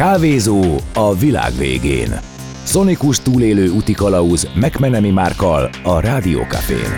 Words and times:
Kávézó 0.00 0.62
a 0.94 1.14
világ 1.14 1.52
végén. 1.58 2.20
Szonikus 2.62 3.18
túlélő 3.18 3.68
úti 3.68 3.92
kalauz 3.92 4.48
McMenemy 4.54 5.10
Márkal 5.10 5.70
a 5.82 6.00
Rádiókafén. 6.00 6.96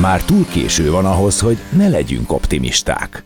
Már 0.00 0.22
túl 0.22 0.46
késő 0.46 0.90
van 0.90 1.04
ahhoz, 1.04 1.40
hogy 1.40 1.58
ne 1.76 1.88
legyünk 1.88 2.32
optimisták. 2.32 3.24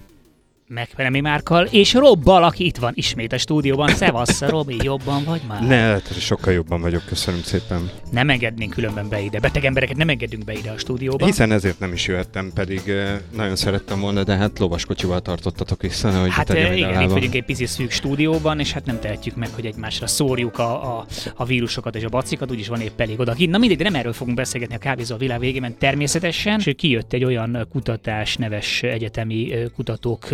Megfelelmi 0.68 1.20
Márkal, 1.20 1.64
és 1.64 1.94
Robbal, 1.94 2.44
aki 2.44 2.64
itt 2.64 2.76
van 2.76 2.92
ismét 2.94 3.32
a 3.32 3.38
stúdióban. 3.38 3.88
Szevasz, 3.88 4.40
Robi, 4.40 4.76
jobban 4.82 5.24
vagy 5.24 5.40
már? 5.48 5.66
Ne, 5.66 5.76
hát 5.76 6.20
sokkal 6.20 6.52
jobban 6.52 6.80
vagyok, 6.80 7.04
köszönöm 7.04 7.42
szépen. 7.42 7.90
Nem 8.10 8.30
engednénk 8.30 8.72
különben 8.72 9.08
be 9.08 9.20
ide. 9.20 9.40
Beteg 9.40 9.64
embereket 9.64 9.96
nem 9.96 10.08
engedünk 10.08 10.44
be 10.44 10.52
ide 10.52 10.70
a 10.70 10.78
stúdióba. 10.78 11.26
Hiszen 11.26 11.52
ezért 11.52 11.78
nem 11.78 11.92
is 11.92 12.06
jöttem, 12.06 12.50
pedig 12.54 12.88
eh, 12.88 13.18
nagyon 13.36 13.56
szerettem 13.56 14.00
volna, 14.00 14.24
de 14.24 14.36
hát 14.36 14.58
lovaskocsival 14.58 15.20
tartottatok 15.20 15.82
vissza, 15.82 16.20
hogy 16.20 16.30
Hát 16.30 16.50
eh, 16.50 16.76
igen, 16.76 17.02
itt 17.02 17.10
vagyunk 17.10 17.34
egy 17.34 17.44
pici 17.44 17.66
szűk 17.66 17.90
stúdióban, 17.90 18.60
és 18.60 18.72
hát 18.72 18.86
nem 18.86 19.00
tehetjük 19.00 19.36
meg, 19.36 19.48
hogy 19.54 19.66
egymásra 19.66 20.06
szórjuk 20.06 20.58
a, 20.58 20.98
a, 20.98 21.06
a 21.34 21.44
vírusokat 21.44 21.96
és 21.96 22.04
a 22.04 22.08
bacikat, 22.08 22.50
úgyis 22.50 22.68
van 22.68 22.80
épp 22.80 23.00
elég 23.00 23.20
oda. 23.20 23.34
Na 23.38 23.58
mindegy, 23.58 23.78
de 23.78 23.84
nem 23.84 23.94
erről 23.94 24.12
fogunk 24.12 24.36
beszélgetni 24.36 24.74
a 24.74 24.78
kávézó 24.78 25.14
a 25.14 25.18
világ 25.18 25.38
végében 25.38 25.78
természetesen, 25.78 26.60
és 26.64 26.74
kijött 26.76 27.12
egy 27.12 27.24
olyan 27.24 27.66
kutatás, 27.72 28.36
neves 28.36 28.82
egyetemi 28.82 29.52
eh, 29.52 29.64
kutatók 29.74 30.28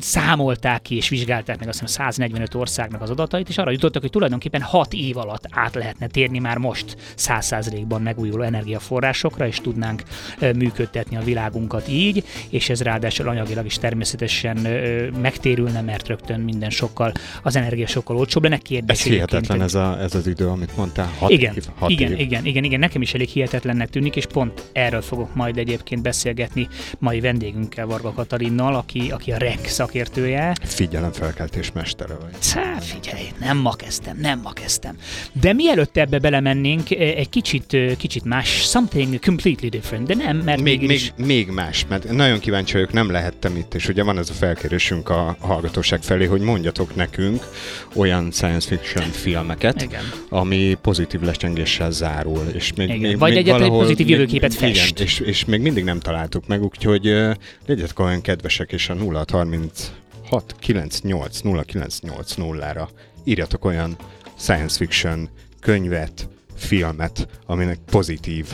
számolták 0.00 0.82
ki 0.82 0.96
és 0.96 1.08
vizsgálták 1.08 1.58
meg 1.58 1.68
azt 1.68 1.80
hiszem 1.80 2.04
145 2.04 2.54
országnak 2.54 3.02
az 3.02 3.10
adatait, 3.10 3.48
és 3.48 3.58
arra 3.58 3.70
jutottak, 3.70 4.02
hogy 4.02 4.10
tulajdonképpen 4.10 4.62
6 4.62 4.92
év 4.92 5.16
alatt 5.16 5.44
át 5.50 5.74
lehetne 5.74 6.06
térni 6.06 6.38
már 6.38 6.58
most 6.58 6.96
100%-ban 7.16 8.02
megújuló 8.02 8.42
energiaforrásokra, 8.42 9.46
és 9.46 9.56
tudnánk 9.56 10.02
működtetni 10.54 11.16
a 11.16 11.20
világunkat 11.20 11.88
így, 11.88 12.24
és 12.48 12.68
ez 12.68 12.82
ráadásul 12.82 13.28
anyagilag 13.28 13.66
is 13.66 13.78
természetesen 13.78 14.56
megtérülne, 15.20 15.80
mert 15.80 16.08
rögtön 16.08 16.40
minden 16.40 16.70
sokkal, 16.70 17.12
az 17.42 17.56
energia 17.56 17.86
sokkal 17.86 18.16
olcsóbb 18.16 18.42
lenne. 18.42 18.60
Ez 18.86 19.02
hihetetlen 19.02 19.62
ez, 19.62 19.74
a, 19.74 20.00
ez 20.00 20.14
az 20.14 20.26
idő, 20.26 20.48
amit 20.48 20.76
mondtál. 20.76 21.12
Hat 21.18 21.30
igen, 21.30 21.54
év, 21.54 21.66
hat 21.78 21.90
igen, 21.90 22.12
év. 22.12 22.18
igen, 22.18 22.44
igen, 22.44 22.64
igen, 22.64 22.78
nekem 22.78 23.02
is 23.02 23.14
elég 23.14 23.28
hihetetlennek 23.28 23.90
tűnik, 23.90 24.16
és 24.16 24.26
pont 24.26 24.62
erről 24.72 25.02
fogok 25.02 25.34
majd 25.34 25.58
egyébként 25.58 26.02
beszélgetni 26.02 26.68
mai 26.98 27.20
vendégünkkel, 27.20 27.86
Varga 27.86 28.12
Katalinnal, 28.12 28.74
aki, 28.74 29.10
aki 29.10 29.32
a 29.32 29.36
REX 29.46 29.72
szakértője. 29.72 30.52
Figyelemfelkeltés 30.62 31.72
mestere 31.72 32.14
vagy. 32.14 32.30
Szá, 32.38 32.78
figyelj, 32.80 33.24
nem 33.40 33.56
ma 33.56 33.70
kezdtem, 33.72 34.16
nem 34.20 34.40
ma 34.40 34.50
kezdtem. 34.50 34.96
De 35.40 35.52
mielőtt 35.52 35.96
ebbe 35.96 36.18
belemennénk, 36.18 36.90
egy 36.90 37.28
kicsit, 37.28 37.76
kicsit 37.96 38.24
más, 38.24 38.48
something 38.48 39.18
completely 39.24 39.68
different, 39.68 40.06
de 40.06 40.14
nem, 40.14 40.36
mert 40.36 40.60
még, 40.60 40.80
még, 40.80 40.90
is... 40.90 41.12
még 41.16 41.48
más, 41.48 41.86
mert 41.88 42.10
nagyon 42.10 42.38
kíváncsi 42.38 42.72
vagyok, 42.72 42.92
nem 42.92 43.10
lehettem 43.10 43.56
itt, 43.56 43.74
és 43.74 43.88
ugye 43.88 44.02
van 44.02 44.18
ez 44.18 44.30
a 44.30 44.32
felkérésünk 44.32 45.08
a 45.08 45.36
hallgatóság 45.40 46.02
felé, 46.02 46.24
hogy 46.24 46.40
mondjatok 46.40 46.94
nekünk 46.94 47.42
olyan 47.94 48.30
science 48.32 48.68
fiction 48.68 49.10
filmeket, 49.10 49.82
Igen. 49.82 50.02
ami 50.28 50.76
pozitív 50.82 51.20
lecsengéssel 51.20 51.90
zárul. 51.90 52.44
És 52.54 52.72
még, 52.76 52.88
Igen. 52.88 53.00
még, 53.00 53.18
Vagy 53.18 53.30
még 53.30 53.38
egyáltalán 53.38 53.62
egy 53.62 53.68
valahol- 53.68 53.82
pozitív 53.82 54.08
jövőképet 54.08 54.52
igen, 54.54 54.72
fest. 54.74 55.00
és, 55.00 55.20
és 55.20 55.44
még 55.44 55.60
mindig 55.60 55.84
nem 55.84 56.00
találtuk 56.00 56.46
meg, 56.46 56.62
úgyhogy 56.62 57.08
uh, 57.08 57.34
legyetek 57.66 57.98
olyan 57.98 58.20
kedvesek, 58.20 58.72
és 58.72 58.88
a 58.88 58.94
0636 59.44 60.54
98 60.58 61.40
0980-ra 61.44 62.88
írjatok 63.24 63.64
olyan 63.64 63.96
science 64.36 64.76
fiction 64.76 65.28
könyvet, 65.60 66.28
filmet, 66.56 67.28
aminek 67.46 67.78
pozitív 67.90 68.46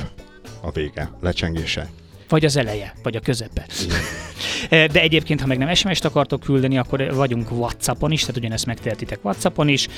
a 0.61 0.71
vége, 0.71 1.11
lecsengése. 1.21 1.91
Vagy 2.29 2.45
az 2.45 2.57
eleje, 2.57 2.95
vagy 3.03 3.17
a 3.17 3.21
közepe. 3.21 3.67
De 4.73 5.01
egyébként, 5.01 5.41
ha 5.41 5.47
meg 5.47 5.59
nem 5.59 5.75
SMS-t 5.75 6.05
akartok 6.05 6.41
küldeni, 6.41 6.79
akkor 6.79 7.15
vagyunk 7.15 7.51
Whatsappon 7.51 8.11
is, 8.11 8.21
tehát 8.21 8.37
ugyanezt 8.37 8.67
megtehetitek 8.67 9.25
Whatsappon 9.25 9.69
is, 9.69 9.89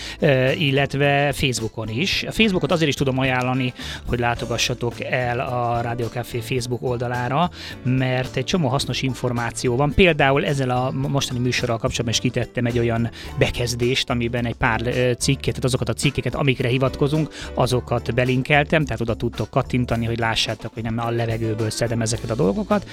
illetve 0.58 1.32
Facebookon 1.32 1.88
is. 1.88 2.24
A 2.28 2.32
Facebookot 2.32 2.72
azért 2.72 2.88
is 2.88 2.94
tudom 2.94 3.18
ajánlani, 3.18 3.72
hogy 4.06 4.18
látogassatok 4.18 5.00
el 5.00 5.40
a 5.40 5.80
Rádió 5.80 6.06
Café 6.06 6.38
Facebook 6.38 6.82
oldalára, 6.82 7.50
mert 7.82 8.36
egy 8.36 8.44
csomó 8.44 8.68
hasznos 8.68 9.02
információ 9.02 9.76
van. 9.76 9.92
Például 9.94 10.44
ezzel 10.44 10.70
a 10.70 10.90
mostani 10.90 11.38
műsorral 11.38 11.78
kapcsolatban 11.78 12.12
is 12.12 12.20
kitettem 12.20 12.66
egy 12.66 12.78
olyan 12.78 13.10
bekezdést, 13.38 14.10
amiben 14.10 14.46
egy 14.46 14.54
pár 14.54 14.80
cikket, 15.18 15.44
tehát 15.44 15.64
azokat 15.64 15.88
a 15.88 15.92
cikkeket, 15.92 16.34
amikre 16.34 16.68
hivatkozunk, 16.68 17.28
azokat 17.54 18.14
belinkeltem, 18.14 18.84
tehát 18.84 19.00
oda 19.00 19.14
tudtok 19.14 19.50
kattintani, 19.50 20.06
hogy 20.06 20.18
lássátok, 20.18 20.74
hogy 20.74 20.82
nem 20.82 20.98
a 20.98 21.10
levegőből 21.10 21.70
szedem 21.70 22.00
ezeket 22.00 22.30
a 22.30 22.34
dolgokat. 22.34 22.88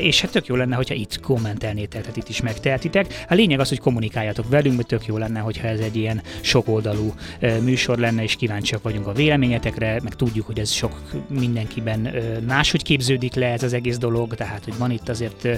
És 0.00 0.20
hát 0.20 0.30
tök 0.30 0.46
jó 0.46 0.54
lenne, 0.54 0.76
hogyha 0.76 0.94
itt 0.94 1.09
kommentelnétek, 1.18 2.00
tehát 2.00 2.16
itt 2.16 2.28
is 2.28 2.40
megtehetitek. 2.40 3.24
A 3.28 3.34
lényeg 3.34 3.60
az, 3.60 3.68
hogy 3.68 3.78
kommunikáljatok 3.78 4.48
velünk, 4.48 4.76
mert 4.76 4.88
tök 4.88 5.06
jó 5.06 5.16
lenne, 5.16 5.40
hogyha 5.40 5.68
ez 5.68 5.80
egy 5.80 5.96
ilyen 5.96 6.22
sokoldalú 6.40 7.14
műsor 7.62 7.98
lenne, 7.98 8.22
és 8.22 8.36
kíváncsiak 8.36 8.82
vagyunk 8.82 9.06
a 9.06 9.12
véleményetekre, 9.12 10.00
meg 10.02 10.14
tudjuk, 10.14 10.46
hogy 10.46 10.58
ez 10.58 10.70
sok 10.70 11.00
mindenkiben 11.28 12.14
máshogy 12.46 12.82
képződik 12.82 13.34
le 13.34 13.46
ez 13.46 13.62
az 13.62 13.72
egész 13.72 13.98
dolog, 13.98 14.34
tehát 14.34 14.64
hogy 14.64 14.76
van 14.78 14.90
itt 14.90 15.08
azért 15.08 15.48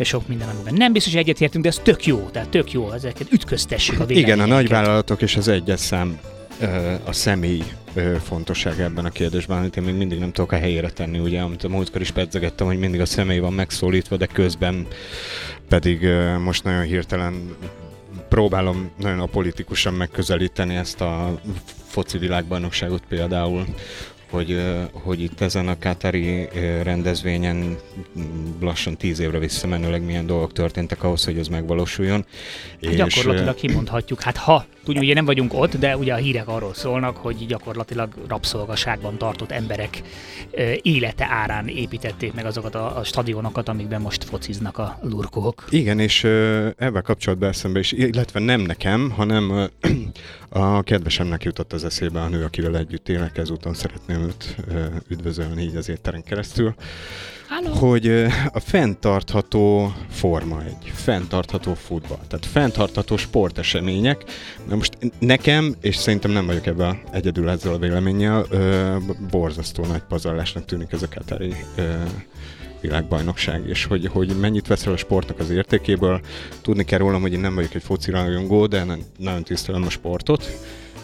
sok 0.00 0.28
minden, 0.28 0.48
amiben 0.48 0.74
nem 0.74 0.92
biztos, 0.92 1.12
hogy 1.12 1.22
egyetértünk, 1.22 1.64
de 1.64 1.70
ez 1.70 1.80
tök 1.82 2.06
jó, 2.06 2.28
tehát 2.32 2.48
tök 2.48 2.72
jó, 2.72 2.90
ezeket 2.90 3.32
ütköztessük 3.32 4.00
a 4.00 4.04
Igen, 4.08 4.08
a 4.08 4.16
véleményeket. 4.16 4.48
nagyvállalatok 4.48 5.22
és 5.22 5.36
az 5.36 5.48
egyes 5.48 5.80
szám 5.80 6.18
a 7.04 7.12
személy 7.12 7.62
ö, 7.94 8.16
fontossága 8.22 8.82
ebben 8.82 9.04
a 9.04 9.10
kérdésben, 9.10 9.58
amit 9.58 9.76
én 9.76 9.82
még 9.82 9.94
mindig 9.94 10.18
nem 10.18 10.32
tudok 10.32 10.52
a 10.52 10.56
helyére 10.56 10.90
tenni, 10.90 11.18
ugye, 11.18 11.40
amit 11.40 11.64
a 11.64 11.68
múltkor 11.68 12.00
is 12.00 12.10
pedzegettem, 12.10 12.66
hogy 12.66 12.78
mindig 12.78 13.00
a 13.00 13.06
személy 13.06 13.38
van 13.38 13.52
megszólítva, 13.52 14.16
de 14.16 14.26
közben 14.26 14.86
pedig 15.68 16.08
most 16.38 16.64
nagyon 16.64 16.82
hirtelen 16.82 17.56
próbálom 18.28 18.90
nagyon 18.98 19.20
apolitikusan 19.20 19.94
megközelíteni 19.94 20.74
ezt 20.74 21.00
a 21.00 21.40
foci 21.86 22.18
világbajnokságot 22.18 23.02
például, 23.08 23.64
hogy, 24.32 24.62
hogy 24.92 25.20
itt 25.20 25.40
ezen 25.40 25.68
a 25.68 25.78
Katari 25.78 26.48
rendezvényen 26.82 27.56
mm, 27.56 28.24
lassan 28.60 28.96
tíz 28.96 29.20
évre 29.20 29.38
visszamenőleg 29.38 30.02
milyen 30.02 30.26
dolgok 30.26 30.52
történtek 30.52 31.02
ahhoz, 31.02 31.24
hogy 31.24 31.38
ez 31.38 31.48
megvalósuljon. 31.48 32.24
És, 32.78 32.94
gyakorlatilag 32.94 33.54
kimondhatjuk, 33.54 34.20
hát 34.22 34.36
ha, 34.36 34.64
tudjuk, 34.84 35.04
ugye 35.04 35.14
nem 35.14 35.24
vagyunk 35.24 35.54
ott, 35.54 35.76
de 35.76 35.96
ugye 35.96 36.12
a 36.12 36.16
hírek 36.16 36.48
arról 36.48 36.74
szólnak, 36.74 37.16
hogy 37.16 37.46
gyakorlatilag 37.46 38.12
rabszolgaságban 38.28 39.18
tartott 39.18 39.50
emberek 39.50 40.02
élete 40.82 41.26
árán 41.30 41.68
építették 41.68 42.32
meg 42.32 42.46
azokat 42.46 42.74
a, 42.74 42.98
a 42.98 43.04
stadionokat, 43.04 43.68
amikben 43.68 44.00
most 44.00 44.24
fociznak 44.24 44.78
a 44.78 44.98
lurkók. 45.02 45.64
Igen, 45.70 45.98
és 45.98 46.24
ebben 46.76 47.02
kapcsolatban 47.02 47.48
eszembe 47.48 47.78
is, 47.78 47.92
illetve 47.92 48.40
nem 48.40 48.60
nekem, 48.60 49.10
hanem 49.10 49.70
a 50.52 50.82
kedvesemnek 50.82 51.44
jutott 51.44 51.72
az 51.72 51.84
eszébe 51.84 52.20
a 52.20 52.28
nő, 52.28 52.44
akivel 52.44 52.76
együtt 52.76 53.08
élek, 53.08 53.38
ezúton 53.38 53.74
szeretném 53.74 54.22
őt 54.22 54.56
üdvözölni 55.08 55.62
így 55.62 55.76
az 55.76 55.88
étteren 55.88 56.22
keresztül, 56.22 56.74
Halló! 57.48 57.72
hogy 57.72 58.06
a 58.52 58.60
fenntartható 58.60 59.94
forma 60.10 60.62
egy, 60.62 60.92
fenntartható 60.94 61.74
futball, 61.74 62.20
tehát 62.28 62.46
fenntartható 62.46 63.16
sportesemények. 63.16 64.24
Na 64.68 64.74
most 64.74 64.98
nekem, 65.18 65.74
és 65.80 65.96
szerintem 65.96 66.30
nem 66.30 66.46
vagyok 66.46 66.66
ebben 66.66 67.00
egyedül 67.12 67.48
ezzel 67.48 67.72
a 67.72 67.78
véleménnyel, 67.78 68.46
borzasztó 69.30 69.84
nagy 69.84 70.02
pazarlásnak 70.02 70.64
tűnik 70.64 70.92
ez 70.92 71.02
a 71.02 71.08
Katari 71.08 71.54
világbajnokság, 72.82 73.68
és 73.68 73.84
hogy, 73.84 74.06
hogy 74.12 74.28
mennyit 74.40 74.66
veszel 74.66 74.92
a 74.92 74.96
sportnak 74.96 75.38
az 75.38 75.50
értékéből. 75.50 76.20
Tudni 76.62 76.84
kell 76.84 76.98
rólam, 76.98 77.20
hogy 77.20 77.32
én 77.32 77.40
nem 77.40 77.54
vagyok 77.54 77.74
egy 77.74 77.82
foci 77.82 78.10
rajongó, 78.10 78.66
de 78.66 78.84
na- 78.84 78.96
nagyon 79.18 79.42
tisztelem 79.42 79.82
a 79.82 79.90
sportot, 79.90 80.50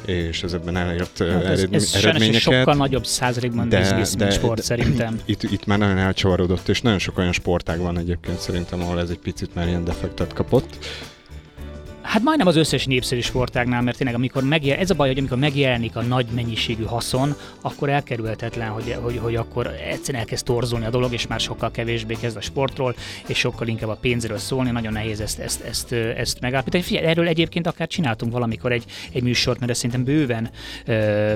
és 0.06 0.42
ez 0.42 0.52
ebben 0.52 0.76
elért 0.76 1.18
Hát 1.18 1.28
ez, 1.44 1.58
eredmi- 1.58 1.74
ez 1.76 1.94
eredményeket. 1.94 2.40
sokkal 2.40 2.74
nagyobb 2.74 3.06
százalékban 3.06 3.68
de- 3.68 3.78
biznisz, 3.78 4.14
mint 4.14 4.28
de- 4.28 4.34
sport 4.34 4.56
de- 4.56 4.62
szerintem. 4.62 5.20
Itt, 5.24 5.42
itt 5.42 5.66
már 5.66 5.78
nagyon 5.78 5.98
elcsavarodott, 5.98 6.68
és 6.68 6.80
nagyon 6.80 6.98
sok 6.98 7.18
olyan 7.18 7.32
sportág 7.32 7.78
van 7.80 7.98
egyébként 7.98 8.38
szerintem, 8.38 8.80
ahol 8.80 9.00
ez 9.00 9.10
egy 9.10 9.18
picit 9.18 9.54
már 9.54 9.68
ilyen 9.68 9.84
defektet 9.84 10.32
kapott. 10.32 10.78
Hát 12.08 12.22
majdnem 12.22 12.46
az 12.46 12.56
összes 12.56 12.86
népszerű 12.86 13.20
sportágnál, 13.20 13.82
mert 13.82 13.96
tényleg 13.96 14.16
amikor 14.16 14.42
megjel, 14.42 14.78
ez 14.78 14.90
a 14.90 14.94
baj, 14.94 15.08
hogy 15.08 15.18
amikor 15.18 15.38
megjelenik 15.38 15.96
a 15.96 16.02
nagy 16.02 16.26
mennyiségű 16.34 16.82
haszon, 16.82 17.34
akkor 17.60 17.88
elkerülhetetlen, 17.88 18.68
hogy, 18.68 18.96
hogy, 19.00 19.18
hogy 19.22 19.34
akkor 19.34 19.66
egyszerűen 19.66 20.22
elkezd 20.22 20.44
torzulni 20.44 20.84
a 20.84 20.90
dolog, 20.90 21.12
és 21.12 21.26
már 21.26 21.40
sokkal 21.40 21.70
kevésbé 21.70 22.14
kezd 22.14 22.36
a 22.36 22.40
sportról, 22.40 22.94
és 23.26 23.38
sokkal 23.38 23.66
inkább 23.66 23.88
a 23.88 23.98
pénzről 24.00 24.38
szólni, 24.38 24.70
nagyon 24.70 24.92
nehéz 24.92 25.20
ezt, 25.20 25.38
ezt, 25.38 25.60
ezt, 25.60 25.92
ezt 25.92 26.40
megállapítani. 26.40 26.82
Figyelj, 26.82 27.06
erről 27.06 27.28
egyébként 27.28 27.66
akár 27.66 27.86
csináltunk 27.86 28.32
valamikor 28.32 28.72
egy, 28.72 28.84
egy 29.12 29.22
műsort, 29.22 29.58
mert 29.58 29.70
ez 29.70 29.76
szerintem 29.76 30.04
bőven, 30.04 30.50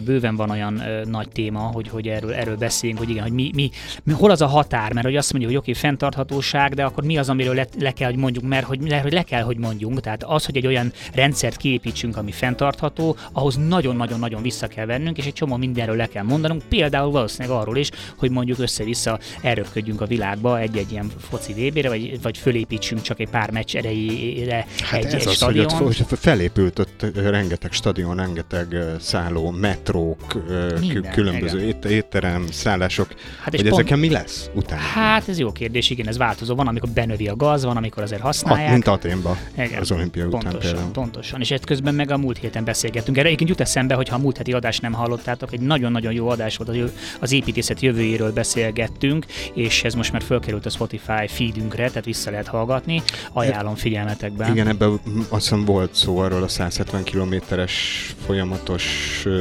bőven 0.05 0.37
van 0.37 0.51
olyan 0.51 0.83
nagy 1.05 1.29
téma, 1.29 1.61
hogy, 1.61 1.89
hogy 1.89 2.09
erről, 2.09 2.35
erről 2.35 2.57
beszéljünk, 2.57 3.01
hogy 3.01 3.11
igen, 3.11 3.23
hogy 3.23 3.33
mi, 3.33 3.51
mi, 3.55 3.71
mi, 4.03 4.13
hol 4.13 4.31
az 4.31 4.41
a 4.41 4.47
határ, 4.47 4.93
mert 4.93 5.07
hogy 5.07 5.17
azt 5.17 5.33
mondjuk, 5.33 5.53
hogy 5.53 5.63
oké, 5.63 5.73
fenntarthatóság, 5.73 6.75
de 6.75 6.85
akkor 6.85 7.05
mi 7.05 7.19
az, 7.19 7.29
amiről 7.29 7.55
le, 7.55 7.67
le 7.79 7.93
kell, 7.93 8.11
hogy 8.11 8.19
mondjuk, 8.19 8.45
mert 8.45 8.67
hogy, 8.67 8.81
le, 8.89 9.01
hogy 9.01 9.13
le 9.13 9.23
kell, 9.23 9.43
hogy 9.43 9.59
mondjunk, 9.59 10.01
tehát 10.01 10.25
az, 10.25 10.45
hogy 10.45 10.61
egy 10.63 10.69
olyan 10.69 10.93
rendszert 11.15 11.57
kiépítsünk, 11.57 12.17
ami 12.17 12.33
fenntartható, 12.33 13.17
ahhoz 13.33 13.57
nagyon-nagyon-nagyon 13.57 14.43
vissza 14.43 14.67
kell 14.67 14.87
vennünk, 14.87 15.19
és 15.19 15.27
egy 15.27 15.33
csomó 15.33 15.57
mindenről 15.57 15.97
le 15.97 16.07
kell 16.07 16.23
mondanunk, 16.23 16.63
például 16.69 17.11
valószínűleg 17.11 17.59
arról 17.59 17.77
is, 17.77 17.91
hogy 18.17 18.31
mondjuk 18.31 18.59
össze-vissza 18.59 19.19
erőködjünk 19.41 20.01
a 20.01 20.07
világba 20.07 20.61
egy-egy 20.61 20.93
ilyen 20.93 21.11
foci 21.19 21.53
vb 21.53 21.87
vagy, 21.87 22.23
vagy 22.23 22.39
fölépítsünk 22.39 23.03
csak 23.03 23.21
egy 23.21 23.29
pár 23.29 23.51
meccs 23.51 23.77
erejére 23.77 24.67
hát 24.83 25.05
egy, 25.05 25.05
ez 25.05 25.13
egy 25.13 25.27
az, 25.27 25.35
stadion. 25.35 25.71
hogy 25.71 26.05
ott 26.11 26.19
felépült 26.19 26.79
ott 26.79 27.07
rengeteg 27.15 27.73
stadion, 27.73 28.17
rengeteg 28.17 28.77
szálló, 29.01 29.51
metrók, 29.51 30.43
Minden, 30.81 31.13
különböző 31.13 31.59
igen. 31.67 31.91
étterem, 31.91 32.47
szállások, 32.51 33.15
hát 33.43 33.51
hogy 33.55 33.61
pont, 33.61 33.73
ezeken 33.73 33.99
mi 33.99 34.11
lesz 34.11 34.51
utána? 34.55 34.81
Hát 34.81 35.29
ez 35.29 35.39
jó 35.39 35.53
kérdés, 35.53 35.91
igen, 35.91 36.09
ez 36.09 36.17
változó. 36.17 36.55
Van, 36.55 36.67
amikor 36.67 36.89
benövi 36.89 37.29
a 37.29 37.37
gaz, 37.37 37.65
van, 37.65 37.77
amikor 37.77 38.03
azért 38.03 38.21
használják. 38.21 38.67
Ha, 38.67 38.73
mint 38.73 38.87
Aténba, 38.87 39.37
az 39.81 39.91
olimpia 39.91 40.29
pontosan, 40.53 40.75
például. 40.75 40.93
Pontosan, 40.93 41.41
és 41.41 41.51
ezt 41.51 41.65
közben 41.65 41.95
meg 41.95 42.11
a 42.11 42.19
múlt 42.19 42.39
héten 42.39 42.65
beszélgettünk. 42.65 43.17
Erre 43.17 43.27
egyébként 43.27 43.51
jut 43.51 43.61
eszembe, 43.61 43.95
hogy 43.95 44.09
ha 44.09 44.15
a 44.15 44.19
múlt 44.19 44.37
heti 44.37 44.53
adást 44.53 44.83
nem 44.83 44.93
hallottátok, 44.93 45.53
egy 45.53 45.61
nagyon-nagyon 45.61 46.13
jó 46.13 46.29
adás 46.29 46.57
volt, 46.57 46.93
az 47.21 47.33
építészet 47.33 47.81
jövőjéről 47.81 48.33
beszélgettünk, 48.33 49.27
és 49.55 49.85
ez 49.85 49.95
most 49.95 50.13
már 50.13 50.23
fölkerült 50.23 50.67
a 50.67 50.71
Spotify 50.71 51.27
feedünkre, 51.27 51.89
tehát 51.89 52.05
vissza 52.05 52.31
lehet 52.31 52.47
hallgatni. 52.47 53.03
Ajánlom 53.33 53.75
figyelmetekben. 53.75 54.51
Igen, 54.53 54.69
ebben 54.69 55.01
azt 55.29 55.43
hiszem 55.43 55.65
volt 55.65 55.95
szó 55.95 56.19
arról 56.19 56.43
a 56.43 56.49
170 56.49 57.03
kilométeres 57.03 58.07
folyamatos... 58.27 58.85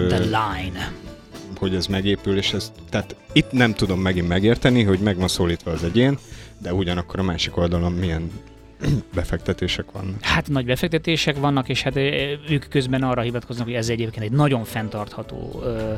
The 0.09 0.19
line 0.19 0.91
hogy 1.61 1.75
ez 1.75 1.87
megépül, 1.87 2.37
és 2.37 2.53
ez, 2.53 2.71
tehát 2.89 3.15
itt 3.31 3.51
nem 3.51 3.73
tudom 3.73 3.99
megint 3.99 4.27
megérteni, 4.27 4.83
hogy 4.83 4.99
meg 4.99 5.17
van 5.17 5.27
szólítva 5.27 5.71
az 5.71 5.83
egyén, 5.83 6.17
de 6.57 6.73
ugyanakkor 6.73 7.19
a 7.19 7.23
másik 7.23 7.57
oldalon 7.57 7.91
milyen 7.91 8.31
befektetések 9.13 9.91
vannak. 9.91 10.15
Hát 10.21 10.49
nagy 10.49 10.65
befektetések 10.65 11.37
vannak, 11.37 11.69
és 11.69 11.81
hát 11.81 11.95
ők 12.49 12.65
közben 12.69 13.03
arra 13.03 13.21
hivatkoznak, 13.21 13.65
hogy 13.65 13.75
ez 13.75 13.89
egyébként 13.89 14.25
egy 14.25 14.31
nagyon 14.31 14.63
fenntartható 14.63 15.61
ö, 15.63 15.93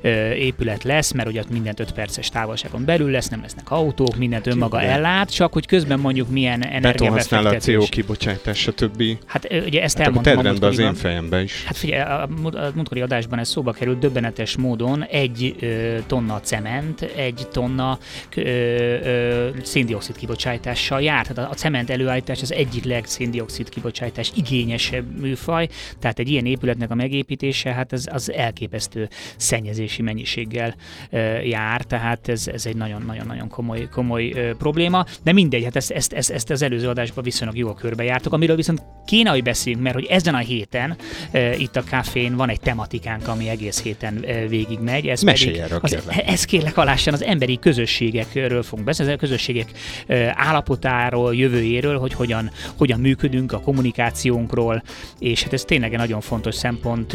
ö, 0.00 0.30
épület 0.30 0.82
lesz, 0.82 1.12
mert 1.12 1.28
ugye 1.28 1.42
mindent 1.50 1.80
5 1.80 1.92
perces 1.92 2.28
távolságon 2.28 2.84
belül 2.84 3.10
lesz, 3.10 3.28
nem 3.28 3.40
lesznek 3.40 3.70
autók, 3.70 4.16
mindent 4.16 4.46
önmaga 4.46 4.82
Igen. 4.82 4.92
ellát, 4.92 5.34
csak 5.34 5.52
hogy 5.52 5.66
közben 5.66 6.00
mondjuk 6.00 6.30
milyen 6.30 6.62
energiabefektetés. 6.66 7.74
CO 7.74 7.84
kibocsátás, 7.88 8.58
stb. 8.58 9.02
Hát 9.26 9.52
ugye 9.66 9.82
ezt 9.82 9.98
hát 9.98 10.06
elmondtam. 10.06 10.62
A 10.62 10.66
az 10.66 10.78
én 10.78 10.94
fejemben 10.94 11.42
is. 11.42 11.64
Hát 11.64 11.76
figyelj, 11.76 12.02
a, 12.02 12.22
a 12.22 12.28
múltkori 12.74 13.00
adásban 13.00 13.38
ez 13.38 13.48
szóba 13.48 13.72
került 13.72 13.98
döbbenetes 13.98 14.56
módon 14.56 15.04
egy 15.04 15.56
ö, 15.60 15.96
tonna 16.06 16.40
cement, 16.40 17.00
egy 17.02 17.46
tonna 17.52 17.98
ö, 18.36 18.40
ö, 18.40 19.48
széndiokszid 19.62 20.16
kibocsátással 20.16 21.02
jár. 21.02 21.26
Tehát 21.26 21.50
a, 21.50 21.52
a 21.52 21.54
cement 21.54 21.90
előállítás 21.90 22.23
kibocsátás 22.24 22.42
az 22.42 22.52
egyik 22.52 22.84
legszéndiokszid 22.84 23.68
kibocsátás 23.68 24.32
igényesebb 24.34 25.20
műfaj, 25.20 25.68
tehát 25.98 26.18
egy 26.18 26.28
ilyen 26.28 26.46
épületnek 26.46 26.90
a 26.90 26.94
megépítése, 26.94 27.72
hát 27.72 27.92
az, 27.92 28.08
az 28.12 28.32
elképesztő 28.32 29.08
szennyezési 29.36 30.02
mennyiséggel 30.02 30.74
e, 31.10 31.18
jár, 31.42 31.82
tehát 31.82 32.28
ez, 32.28 32.48
ez 32.48 32.66
egy 32.66 32.76
nagyon-nagyon-nagyon 32.76 33.48
komoly, 33.48 33.88
komoly 33.92 34.30
e, 34.30 34.54
probléma, 34.54 35.04
de 35.22 35.32
mindegy, 35.32 35.64
hát 35.64 35.76
ezt, 35.76 35.90
ezt, 35.90 36.12
ezt, 36.12 36.30
ezt 36.30 36.50
az 36.50 36.62
előző 36.62 36.88
adásban 36.88 37.24
viszonylag 37.24 37.56
jól 37.56 37.74
körbejártuk, 37.74 38.32
amiről 38.32 38.56
viszont 38.56 38.82
kéne, 39.04 39.30
hogy 39.30 39.42
beszéljünk, 39.42 39.84
mert 39.84 39.94
hogy 39.94 40.06
ezen 40.06 40.34
a 40.34 40.38
héten 40.38 40.96
e, 41.30 41.56
itt 41.56 41.76
a 41.76 41.82
káfén 41.82 42.36
van 42.36 42.48
egy 42.48 42.60
tematikánk, 42.60 43.28
ami 43.28 43.48
egész 43.48 43.82
héten 43.82 44.24
e, 44.26 44.46
végigmegy. 44.46 45.06
Ez 45.06 45.22
Mesélj 45.22 45.58
erről, 45.58 45.78
az, 45.82 45.96
Ez 46.26 46.44
kérlek 46.44 46.76
alásan 46.76 47.12
az 47.12 47.22
emberi 47.22 47.58
közösségekről 47.58 48.62
fogunk 48.62 48.86
beszélni, 48.86 49.12
a 49.12 49.16
közösségek 49.16 49.70
e, 50.06 50.34
állapotáról, 50.36 51.34
jövőjéről, 51.34 51.98
hogy 51.98 52.13
hogyan, 52.14 52.50
hogyan 52.76 53.00
működünk, 53.00 53.52
a 53.52 53.60
kommunikációnkról, 53.60 54.82
és 55.18 55.42
hát 55.42 55.52
ez 55.52 55.62
tényleg 55.62 55.92
egy 55.92 55.98
nagyon 55.98 56.20
fontos 56.20 56.54
szempont 56.54 57.14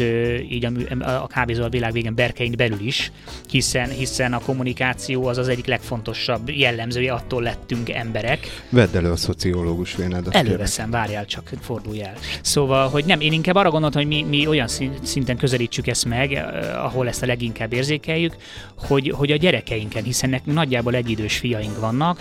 így 0.50 0.64
a, 0.64 1.04
a 1.04 1.26
kávézó 1.26 1.62
a 1.62 1.68
világ 1.68 1.92
végén 1.92 2.14
berkeink 2.14 2.56
belül 2.56 2.80
is, 2.80 3.12
hiszen, 3.48 3.90
hiszen 3.90 4.32
a 4.32 4.38
kommunikáció 4.38 5.26
az 5.26 5.38
az 5.38 5.48
egyik 5.48 5.66
legfontosabb 5.66 6.50
jellemzője, 6.50 7.12
attól 7.12 7.42
lettünk 7.42 7.90
emberek. 7.90 8.62
Vedd 8.68 8.96
elő 8.96 9.10
a 9.10 9.16
szociológus 9.16 9.96
vénedet. 9.96 10.34
Előveszem, 10.34 10.90
várjál 10.90 11.26
csak, 11.26 11.50
fordulj 11.60 12.02
el. 12.02 12.14
Szóval, 12.42 12.88
hogy 12.88 13.04
nem, 13.04 13.20
én 13.20 13.32
inkább 13.32 13.54
arra 13.54 13.70
gondoltam, 13.70 14.02
hogy 14.02 14.10
mi, 14.10 14.22
mi 14.22 14.46
olyan 14.46 14.68
szinten 15.02 15.36
közelítsük 15.36 15.86
ezt 15.86 16.04
meg, 16.04 16.44
ahol 16.74 17.08
ezt 17.08 17.22
a 17.22 17.26
leginkább 17.26 17.72
érzékeljük, 17.72 18.36
hogy, 18.74 19.12
hogy 19.16 19.30
a 19.30 19.36
gyerekeinken, 19.36 20.02
hiszen 20.02 20.30
nekünk 20.30 20.56
nagyjából 20.56 20.94
egyidős 20.94 21.36
fiaink 21.36 21.80
vannak, 21.80 22.20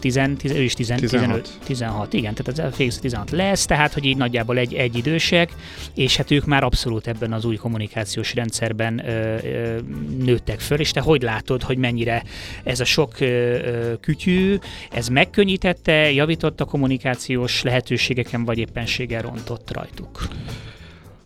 10, 0.00 0.20
10, 0.36 0.52
ő 0.52 0.62
is 0.62 0.74
10, 0.74 0.92
15, 1.08 1.58
16, 1.64 2.12
igen, 2.12 2.34
tehát 2.34 2.60
az 2.60 2.74
FX 2.74 2.98
16 2.98 3.30
lesz, 3.30 3.66
tehát 3.66 3.92
hogy 3.92 4.04
így 4.04 4.16
nagyjából 4.16 4.58
egy, 4.58 4.74
egy 4.74 4.96
idősek, 4.96 5.52
és 5.94 6.16
hát 6.16 6.30
ők 6.30 6.44
már 6.44 6.62
abszolút 6.62 7.06
ebben 7.06 7.32
az 7.32 7.44
új 7.44 7.56
kommunikációs 7.56 8.34
rendszerben 8.34 9.08
ö, 9.08 9.36
ö, 9.42 9.78
nőttek 10.18 10.60
föl, 10.60 10.80
és 10.80 10.90
te 10.90 11.00
hogy 11.00 11.22
látod, 11.22 11.62
hogy 11.62 11.78
mennyire 11.78 12.22
ez 12.62 12.80
a 12.80 12.84
sok 12.84 13.20
ö, 13.20 13.24
ö, 13.24 13.92
kütyű, 14.00 14.56
ez 14.90 15.08
megkönnyítette, 15.08 16.12
javította 16.12 16.64
a 16.64 16.66
kommunikációs 16.66 17.62
lehetőségeken, 17.62 18.44
vagy 18.44 18.58
éppenséggel 18.58 19.22
rontott 19.22 19.72
rajtuk? 19.72 20.28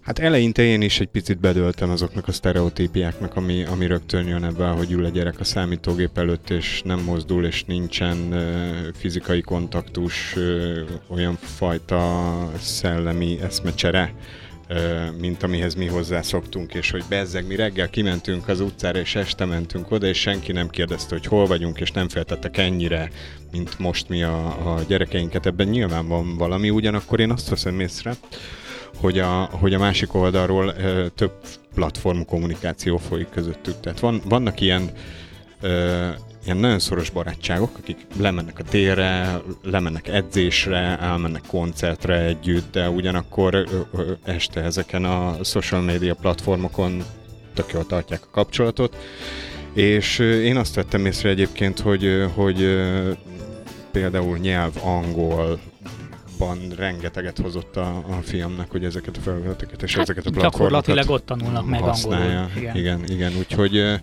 Hát 0.05 0.19
eleinte 0.19 0.62
én 0.62 0.83
is 0.83 1.01
egy 1.01 1.09
picit 1.09 1.39
bedöltem 1.39 1.91
azoknak 1.91 2.29
a 2.29 2.33
sztereotípiáknak, 2.33 3.37
ami, 3.37 3.65
ami 3.65 3.87
rögtön 3.87 4.27
jön 4.27 4.45
ebben, 4.45 4.77
hogy 4.77 4.93
ül 4.93 5.05
a 5.05 5.09
gyerek 5.09 5.41
a 5.41 5.45
számítógép 5.45 6.19
előtt, 6.19 6.51
és 6.51 6.83
nem 6.85 7.01
mozdul, 7.01 7.47
és 7.47 7.65
nincsen 7.65 8.17
fizikai 8.95 9.41
kontaktus, 9.41 10.35
olyan 11.09 11.35
fajta 11.35 12.51
szellemi 12.59 13.39
eszmecsere, 13.43 14.15
mint 15.21 15.43
amihez 15.43 15.75
mi 15.75 15.87
hozzászoktunk, 15.87 16.75
és 16.75 16.91
hogy 16.91 17.05
bezzeg, 17.09 17.47
mi 17.47 17.57
reggel 17.57 17.91
kimentünk 17.91 18.49
az 18.49 18.61
utcára, 18.61 18.99
és 18.99 19.15
este 19.15 19.45
mentünk 19.45 19.91
oda, 19.91 20.07
és 20.07 20.21
senki 20.21 20.53
nem 20.53 20.69
kérdezte, 20.69 21.15
hogy 21.15 21.27
hol 21.27 21.47
vagyunk, 21.47 21.81
és 21.81 21.91
nem 21.91 22.09
féltettek 22.09 22.57
ennyire, 22.57 23.11
mint 23.53 23.79
most 23.79 24.09
mi 24.09 24.23
a, 24.23 24.75
a 24.75 24.83
gyerekeinket. 24.89 25.47
Ebben 25.47 25.69
nyilván 25.69 26.09
van 26.09 26.37
valami, 26.37 26.71
ugyanakkor 26.71 27.21
én 27.21 27.31
azt 27.31 27.49
veszem 27.49 27.81
észre, 27.81 28.15
hogy 29.00 29.19
a, 29.19 29.49
hogy 29.52 29.75
a 29.75 29.79
másik 29.79 30.14
oldalról 30.14 30.75
ö, 30.79 31.06
több 31.14 31.32
platform 31.75 32.20
kommunikáció 32.20 32.96
folyik 32.96 33.29
közöttük. 33.29 33.81
Tehát 33.81 34.00
van, 34.00 34.20
vannak 34.25 34.61
ilyen 34.61 34.91
ö, 35.61 36.08
ilyen 36.44 36.56
nagyon 36.56 36.79
szoros 36.79 37.11
barátságok, 37.11 37.70
akik 37.79 38.06
lemennek 38.19 38.58
a 38.58 38.62
térre, 38.62 39.41
lemennek 39.62 40.08
edzésre, 40.08 40.99
elmennek 40.99 41.43
koncertre 41.46 42.20
együtt, 42.20 42.73
de 42.73 42.88
ugyanakkor 42.91 43.55
ö, 43.55 43.61
ö, 43.93 44.12
este 44.25 44.61
ezeken 44.61 45.05
a 45.05 45.44
social 45.44 45.81
media 45.81 46.14
platformokon 46.14 47.05
tök 47.55 47.73
jól 47.73 47.87
tartják 47.87 48.23
a 48.23 48.31
kapcsolatot. 48.31 48.97
És 49.73 50.19
én 50.19 50.56
azt 50.56 50.75
vettem 50.75 51.06
észre 51.06 51.29
egyébként, 51.29 51.81
hogy, 51.81 52.26
hogy 52.35 52.79
például 53.93 54.38
nyelv, 54.38 54.73
angol, 54.82 55.58
abban 56.35 56.59
rengeteget 56.76 57.38
hozott 57.38 57.76
a, 57.76 57.97
a 57.97 58.21
fiamnak, 58.23 58.71
hogy 58.71 58.85
ezeket 58.85 59.17
a 59.17 59.21
felületeket 59.21 59.83
és 59.83 59.95
hát 59.95 60.03
ezeket 60.03 60.26
a 60.26 60.31
platformokat 60.31 60.87
Gyakorlatilag 60.87 61.11
ott 61.11 61.26
tanulnak 61.26 61.67
meg 61.67 61.83
angolul. 61.83 62.49
Igen, 62.57 62.76
igen, 62.76 63.05
igen 63.05 63.33
úgyhogy 63.38 64.00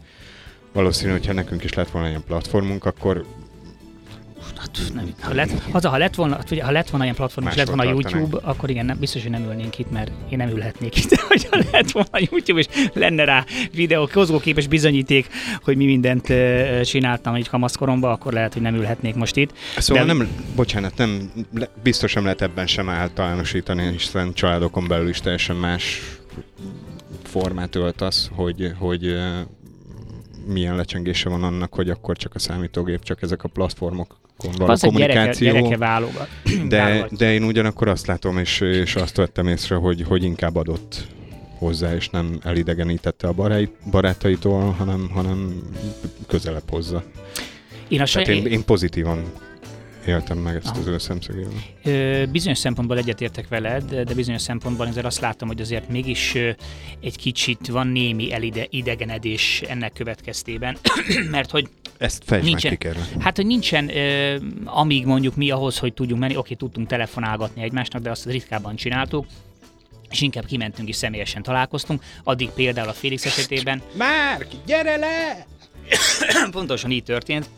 valószínű, 0.73 1.11
hogyha 1.11 1.33
nekünk 1.33 1.63
is 1.63 1.73
lett 1.73 1.89
volna 1.89 2.07
ilyen 2.07 2.23
platformunk, 2.23 2.85
akkor 2.85 3.25
Hát, 4.61 4.93
nem, 4.93 5.13
ha, 5.19 5.33
lett, 5.33 5.49
az, 5.71 5.85
ha, 5.85 5.97
lett 5.97 6.15
volna, 6.15 6.39
ha 6.61 6.71
lett 6.71 6.89
volna 6.89 7.03
ilyen 7.03 7.15
platform, 7.15 7.47
és 7.47 7.55
lett 7.55 7.67
volna 7.67 7.83
YouTube, 7.83 8.37
akkor 8.41 8.69
igen, 8.69 8.85
nem, 8.85 8.99
biztos, 8.99 9.21
hogy 9.21 9.31
nem 9.31 9.43
ülnénk 9.43 9.79
itt, 9.79 9.91
mert 9.91 10.11
én 10.29 10.37
nem 10.37 10.49
ülhetnék 10.49 10.97
itt. 10.97 11.19
Hogyha 11.27 11.57
lett 11.71 11.91
volna 11.91 12.17
YouTube, 12.31 12.59
és 12.59 12.67
lenne 12.93 13.23
rá 13.23 13.45
videó, 13.71 14.07
kozgóképes 14.07 14.67
bizonyíték, 14.67 15.27
hogy 15.63 15.77
mi 15.77 15.85
mindent 15.85 16.29
uh, 16.29 16.81
csináltam 16.81 17.33
egy 17.33 17.49
kamaszkoromban, 17.49 18.11
akkor 18.11 18.33
lehet, 18.33 18.53
hogy 18.53 18.61
nem 18.61 18.75
ülhetnék 18.75 19.15
most 19.15 19.35
itt. 19.35 19.53
Szóval 19.77 20.05
De... 20.05 20.13
nem, 20.13 20.27
bocsánat, 20.55 20.97
nem, 20.97 21.31
biztos 21.83 22.13
nem 22.13 22.23
lehet 22.23 22.41
ebben 22.41 22.67
sem 22.67 22.89
általánosítani, 22.89 23.91
hiszen 23.91 24.33
családokon 24.33 24.87
belül 24.87 25.09
is 25.09 25.19
teljesen 25.19 25.55
más 25.55 26.01
formát 27.23 27.75
ölt 27.75 28.01
az, 28.01 28.29
hogy, 28.35 28.71
hogy 28.77 29.15
milyen 30.45 30.75
lecsengése 30.75 31.29
van 31.29 31.43
annak, 31.43 31.73
hogy 31.73 31.89
akkor 31.89 32.17
csak 32.17 32.35
a 32.35 32.39
számítógép, 32.39 33.03
csak 33.03 33.21
ezek 33.21 33.43
a 33.43 33.47
platformok 33.47 34.17
való 34.57 34.71
az 34.71 34.81
kommunikáció. 34.81 35.47
Gyereke, 35.47 35.67
gyereke 35.67 35.77
válogat. 35.77 36.29
De, 36.67 37.07
de 37.17 37.33
én 37.33 37.43
ugyanakkor 37.43 37.87
azt 37.87 38.07
látom, 38.07 38.37
és, 38.37 38.59
és 38.61 38.95
azt 38.95 39.15
vettem 39.15 39.47
észre, 39.47 39.75
hogy, 39.75 40.03
hogy 40.07 40.23
inkább 40.23 40.55
adott 40.55 41.07
hozzá, 41.57 41.95
és 41.95 42.09
nem 42.09 42.39
elidegenítette 42.43 43.27
a 43.27 43.33
barátaitól, 43.91 44.71
hanem, 44.71 45.09
hanem 45.13 45.63
közelebb 46.27 46.69
hozza. 46.69 47.03
Én, 47.87 48.01
a 48.01 48.05
saj... 48.05 48.23
én, 48.23 48.45
én 48.45 48.65
pozitívan 48.65 49.23
éltem 50.05 50.37
meg 50.37 50.55
ezt 50.55 50.67
Aha. 50.67 50.79
az 50.79 50.87
ő 50.87 50.97
szemszögével. 50.97 52.25
Bizonyos 52.25 52.57
szempontból 52.57 52.97
egyetértek 52.97 53.47
veled, 53.47 53.95
de 53.95 54.13
bizonyos 54.13 54.41
szempontból 54.41 54.87
azért 54.87 55.05
azt 55.05 55.19
látom, 55.19 55.47
hogy 55.47 55.61
azért 55.61 55.89
mégis 55.89 56.35
egy 57.01 57.17
kicsit 57.17 57.67
van 57.67 57.87
némi 57.87 58.33
elidegenedés 58.33 59.61
ennek 59.67 59.93
következtében, 59.93 60.77
mert 61.31 61.51
hogy 61.51 61.69
Ezt 61.97 62.23
fejtsd 62.25 62.45
nincsen, 62.45 62.77
meg 62.83 62.95
Hát, 63.19 63.35
hogy 63.35 63.45
nincsen, 63.45 63.97
ö, 63.97 64.35
amíg 64.65 65.05
mondjuk 65.05 65.35
mi 65.35 65.51
ahhoz, 65.51 65.77
hogy 65.77 65.93
tudjunk 65.93 66.21
menni, 66.21 66.35
oké, 66.35 66.53
tudtunk 66.53 66.87
telefonálgatni 66.87 67.61
egymásnak, 67.61 68.01
de 68.01 68.09
azt 68.09 68.25
ritkában 68.25 68.75
csináltuk, 68.75 69.25
és 70.09 70.21
inkább 70.21 70.45
kimentünk 70.45 70.87
és 70.87 70.95
személyesen 70.95 71.43
találkoztunk. 71.43 72.03
Addig 72.23 72.49
például 72.49 72.89
a 72.89 72.93
Félix 72.93 73.25
esetében... 73.25 73.81
Márk, 73.97 74.47
gyere 74.65 74.95
le! 74.95 75.45
Pontosan 76.51 76.91
így 76.91 77.03
történt, 77.03 77.49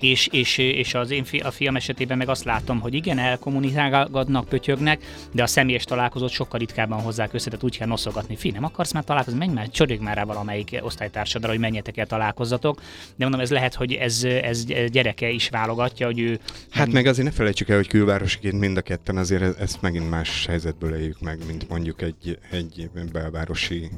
és, 0.00 0.28
és, 0.32 0.58
és 0.58 0.94
az 0.94 1.10
én 1.10 1.24
fi, 1.24 1.38
a 1.38 1.50
fiam 1.50 1.76
esetében 1.76 2.18
meg 2.18 2.28
azt 2.28 2.44
látom, 2.44 2.80
hogy 2.80 2.94
igen, 2.94 3.18
elkommunikálgatnak, 3.18 4.48
pötyögnek, 4.48 5.04
de 5.32 5.42
a 5.42 5.46
személyes 5.46 5.84
találkozót 5.84 6.30
sokkal 6.30 6.58
ritkábban 6.58 7.00
hozzák 7.00 7.32
össze, 7.32 7.44
tehát 7.44 7.64
úgy 7.64 7.78
kell 7.78 7.86
noszogatni. 7.86 8.36
Fi, 8.36 8.50
nem 8.50 8.64
akarsz 8.64 8.92
már 8.92 9.04
találkozni? 9.04 9.38
Menj 9.38 9.52
már, 9.52 9.68
csörög 9.68 10.00
már 10.00 10.16
rá 10.16 10.24
valamelyik 10.24 10.78
osztálytársadra, 10.80 11.48
hogy 11.48 11.58
menjetek 11.58 11.96
el 11.96 12.06
találkozzatok. 12.06 12.80
De 13.16 13.24
mondom, 13.24 13.40
ez 13.40 13.50
lehet, 13.50 13.74
hogy 13.74 13.92
ez, 13.92 14.24
ez 14.24 14.64
gyereke 14.64 15.28
is 15.30 15.48
válogatja, 15.48 16.06
hogy 16.06 16.20
ő... 16.20 16.38
Hát 16.70 16.92
meg 16.92 17.06
azért 17.06 17.28
ne 17.28 17.34
felejtsük 17.34 17.68
el, 17.68 17.76
hogy 17.76 17.88
külvárosiként 17.88 18.58
mind 18.58 18.76
a 18.76 18.80
ketten 18.80 19.16
azért 19.16 19.60
ezt 19.60 19.82
megint 19.82 20.10
más 20.10 20.46
helyzetből 20.46 20.94
éljük 20.94 21.20
meg, 21.20 21.38
mint 21.46 21.68
mondjuk 21.68 22.02
egy, 22.02 22.38
egy 22.50 22.90
belvárosi 23.12 23.90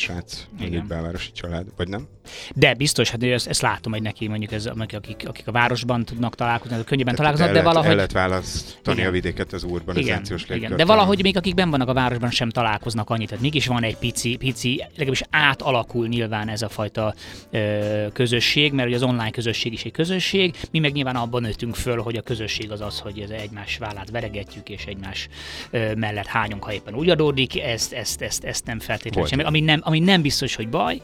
srác, 0.00 0.46
egy 0.60 0.84
belvárosi 0.84 1.32
család, 1.32 1.66
vagy 1.76 1.88
nem? 1.88 2.08
De 2.54 2.74
biztos, 2.74 3.10
hát 3.10 3.22
ezt, 3.22 3.46
ezt 3.46 3.62
látom, 3.62 3.92
hogy 3.92 4.02
neki 4.02 4.28
mondjuk 4.28 4.52
ez, 4.52 4.66
akik, 4.66 5.22
akik 5.26 5.46
a 5.46 5.52
városban 5.52 6.04
tudnak 6.04 6.34
találkozni, 6.34 6.74
azok 6.74 6.86
könnyebben 6.86 7.14
találkoznak, 7.14 7.52
de 7.52 7.62
valahogy... 7.62 7.88
El 7.88 7.94
lehet 7.94 8.12
választani 8.12 8.96
igen. 8.96 9.08
a 9.08 9.10
vidéket 9.10 9.52
az 9.52 9.64
urbanizációs 9.64 10.44
igen, 10.44 10.56
igen. 10.56 10.76
De 10.76 10.84
valahogy 10.84 11.22
még 11.22 11.36
akik 11.36 11.54
ben 11.54 11.70
vannak 11.70 11.88
a 11.88 11.92
városban 11.92 12.30
sem 12.30 12.50
találkoznak 12.50 13.10
annyit, 13.10 13.28
tehát 13.28 13.42
mégis 13.42 13.66
van 13.66 13.82
egy 13.82 13.96
pici, 13.96 14.36
pici, 14.36 14.84
legalábbis 14.90 15.22
átalakul 15.30 16.08
nyilván 16.08 16.48
ez 16.48 16.62
a 16.62 16.68
fajta 16.68 17.14
ö, 17.50 18.06
közösség, 18.12 18.72
mert 18.72 18.88
ugye 18.88 18.96
az 18.96 19.02
online 19.02 19.30
közösség 19.30 19.72
is 19.72 19.84
egy 19.84 19.92
közösség, 19.92 20.54
mi 20.70 20.78
meg 20.78 20.92
nyilván 20.92 21.16
abban 21.16 21.42
nőttünk 21.42 21.74
föl, 21.74 22.02
hogy 22.02 22.16
a 22.16 22.22
közösség 22.22 22.70
az 22.70 22.80
az, 22.80 22.98
hogy 22.98 23.18
ez 23.18 23.30
egymás 23.30 23.76
vállát 23.76 24.10
veregetjük, 24.10 24.68
és 24.68 24.84
egymás 24.84 25.28
ö, 25.70 25.94
mellett 25.94 26.26
hányunk, 26.26 26.64
ha 26.64 26.72
éppen 26.72 26.94
úgy 26.94 27.10
adódik, 27.10 27.60
ezt, 27.60 27.92
ezt, 27.92 28.22
ezt, 28.22 28.44
ezt 28.44 28.66
nem 28.66 28.78
feltétlenül 28.78 29.28
sem, 29.28 29.40
ami 29.44 29.60
nem, 29.60 29.80
ami 29.90 29.98
nem 29.98 30.22
biztos, 30.22 30.54
hogy 30.54 30.68
baj. 30.68 31.00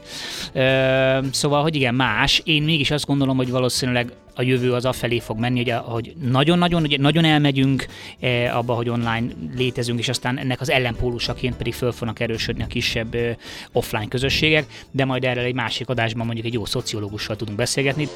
Szóval, 1.31 1.61
hogy 1.61 1.75
igen, 1.75 1.95
más. 1.95 2.41
Én 2.43 2.63
mégis 2.63 2.91
azt 2.91 3.05
gondolom, 3.05 3.37
hogy 3.37 3.49
valószínűleg 3.49 4.11
a 4.35 4.41
jövő 4.41 4.73
az 4.73 4.85
afelé 4.85 5.19
fog 5.19 5.39
menni, 5.39 5.69
hogy, 5.69 5.81
hogy 5.83 6.13
nagyon-nagyon, 6.21 6.81
ugye 6.81 6.97
nagyon 6.97 7.25
elmegyünk 7.25 7.85
e, 8.19 8.57
abba, 8.57 8.73
hogy 8.73 8.89
online 8.89 9.27
létezünk, 9.55 9.99
és 9.99 10.09
aztán 10.09 10.37
ennek 10.37 10.61
az 10.61 10.69
ellenpólusaként 10.69 11.57
pedig 11.57 11.73
föl 11.73 11.91
fognak 11.91 12.19
erősödni 12.19 12.63
a 12.63 12.67
kisebb 12.67 13.15
e, 13.15 13.37
offline 13.71 14.07
közösségek, 14.07 14.65
de 14.91 15.05
majd 15.05 15.23
erről 15.23 15.43
egy 15.43 15.53
másik 15.53 15.89
adásban 15.89 16.25
mondjuk 16.25 16.47
egy 16.47 16.53
jó 16.53 16.65
szociológussal 16.65 17.35
tudunk 17.35 17.57
beszélgetni. 17.57 18.07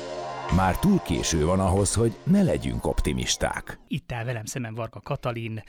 Már 0.56 0.80
túl 0.80 1.00
késő 1.00 1.46
van 1.46 1.60
ahhoz, 1.60 1.94
hogy 1.94 2.16
ne 2.24 2.44
legyünk 2.44 2.86
optimisták. 2.86 3.80
Itt 3.88 4.12
áll 4.12 4.24
velem 4.24 4.46
szemben 4.46 4.74
Varga 4.76 5.00
Katalin, 5.00 5.64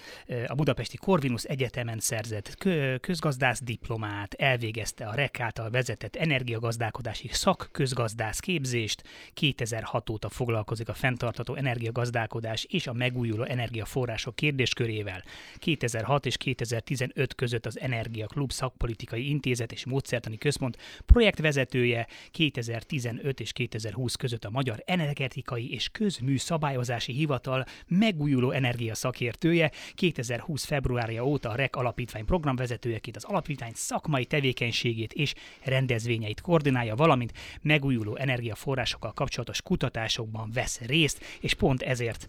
a 0.46 0.54
Budapesti 0.54 0.96
Corvinus 0.96 1.42
Egyetemen 1.42 1.98
szerzett 1.98 2.56
közgazdász 3.00 3.62
diplomát, 3.62 4.34
elvégezte 4.34 5.06
a 5.06 5.14
REK 5.14 5.40
által 5.40 5.70
vezetett 5.70 6.16
energiagazdálkodási 6.16 7.28
szakközgazdász 7.32 8.38
képzést, 8.38 9.02
2006 9.34 10.10
óta 10.10 10.28
foglalkozik 10.28 10.88
a 10.88 10.94
fenntartató 10.94 11.54
energiagazdálkodás 11.54 12.64
és 12.64 12.86
a 12.86 12.92
megújuló 12.92 13.42
energiaforrások 13.42 14.36
kérdéskörével. 14.36 15.22
2006 15.56 16.26
és 16.26 16.36
2015 16.36 17.34
között 17.34 17.66
az 17.66 17.80
Energia 17.80 18.26
Klub 18.26 18.52
szakpolitikai 18.52 19.28
intézet 19.28 19.72
és 19.72 19.86
módszertani 19.86 20.38
központ 20.38 20.76
projektvezetője, 21.06 22.06
2015 22.30 23.40
és 23.40 23.52
2020 23.52 24.14
között 24.14 24.44
a 24.44 24.50
Magyar 24.50 24.71
Magyar 24.72 24.84
Energetikai 24.86 25.72
és 25.72 25.88
Közmű 25.88 26.36
Szabályozási 26.36 27.12
Hivatal 27.12 27.64
megújuló 27.88 28.50
energia 28.50 28.94
szakértője, 28.94 29.70
2020. 29.94 30.64
februárja 30.64 31.26
óta 31.26 31.48
a 31.48 31.54
REK 31.54 31.76
alapítvány 31.76 32.24
programvezetőjeként 32.24 33.16
az 33.16 33.24
alapítvány 33.24 33.72
szakmai 33.74 34.24
tevékenységét 34.24 35.12
és 35.12 35.34
rendezvényeit 35.62 36.40
koordinálja, 36.40 36.94
valamint 36.94 37.32
megújuló 37.62 38.16
energiaforrásokkal 38.16 39.12
kapcsolatos 39.12 39.62
kutatásokban 39.62 40.50
vesz 40.54 40.80
részt, 40.80 41.24
és 41.40 41.54
pont 41.54 41.82
ezért 41.82 42.26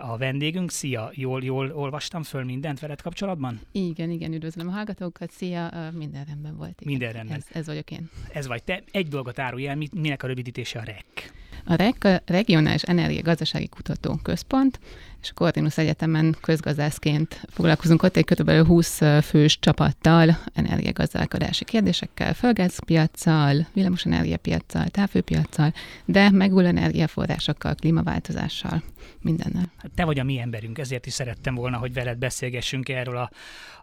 a 0.00 0.16
vendégünk. 0.16 0.70
Szia, 0.70 1.10
jól, 1.12 1.42
jól 1.42 1.70
olvastam 1.72 2.22
föl 2.22 2.44
mindent 2.44 2.80
veled 2.80 3.00
kapcsolatban? 3.00 3.60
Igen, 3.72 4.10
igen, 4.10 4.32
üdvözlöm 4.32 4.68
a 4.68 4.70
hallgatókat, 4.70 5.30
szia, 5.30 5.90
minden 5.92 6.24
rendben 6.24 6.56
volt. 6.56 6.80
Igen. 6.80 6.92
Minden 6.92 7.12
rendben. 7.12 7.36
Ez, 7.36 7.46
ez 7.52 7.66
vagyok 7.66 7.90
én. 7.90 8.10
Ez 8.32 8.46
vagy 8.46 8.62
te. 8.64 8.82
Egy 8.90 9.08
dolgot 9.08 9.38
árulj 9.38 9.66
el, 9.66 9.76
minek 9.92 10.22
a 10.22 10.26
rövidítése 10.26 10.78
a 10.78 10.82
REK? 10.82 11.42
A 11.66 11.92
Regionális 12.26 12.82
Energia 12.82 13.22
Gazdasági 13.22 13.68
Kutató 13.68 14.18
Központ, 14.22 14.78
és 15.24 15.30
a 15.30 15.34
Cortinus 15.34 15.78
Egyetemen 15.78 16.36
közgazdászként 16.40 17.40
foglalkozunk 17.48 18.02
ott 18.02 18.16
egy 18.16 18.24
kb. 18.24 18.50
20 18.50 19.00
fős 19.22 19.58
csapattal, 19.58 20.38
energiagazdálkodási 20.52 21.64
kérdésekkel, 21.64 22.34
földgázpiacsal, 22.34 23.66
villamosenergiapiacsal, 23.72 24.88
távfőpiacsal, 24.88 25.72
de 26.04 26.30
megújuló 26.30 26.68
energiaforrásokkal, 26.68 27.74
klímaváltozással, 27.74 28.82
mindennel. 29.20 29.72
Hát 29.76 29.90
te 29.94 30.04
vagy 30.04 30.18
a 30.18 30.24
mi 30.24 30.38
emberünk, 30.38 30.78
ezért 30.78 31.06
is 31.06 31.12
szerettem 31.12 31.54
volna, 31.54 31.76
hogy 31.76 31.92
veled 31.92 32.18
beszélgessünk 32.18 32.88
erről 32.88 33.16
a, 33.16 33.30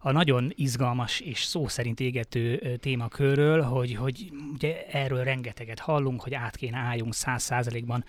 a 0.01 0.11
nagyon 0.11 0.51
izgalmas 0.55 1.19
és 1.19 1.43
szó 1.43 1.67
szerint 1.67 1.99
égető 1.99 2.75
témakörről, 2.79 3.61
hogy, 3.61 3.95
hogy 3.95 4.31
ugye 4.53 4.85
erről 4.91 5.23
rengeteget 5.23 5.79
hallunk, 5.79 6.21
hogy 6.21 6.33
át 6.33 6.55
kéne 6.55 6.77
álljunk 6.77 7.13
száz 7.13 7.43
százalékban 7.43 8.05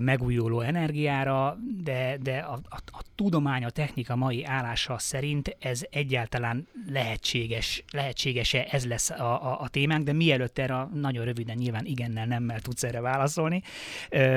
megújuló 0.00 0.60
energiára, 0.60 1.58
de, 1.82 2.18
de 2.22 2.38
a, 2.54 2.76
a, 2.76 2.78
a 2.86 3.02
tudomány, 3.14 3.64
a 3.64 3.70
technika 3.70 4.16
mai 4.16 4.44
állása 4.44 4.98
szerint 4.98 5.56
ez 5.60 5.82
egyáltalán 5.90 6.68
lehetséges, 6.88 7.84
lehetséges-e, 7.90 8.66
ez 8.70 8.86
lesz 8.86 9.10
a, 9.10 9.52
a, 9.52 9.60
a 9.60 9.68
témánk, 9.68 10.04
de 10.04 10.12
mielőtt 10.12 10.58
erre 10.58 10.88
nagyon 10.94 11.24
röviden 11.24 11.56
nyilván 11.56 11.84
igennel, 11.84 12.26
nemmel 12.26 12.60
tudsz 12.60 12.82
erre 12.82 13.00
válaszolni, 13.00 13.62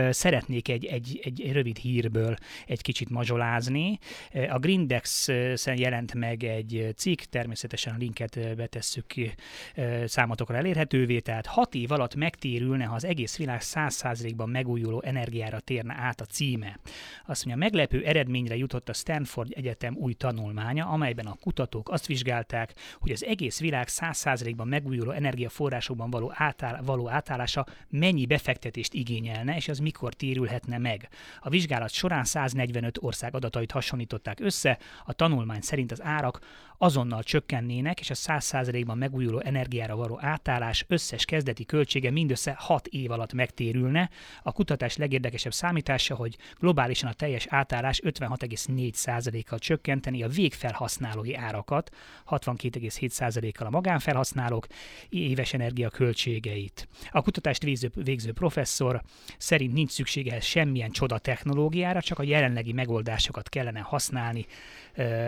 szeretnék 0.10 0.70
egy, 0.70 0.86
egy, 0.86 1.20
egy 1.24 1.52
rövid 1.52 1.78
hírből 1.78 2.36
egy 2.66 2.82
kicsit 2.82 3.10
mazsolázni. 3.10 4.00
A 4.50 4.60
Grindex-en 4.60 5.78
jelent 5.78 6.14
meg 6.14 6.44
egy 6.44 6.94
cikk, 6.96 7.20
természetesen 7.20 7.94
a 7.94 7.98
linket 7.98 8.56
betesszük 8.56 9.14
számotokra 10.06 10.56
elérhetővé, 10.56 11.20
tehát 11.20 11.46
hat 11.46 11.76
év 11.76 11.92
alatt 11.92 12.16
megtérülne, 12.16 12.86
ha 12.86 12.96
az 12.96 13.06
egész 13.06 13.38
világ 13.38 13.62
100%-ban 13.64 14.50
megújuló 14.50 15.02
energiára 15.06 15.60
térne 15.60 15.96
át 16.00 16.22
a 16.22 16.26
címe. 16.26 16.80
Azt 17.26 17.46
mondja, 17.46 17.66
meglepő 17.66 18.06
eredményre 18.08 18.56
jutott 18.56 18.90
a 18.90 18.94
Stanford 18.94 19.52
Egyetem 19.56 19.96
új 19.96 20.14
tanulmánya, 20.14 20.88
amelyben 20.88 21.26
a 21.26 21.38
kutatók 21.42 21.90
azt 21.90 22.06
vizsgálták, 22.06 22.74
hogy 23.00 23.12
az 23.12 23.26
egész 23.26 23.60
világ 23.60 23.88
100%-ban 23.90 24.68
megújuló 24.68 25.12
energiaforrásokban 25.12 26.10
való, 26.10 26.32
átáll, 26.36 26.82
való 26.82 27.10
átállása 27.10 27.66
mennyi 27.90 28.26
befektetést 28.26 28.94
igényelne, 28.94 29.56
és 29.56 29.68
az 29.68 29.80
mikor 29.80 30.14
térülhetne 30.14 30.78
meg. 30.78 31.10
A 31.40 31.50
vizsgálat 31.50 31.92
során 31.92 32.24
145 32.24 32.98
ország 33.02 33.36
adatait 33.36 33.72
hasonlították 33.72 34.40
össze, 34.40 34.78
a 35.06 35.14
tanulmány 35.14 35.62
szerint 35.62 35.92
az 35.92 36.04
árak 36.04 36.40
azonnal 36.78 37.24
csökkennének, 37.24 38.00
és 38.00 38.10
a 38.10 38.14
100%-ban 38.14 38.98
megújuló 38.98 39.40
energiára 39.40 39.96
való 39.96 40.20
átállás 40.22 40.86
összes 40.88 41.26
kezdeti 41.26 41.66
költsége 41.66 42.12
mindössze 42.12 42.56
6 42.58 42.88
év 42.88 43.12
alatt 43.12 43.34
megtérülne. 43.34 44.10
A 44.44 44.52
kutatás 44.52 44.98
legérdekesebb 44.98 45.54
számítása, 45.54 46.16
hogy 46.16 46.38
globálisan 46.60 47.10
a 47.10 47.14
teljes 47.14 47.46
átállás 47.50 48.02
56,4%-kal 48.04 49.60
csökkenteni 49.60 50.24
a 50.24 50.28
végfelhasználói 50.28 51.36
árakat, 51.36 51.96
62,7%-kal 52.30 53.68
a 53.68 53.70
magánfelhasználók 53.70 54.68
éves 55.10 55.54
energia 55.54 55.90
költségeit. 55.90 56.88
A 57.12 57.22
kutatást 57.22 57.64
végző, 57.64 57.92
végző 57.94 58.32
professzor 58.34 59.02
szerint 59.38 59.74
nincs 59.74 59.92
szüksége 59.92 60.40
semmilyen 60.40 60.92
csoda 60.92 61.18
technológiára, 61.18 62.02
csak 62.02 62.20
a 62.20 62.24
jelenlegi 62.24 62.74
megoldásokat 62.74 63.50
kellene 63.50 63.80
használni 63.80 64.46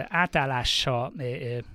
átállása, 0.08 1.12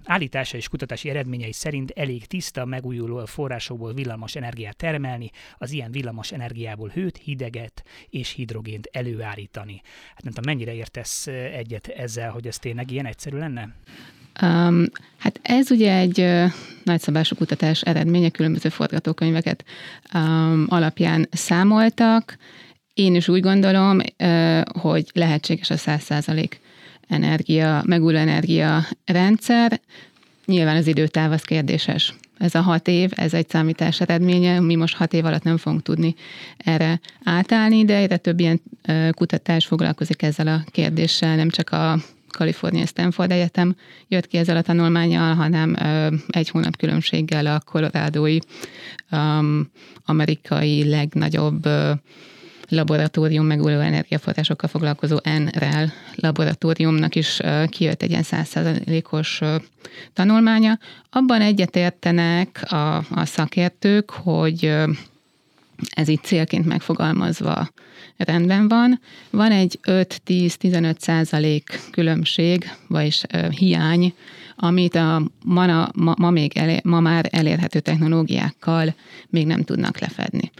állítása 0.04 0.56
és 0.56 0.68
kutatási 0.68 1.08
eredményei 1.08 1.52
szerint 1.52 1.90
elég 1.90 2.26
tiszta, 2.26 2.64
megújuló 2.64 3.24
forrásokból 3.24 3.92
villamos 3.92 4.36
energiát 4.36 4.76
termelni, 4.76 5.30
az 5.58 5.70
ilyen 5.70 5.90
villamos 5.90 6.32
energiából 6.32 6.88
hőt, 6.88 7.16
hideget 7.16 7.84
és 8.10 8.30
hidrogént 8.30 8.88
előállítani. 8.92 9.80
Hát 10.14 10.22
nem 10.22 10.32
tudom, 10.32 10.54
mennyire 10.54 10.74
értesz 10.74 11.26
egyet 11.26 11.86
ezzel, 11.86 12.30
hogy 12.30 12.46
ez 12.46 12.58
tényleg 12.58 12.90
ilyen 12.90 13.06
egyszerű 13.06 13.36
lenne? 13.36 13.74
Um, 14.42 14.84
hát 15.18 15.40
ez 15.42 15.70
ugye 15.70 15.96
egy 15.96 16.20
uh, 16.20 16.52
nagyszabású 16.84 17.36
kutatás 17.36 17.82
eredménye, 17.82 18.30
különböző 18.30 18.68
forgatókönyveket 18.68 19.64
um, 20.14 20.66
alapján 20.68 21.28
számoltak. 21.30 22.36
Én 22.94 23.14
is 23.14 23.28
úgy 23.28 23.40
gondolom, 23.40 23.98
uh, 24.18 24.60
hogy 24.80 25.10
lehetséges 25.12 25.70
a 25.70 25.76
száz 25.76 26.02
százalék 26.02 26.60
energia, 27.08 27.82
megújuló 27.86 28.18
energia 28.18 28.86
rendszer. 29.04 29.80
Nyilván 30.46 30.76
az 30.76 30.86
időtáv 30.86 31.32
az 31.32 31.42
kérdéses. 31.42 32.14
ez 32.38 32.54
a 32.54 32.60
hat 32.60 32.88
év, 32.88 33.10
ez 33.16 33.34
egy 33.34 33.48
számítás 33.48 34.00
eredménye, 34.00 34.60
mi 34.60 34.74
most 34.74 34.96
hat 34.96 35.12
év 35.12 35.24
alatt 35.24 35.42
nem 35.42 35.56
fogunk 35.56 35.82
tudni 35.82 36.14
erre 36.56 37.00
átállni, 37.24 37.84
de 37.84 37.96
egyre 37.96 38.16
több 38.16 38.40
ilyen 38.40 38.60
kutatás 39.10 39.66
foglalkozik 39.66 40.22
ezzel 40.22 40.46
a 40.46 40.64
kérdéssel, 40.70 41.36
nem 41.36 41.48
csak 41.48 41.70
a 41.70 41.98
Kalifornia 42.28 42.86
Stanford 42.86 43.30
Egyetem 43.30 43.76
jött 44.08 44.26
ki 44.26 44.36
ezzel 44.36 44.56
a 44.56 44.62
tanulmányal, 44.62 45.34
hanem 45.34 45.76
egy 46.28 46.48
hónap 46.48 46.76
különbséggel 46.76 47.46
a 47.46 47.60
koronádói 47.60 48.38
um, 49.10 49.70
amerikai 50.04 50.88
legnagyobb 50.88 51.68
laboratórium 52.74 53.46
megújuló 53.46 53.80
energiaforrásokkal 53.80 54.68
foglalkozó 54.68 55.18
NREL 55.22 55.92
laboratóriumnak 56.14 57.14
is 57.14 57.40
kijött 57.68 58.02
egy 58.02 58.10
ilyen 58.10 58.22
százszerzalékos 58.22 59.40
tanulmánya. 60.12 60.78
Abban 61.10 61.40
egyetértenek 61.40 62.72
a, 62.72 62.96
a 62.96 63.24
szakértők, 63.24 64.10
hogy 64.10 64.74
ez 65.94 66.08
itt 66.08 66.22
célként 66.22 66.66
megfogalmazva 66.66 67.68
rendben 68.16 68.68
van. 68.68 69.00
Van 69.30 69.50
egy 69.50 69.78
5-10-15 69.82 70.98
százalék 70.98 71.80
különbség, 71.90 72.70
vagyis 72.88 73.22
hiány, 73.50 74.14
amit 74.56 74.94
a 74.94 75.22
ma, 75.44 75.88
ma, 75.94 76.14
ma, 76.18 76.30
még 76.30 76.56
elé, 76.56 76.80
ma 76.84 77.00
már 77.00 77.28
elérhető 77.30 77.80
technológiákkal 77.80 78.94
még 79.28 79.46
nem 79.46 79.62
tudnak 79.62 79.98
lefedni. 79.98 80.50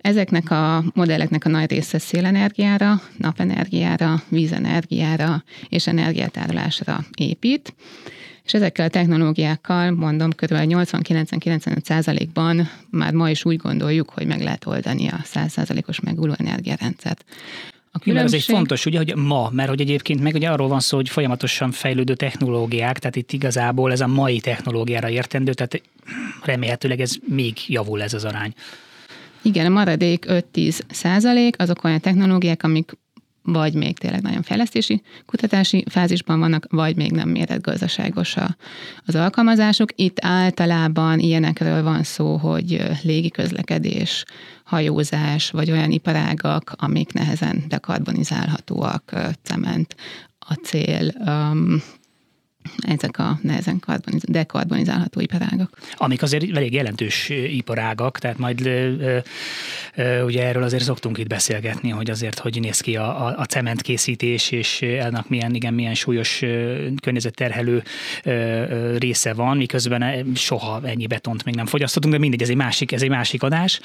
Ezeknek 0.00 0.50
a 0.50 0.84
modelleknek 0.94 1.44
a 1.44 1.48
nagy 1.48 1.70
része 1.70 1.98
szélenergiára, 1.98 3.00
napenergiára, 3.16 4.22
vízenergiára 4.28 5.44
és 5.68 5.86
energiátárolásra 5.86 7.04
épít, 7.16 7.74
és 8.44 8.54
ezekkel 8.54 8.86
a 8.86 8.90
technológiákkal, 8.90 9.90
mondom, 9.90 10.30
kb. 10.30 10.52
80-90-95%-ban 10.52 12.70
már 12.90 13.12
ma 13.12 13.30
is 13.30 13.44
úgy 13.44 13.56
gondoljuk, 13.56 14.10
hogy 14.10 14.26
meg 14.26 14.42
lehet 14.42 14.66
oldani 14.66 15.08
a 15.08 15.20
100%-os 15.34 16.00
megújuló 16.00 16.34
energiarendszert. 16.38 17.24
A 17.92 17.98
különbség... 17.98 18.38
Ez 18.38 18.44
egy 18.48 18.54
fontos, 18.54 18.86
ugye, 18.86 18.98
hogy 18.98 19.16
ma, 19.16 19.50
mert 19.52 19.68
hogy 19.68 19.80
egyébként 19.80 20.22
meg 20.22 20.34
ugye 20.34 20.48
arról 20.48 20.68
van 20.68 20.80
szó, 20.80 20.96
hogy 20.96 21.08
folyamatosan 21.08 21.70
fejlődő 21.70 22.14
technológiák, 22.14 22.98
tehát 22.98 23.16
itt 23.16 23.32
igazából 23.32 23.92
ez 23.92 24.00
a 24.00 24.06
mai 24.06 24.40
technológiára 24.40 25.08
értendő, 25.08 25.52
tehát 25.52 25.82
remélhetőleg 26.42 27.00
ez 27.00 27.14
még 27.26 27.56
javul 27.66 28.02
ez 28.02 28.14
az 28.14 28.24
arány. 28.24 28.54
Igen, 29.48 29.66
a 29.66 29.68
maradék 29.68 30.24
5-10 30.28 30.80
százalék 30.90 31.60
azok 31.60 31.84
olyan 31.84 32.00
technológiák, 32.00 32.62
amik 32.62 32.92
vagy 33.42 33.74
még 33.74 33.98
tényleg 33.98 34.22
nagyon 34.22 34.42
fejlesztési, 34.42 35.02
kutatási 35.26 35.84
fázisban 35.90 36.38
vannak, 36.38 36.66
vagy 36.70 36.96
még 36.96 37.10
nem 37.10 37.28
méretgazdaságos 37.28 38.36
a, 38.36 38.56
az 39.06 39.14
alkalmazásuk. 39.14 39.90
Itt 39.94 40.16
általában 40.20 41.18
ilyenekről 41.18 41.82
van 41.82 42.02
szó, 42.02 42.36
hogy 42.36 42.82
légi 43.02 43.30
közlekedés, 43.30 44.24
hajózás, 44.64 45.50
vagy 45.50 45.70
olyan 45.70 45.90
iparágak, 45.90 46.72
amik 46.76 47.12
nehezen 47.12 47.64
dekarbonizálhatóak, 47.68 49.12
cement, 49.42 49.96
acél, 50.38 51.12
um, 51.26 51.82
ezek 52.86 53.18
a 53.18 53.38
nehezen 53.42 53.78
karboniz- 53.78 54.30
dekarbonizálható 54.30 55.20
iparágak. 55.20 55.78
Amik 55.94 56.22
azért 56.22 56.56
elég 56.56 56.72
jelentős 56.72 57.28
iparágak, 57.28 58.18
tehát 58.18 58.38
majd 58.38 58.66
ö, 58.66 59.18
ö, 59.94 60.22
ugye 60.22 60.46
erről 60.46 60.62
azért 60.62 60.82
szoktunk 60.82 61.18
itt 61.18 61.26
beszélgetni, 61.26 61.90
hogy 61.90 62.10
azért 62.10 62.38
hogy 62.38 62.60
néz 62.60 62.80
ki 62.80 62.96
a, 62.96 63.26
a, 63.26 63.34
a 63.38 63.44
cementkészítés, 63.44 64.50
és 64.50 64.82
ennek 64.82 65.28
milyen, 65.28 65.54
igen, 65.54 65.74
milyen 65.74 65.94
súlyos 65.94 66.38
környezetterhelő 67.02 67.82
ö, 68.22 68.96
része 68.98 69.32
van, 69.32 69.56
miközben 69.56 70.32
soha 70.34 70.80
ennyi 70.84 71.06
betont 71.06 71.44
még 71.44 71.54
nem 71.54 71.66
fogyasztottunk, 71.66 72.14
de 72.14 72.20
mindegy, 72.20 72.42
ez 72.42 72.48
egy 72.48 72.56
másik, 72.56 72.92
ez 72.92 73.02
egy 73.02 73.08
másik 73.08 73.42
adás. 73.42 73.80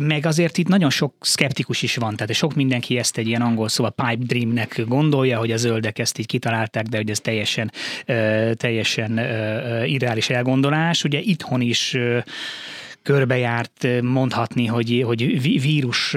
Meg 0.00 0.26
azért 0.26 0.58
itt 0.58 0.68
nagyon 0.68 0.90
sok 0.90 1.14
skeptikus 1.20 1.82
is 1.82 1.96
van, 1.96 2.16
tehát 2.16 2.34
sok 2.34 2.54
mindenki 2.54 2.98
ezt 2.98 3.18
egy 3.18 3.26
ilyen 3.26 3.42
angol 3.42 3.68
szóval 3.68 3.90
pipe 3.90 4.24
dreamnek 4.24 4.84
gondolja, 4.86 5.38
hogy 5.38 5.50
a 5.50 5.56
zöldek 5.56 5.98
ezt 5.98 6.18
így 6.18 6.26
kitalálták, 6.26 6.84
de 6.84 6.96
hogy 6.96 7.10
ez 7.10 7.20
teljesen 7.20 7.42
teljesen, 7.44 8.56
teljesen 8.56 9.18
irreális 9.86 10.30
elgondolás. 10.30 11.04
Ugye 11.04 11.18
itthon 11.18 11.60
is 11.60 11.96
körbejárt 13.04 13.86
mondhatni, 14.02 14.66
hogy, 14.66 15.02
hogy 15.06 15.42
vírus 15.60 16.16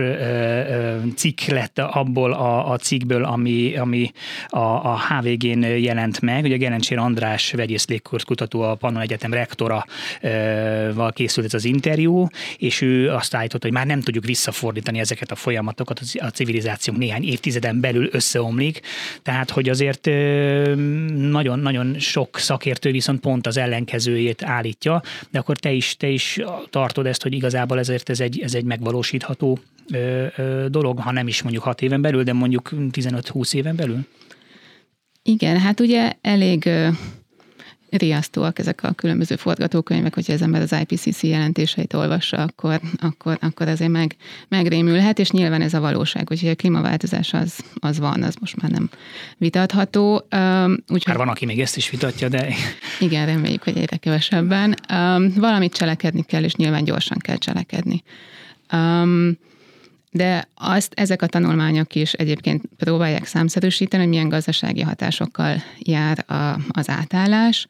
cikk 1.16 1.42
lett 1.42 1.80
abból 1.80 2.34
a, 2.34 2.72
a 2.72 2.78
cikkből, 2.78 3.24
ami, 3.24 3.76
ami 3.76 4.12
a, 4.48 4.60
a 4.60 5.00
HVG-n 5.10 5.62
jelent 5.62 6.22
meg. 6.22 6.44
Ugye 6.44 6.58
Gerencsér 6.58 6.98
András 6.98 7.52
vegyész 7.52 7.86
kutató, 8.26 8.62
a 8.62 8.76
Pannon 8.76 9.02
Egyetem 9.02 9.34
rektora 9.34 9.86
val 10.94 11.12
készült 11.12 11.46
ez 11.46 11.54
az 11.54 11.66
interjú, 11.66 12.28
és 12.58 12.82
ő 12.82 13.10
azt 13.10 13.36
állította, 13.36 13.66
hogy 13.66 13.76
már 13.76 13.86
nem 13.86 14.02
tudjuk 14.02 14.26
visszafordítani 14.26 15.00
ezeket 15.00 15.32
a 15.32 15.36
folyamatokat, 15.36 16.02
a 16.18 16.28
civilizációnk 16.28 17.00
néhány 17.00 17.24
évtizeden 17.24 17.80
belül 17.80 18.10
összeomlik, 18.12 18.82
tehát 19.24 19.50
hogy 19.50 19.70
azért 19.70 20.06
nagyon-nagyon 21.16 22.00
sok 22.00 22.40
szakértő 22.40 22.92
viszont 22.92 23.20
pont 23.20 23.48
az 23.48 23.58
ellenkezőjét 23.58 24.44
állítja, 24.44 25.02
de 25.32 25.40
akkor 25.40 25.58
te 25.58 25.72
is, 25.72 25.96
te 25.98 26.08
is 26.08 26.40
tartod 26.78 27.06
ezt, 27.06 27.24
hogy 27.24 27.34
igazából 27.34 27.80
ezért 27.80 28.10
ez 28.10 28.20
egy, 28.20 28.40
ez 28.40 28.54
egy 28.54 28.64
megvalósítható 28.64 29.60
ö, 29.94 30.26
ö, 30.36 30.66
dolog, 30.70 31.00
ha 31.00 31.12
nem 31.12 31.28
is 31.28 31.42
mondjuk 31.42 31.64
6 31.64 31.82
éven 31.82 32.02
belül, 32.02 32.24
de 32.24 32.34
mondjuk 32.34 32.70
15-20 32.74 33.54
éven 33.54 33.76
belül? 33.76 34.00
Igen, 35.24 35.60
hát 35.60 35.80
ugye 35.80 36.12
elég 36.22 36.70
riasztóak 37.90 38.60
ezek 38.60 38.84
a 38.84 38.92
különböző 38.92 39.36
forgatókönyvek, 39.36 40.14
hogyha 40.14 40.34
az 40.34 40.42
ember 40.42 40.62
az 40.62 40.76
IPCC 40.88 41.24
jelentéseit 41.24 41.94
olvassa, 41.94 42.38
akkor, 42.38 42.80
akkor, 42.98 43.38
akkor 43.42 43.68
azért 43.68 43.92
meg, 43.92 44.16
megrémülhet, 44.48 45.20
és 45.20 45.32
nyilván 45.32 45.62
ez 45.62 45.74
a 45.74 45.80
valóság, 45.80 46.28
hogy 46.28 46.48
a 46.48 46.56
klímaváltozás 46.56 47.34
az, 47.34 47.60
az 47.80 48.00
van, 48.00 48.24
az 48.24 48.36
most 48.40 48.62
már 48.62 48.72
nem 48.72 48.90
vitatható. 49.38 50.14
Úgyhogy, 50.88 51.08
már 51.08 51.18
van, 51.18 51.28
aki 51.28 51.46
még 51.46 51.60
ezt 51.60 51.78
is 51.78 51.90
vitatja, 51.90 52.30
de... 52.30 52.54
Igen, 53.00 53.26
reméljük, 53.26 53.64
hogy 53.64 53.78
egyre 53.78 53.98
kevesebben. 53.98 54.76
Valamit 55.36 55.74
cselekedni 55.74 56.24
kell, 56.24 56.44
és 56.44 56.56
nyilván 56.56 56.84
gyorsan 56.84 57.18
kell 57.18 57.38
cselekedni. 57.38 58.04
De 60.18 60.48
azt 60.56 60.94
ezek 60.96 61.22
a 61.22 61.28
tanulmányok 61.28 61.96
is 61.96 62.14
egyébként 62.14 62.64
próbálják 62.78 63.26
számszerűsíteni, 63.26 64.04
hogy 64.04 64.12
milyen 64.12 64.30
gazdasági 64.30 64.82
hatásokkal 64.82 65.64
jár 65.80 66.24
a, 66.28 66.60
az 66.70 66.90
átállás, 66.90 67.68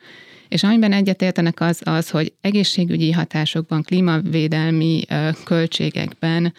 és 0.48 0.64
amiben 0.64 0.92
egyetértenek 0.92 1.62
az 1.62 1.82
az, 1.84 2.10
hogy 2.10 2.34
egészségügyi 2.42 3.12
hatásokban, 3.12 3.84
klímavédelmi 3.84 5.02
költségekben 5.44 6.54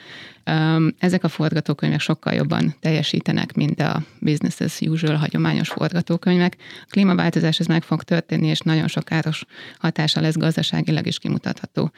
ezek 0.98 1.24
a 1.24 1.28
forgatókönyvek 1.28 2.00
sokkal 2.00 2.32
jobban 2.32 2.74
teljesítenek, 2.80 3.54
mint 3.54 3.80
a 3.80 4.02
business 4.20 4.60
as 4.60 4.80
usual 4.80 5.16
hagyományos 5.16 5.68
forgatókönyvek. 5.68 6.56
A 6.82 6.90
klímaváltozás 6.90 7.58
ez 7.58 7.66
meg 7.66 7.82
fog 7.82 8.02
történni, 8.02 8.46
és 8.46 8.60
nagyon 8.60 8.88
sok 8.88 9.04
káros 9.04 9.44
hatása 9.78 10.20
lesz 10.20 10.36
gazdaságilag 10.36 11.06
is 11.06 11.18
kimutatható 11.18 11.92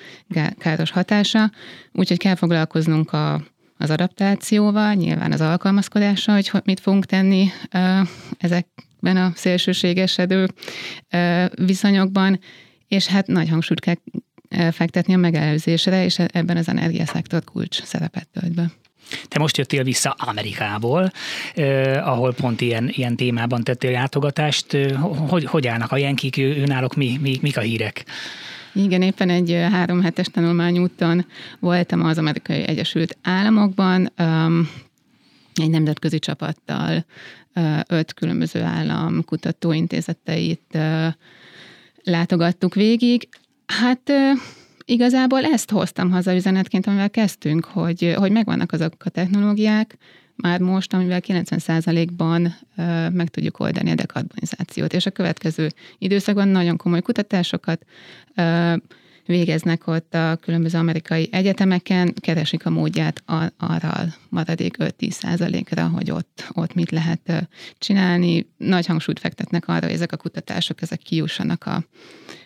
káros 0.59 0.90
hatása. 0.90 1.50
Úgyhogy 1.92 2.18
kell 2.18 2.35
foglalkoznunk 2.35 3.12
a 3.12 3.42
az 3.80 3.90
adaptációval, 3.90 4.94
nyilván 4.94 5.32
az 5.32 5.40
alkalmazkodással, 5.40 6.34
hogy 6.34 6.50
mit 6.64 6.80
fogunk 6.80 7.06
tenni 7.06 7.50
ezekben 8.38 9.16
a 9.16 9.32
szélsőségesedő 9.34 10.48
viszonyokban, 11.54 12.40
és 12.88 13.06
hát 13.06 13.26
nagy 13.26 13.48
hangsúlyt 13.48 13.80
kell 13.80 13.94
fektetni 14.70 15.14
a 15.14 15.16
megelőzésre, 15.16 16.04
és 16.04 16.18
ebben 16.18 16.56
az 16.56 16.68
energiaszektor 16.68 17.44
kulcs 17.44 17.82
szerepet 17.82 18.28
tölt 18.32 18.54
be. 18.54 18.70
Te 19.28 19.38
most 19.38 19.56
jöttél 19.56 19.84
vissza 19.84 20.10
Amerikából, 20.18 21.12
eh, 21.54 22.08
ahol 22.08 22.34
pont 22.34 22.60
ilyen, 22.60 22.88
ilyen 22.88 23.16
témában 23.16 23.64
tettél 23.64 23.90
látogatást. 23.90 24.76
Hogy, 25.28 25.44
hogy 25.44 25.66
állnak 25.66 25.92
a 25.92 25.96
jenkik, 25.96 26.36
őnálok 26.36 26.94
mi, 26.94 27.18
mi, 27.20 27.38
mik 27.42 27.56
a 27.56 27.60
hírek? 27.60 28.04
Igen, 28.72 29.02
éppen 29.02 29.30
egy 29.30 29.52
három 29.70 30.02
hetes 30.02 30.26
tanulmányúton 30.26 31.26
voltam 31.59 32.00
az 32.00 32.18
Amerikai 32.18 32.66
Egyesült 32.66 33.18
Államokban, 33.22 34.12
egy 35.54 35.70
nemzetközi 35.70 36.18
csapattal, 36.18 37.04
öt 37.88 38.14
különböző 38.14 38.62
állam 38.62 39.24
kutatóintézeteit 39.24 40.78
látogattuk 42.02 42.74
végig. 42.74 43.28
Hát 43.66 44.12
igazából 44.85 45.44
ezt 45.44 45.70
hoztam 45.70 46.11
haza 46.11 46.35
üzenetként, 46.35 46.87
amivel 46.87 47.11
kezdtünk, 47.11 47.64
hogy, 47.64 48.14
hogy 48.16 48.33
megvannak 48.33 48.72
azok 48.72 48.94
a 48.98 49.11
technológiák, 49.11 49.96
már 50.40 50.61
most, 50.61 50.92
amivel 50.92 51.20
90%-ban 51.26 52.55
meg 53.12 53.29
tudjuk 53.29 53.59
oldani 53.59 53.90
a 53.90 53.94
dekarbonizációt. 53.94 54.92
És 54.92 55.07
a 55.07 55.11
következő 55.11 55.68
időszakban 55.98 56.48
nagyon 56.48 56.76
komoly 56.76 57.00
kutatásokat 57.00 57.85
végeznek 59.26 59.87
ott 59.87 60.14
a 60.14 60.37
különböző 60.40 60.79
amerikai 60.79 61.29
egyetemeken, 61.33 62.14
keresik 62.14 62.66
a 62.66 62.70
módját 62.70 63.22
arra 63.57 64.05
maradék 64.29 64.76
5-10%-ra, 64.79 65.88
hogy 65.88 66.11
ott, 66.11 66.44
ott 66.53 66.74
mit 66.74 66.90
lehet 66.90 67.48
csinálni. 67.79 68.46
Nagy 68.57 68.87
hangsúlyt 68.87 69.18
fektetnek 69.18 69.68
arra, 69.68 69.87
hogy 69.87 69.94
ezek 69.94 70.12
a 70.12 70.16
kutatások 70.16 70.83
ezek 70.83 70.98
kijussanak 70.98 71.66
a, 71.66 71.85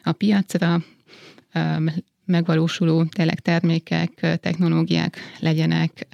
a 0.03 0.13
piacra, 0.13 0.83
megvalósuló 2.25 3.05
tényleg 3.05 3.41
termékek, 3.41 4.39
technológiák 4.41 5.17
legyenek, 5.41 6.07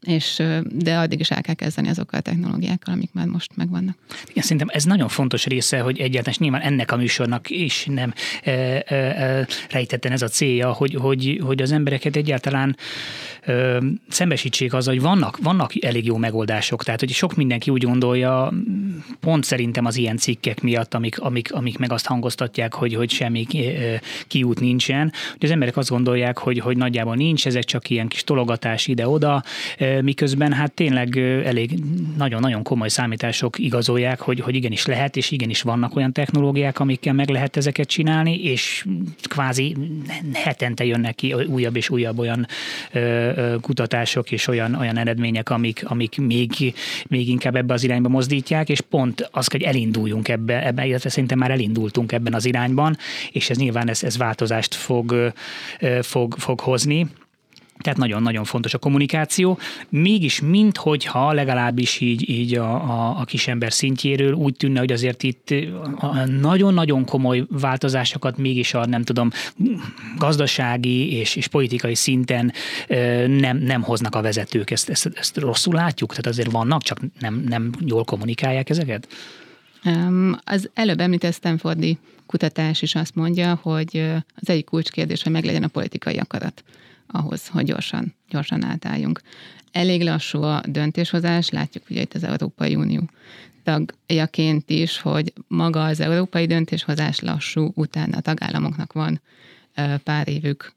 és, 0.00 0.42
de 0.72 0.98
addig 0.98 1.20
is 1.20 1.30
el 1.30 1.40
kell 1.42 1.54
kezdeni 1.54 1.88
azokkal 1.88 2.18
a 2.18 2.22
technológiákkal, 2.22 2.94
amik 2.94 3.10
már 3.12 3.26
most 3.26 3.56
megvannak. 3.56 3.96
Igen, 4.28 4.42
szerintem 4.42 4.68
ez 4.72 4.84
nagyon 4.84 5.08
fontos 5.08 5.46
része, 5.46 5.80
hogy 5.80 5.98
egyáltalán 5.98 6.36
nyilván 6.38 6.60
ennek 6.60 6.92
a 6.92 6.96
műsornak 6.96 7.50
is 7.50 7.86
nem 7.90 8.14
e, 8.42 8.50
e, 8.50 8.84
e, 8.94 9.46
rejtetten 9.70 10.12
ez 10.12 10.22
a 10.22 10.28
célja, 10.28 10.72
hogy, 10.72 10.94
hogy, 10.94 11.40
hogy 11.44 11.62
az 11.62 11.72
embereket 11.72 12.16
egyáltalán 12.16 12.76
e, 13.50 13.78
szembesítsék 14.08 14.74
az, 14.74 14.86
hogy 14.86 15.00
vannak, 15.00 15.38
vannak 15.42 15.84
elég 15.84 16.04
jó 16.04 16.16
megoldások. 16.16 16.84
Tehát, 16.84 17.00
hogy 17.00 17.10
sok 17.10 17.34
mindenki 17.34 17.70
úgy 17.70 17.84
gondolja, 17.84 18.52
pont 19.20 19.44
szerintem 19.44 19.84
az 19.84 19.96
ilyen 19.96 20.16
cikkek 20.16 20.60
miatt, 20.60 20.94
amik, 20.94 21.20
amik, 21.20 21.52
amik 21.52 21.78
meg 21.78 21.92
azt 21.92 22.06
hangoztatják, 22.06 22.74
hogy, 22.74 22.94
hogy 22.94 23.10
semmi 23.10 23.46
kiút 24.26 24.60
nincsen, 24.60 25.12
hogy 25.30 25.44
az 25.44 25.50
emberek 25.50 25.76
azt 25.76 25.90
gondolják, 25.90 26.38
hogy, 26.38 26.58
hogy 26.58 26.76
nagyjából 26.76 27.14
nincs, 27.14 27.46
ezek 27.46 27.64
csak 27.64 27.90
ilyen 27.90 28.08
kis 28.08 28.24
tologatás 28.24 28.86
ide-oda, 28.86 29.42
miközben 30.00 30.52
hát 30.52 30.72
tényleg 30.72 31.16
elég 31.44 31.78
nagyon-nagyon 32.16 32.62
komoly 32.62 32.88
számítások 32.88 33.58
igazolják, 33.58 34.20
hogy, 34.20 34.40
hogy 34.40 34.54
igenis 34.54 34.86
lehet, 34.86 35.16
és 35.16 35.30
igenis 35.30 35.62
vannak 35.62 35.96
olyan 35.96 36.12
technológiák, 36.12 36.80
amikkel 36.80 37.12
meg 37.12 37.28
lehet 37.28 37.56
ezeket 37.56 37.88
csinálni, 37.88 38.42
és 38.42 38.86
kvázi 39.22 39.76
hetente 40.32 40.84
jönnek 40.84 41.14
ki 41.14 41.32
újabb 41.32 41.76
és 41.76 41.90
újabb 41.90 42.18
olyan 42.18 42.46
kutatások 43.60 44.30
és 44.30 44.46
olyan, 44.46 44.74
olyan 44.74 44.96
eredmények, 44.96 45.50
amik, 45.50 45.82
amik 45.84 46.18
még, 46.18 46.74
még 47.08 47.28
inkább 47.28 47.56
ebbe 47.56 47.74
az 47.74 47.84
irányba 47.84 48.08
mozdítják, 48.08 48.68
és 48.68 48.80
pont 48.80 49.28
az, 49.30 49.46
hogy 49.46 49.62
elinduljunk 49.62 50.28
ebbe, 50.28 50.66
ebbe 50.66 50.86
illetve 50.86 51.08
szerintem 51.08 51.38
már 51.38 51.50
elindultunk 51.50 52.12
ebben 52.12 52.34
az 52.34 52.44
irányban, 52.44 52.96
és 53.32 53.50
ez 53.50 53.56
nyilván 53.56 53.88
ez, 53.88 54.02
ez 54.02 54.16
változást 54.16 54.74
fog, 54.74 55.32
fog, 56.02 56.34
fog 56.38 56.60
hozni. 56.60 57.06
Tehát 57.80 57.98
nagyon-nagyon 57.98 58.44
fontos 58.44 58.74
a 58.74 58.78
kommunikáció. 58.78 59.58
Mégis, 59.88 60.40
minthogyha 60.40 61.32
legalábbis 61.32 62.00
így, 62.00 62.28
így 62.28 62.54
a, 62.54 62.74
a, 62.74 63.20
a 63.20 63.24
kisember 63.24 63.72
szintjéről 63.72 64.32
úgy 64.32 64.54
tűnne, 64.56 64.78
hogy 64.78 64.92
azért 64.92 65.22
itt 65.22 65.54
nagyon-nagyon 66.40 67.04
komoly 67.04 67.44
változásokat 67.48 68.36
mégis 68.36 68.74
a, 68.74 68.86
nem 68.86 69.02
tudom, 69.02 69.30
gazdasági 70.18 71.12
és, 71.12 71.36
és 71.36 71.46
politikai 71.46 71.94
szinten 71.94 72.52
nem, 73.26 73.56
nem 73.56 73.82
hoznak 73.82 74.14
a 74.14 74.20
vezetők. 74.20 74.70
Ezt, 74.70 74.88
ezt, 74.88 75.10
ezt 75.14 75.36
rosszul 75.36 75.74
látjuk? 75.74 76.10
Tehát 76.10 76.26
azért 76.26 76.50
vannak, 76.50 76.82
csak 76.82 76.98
nem, 77.20 77.44
nem 77.48 77.70
jól 77.84 78.04
kommunikálják 78.04 78.70
ezeket? 78.70 79.08
Az 80.44 80.70
előbb 80.74 81.00
említett 81.00 81.34
Stanfordi 81.34 81.98
kutatás 82.26 82.82
is 82.82 82.94
azt 82.94 83.14
mondja, 83.14 83.58
hogy 83.62 84.12
az 84.34 84.48
egyik 84.48 84.64
kulcskérdés, 84.64 85.22
hogy 85.22 85.32
meglegyen 85.32 85.62
a 85.62 85.68
politikai 85.68 86.16
akarat 86.16 86.64
ahhoz, 87.12 87.46
hogy 87.48 87.64
gyorsan, 87.64 88.14
gyorsan 88.28 88.64
átálljunk. 88.64 89.20
Elég 89.72 90.02
lassú 90.02 90.42
a 90.42 90.62
döntéshozás, 90.66 91.48
látjuk 91.48 91.84
ugye 91.90 92.00
itt 92.00 92.14
az 92.14 92.24
Európai 92.24 92.74
Unió 92.74 93.10
tagjaként 93.62 94.70
is, 94.70 94.98
hogy 94.98 95.32
maga 95.48 95.84
az 95.84 96.00
európai 96.00 96.46
döntéshozás 96.46 97.20
lassú, 97.20 97.72
utána 97.74 98.16
a 98.16 98.20
tagállamoknak 98.20 98.92
van 98.92 99.20
pár 100.04 100.28
évük 100.28 100.72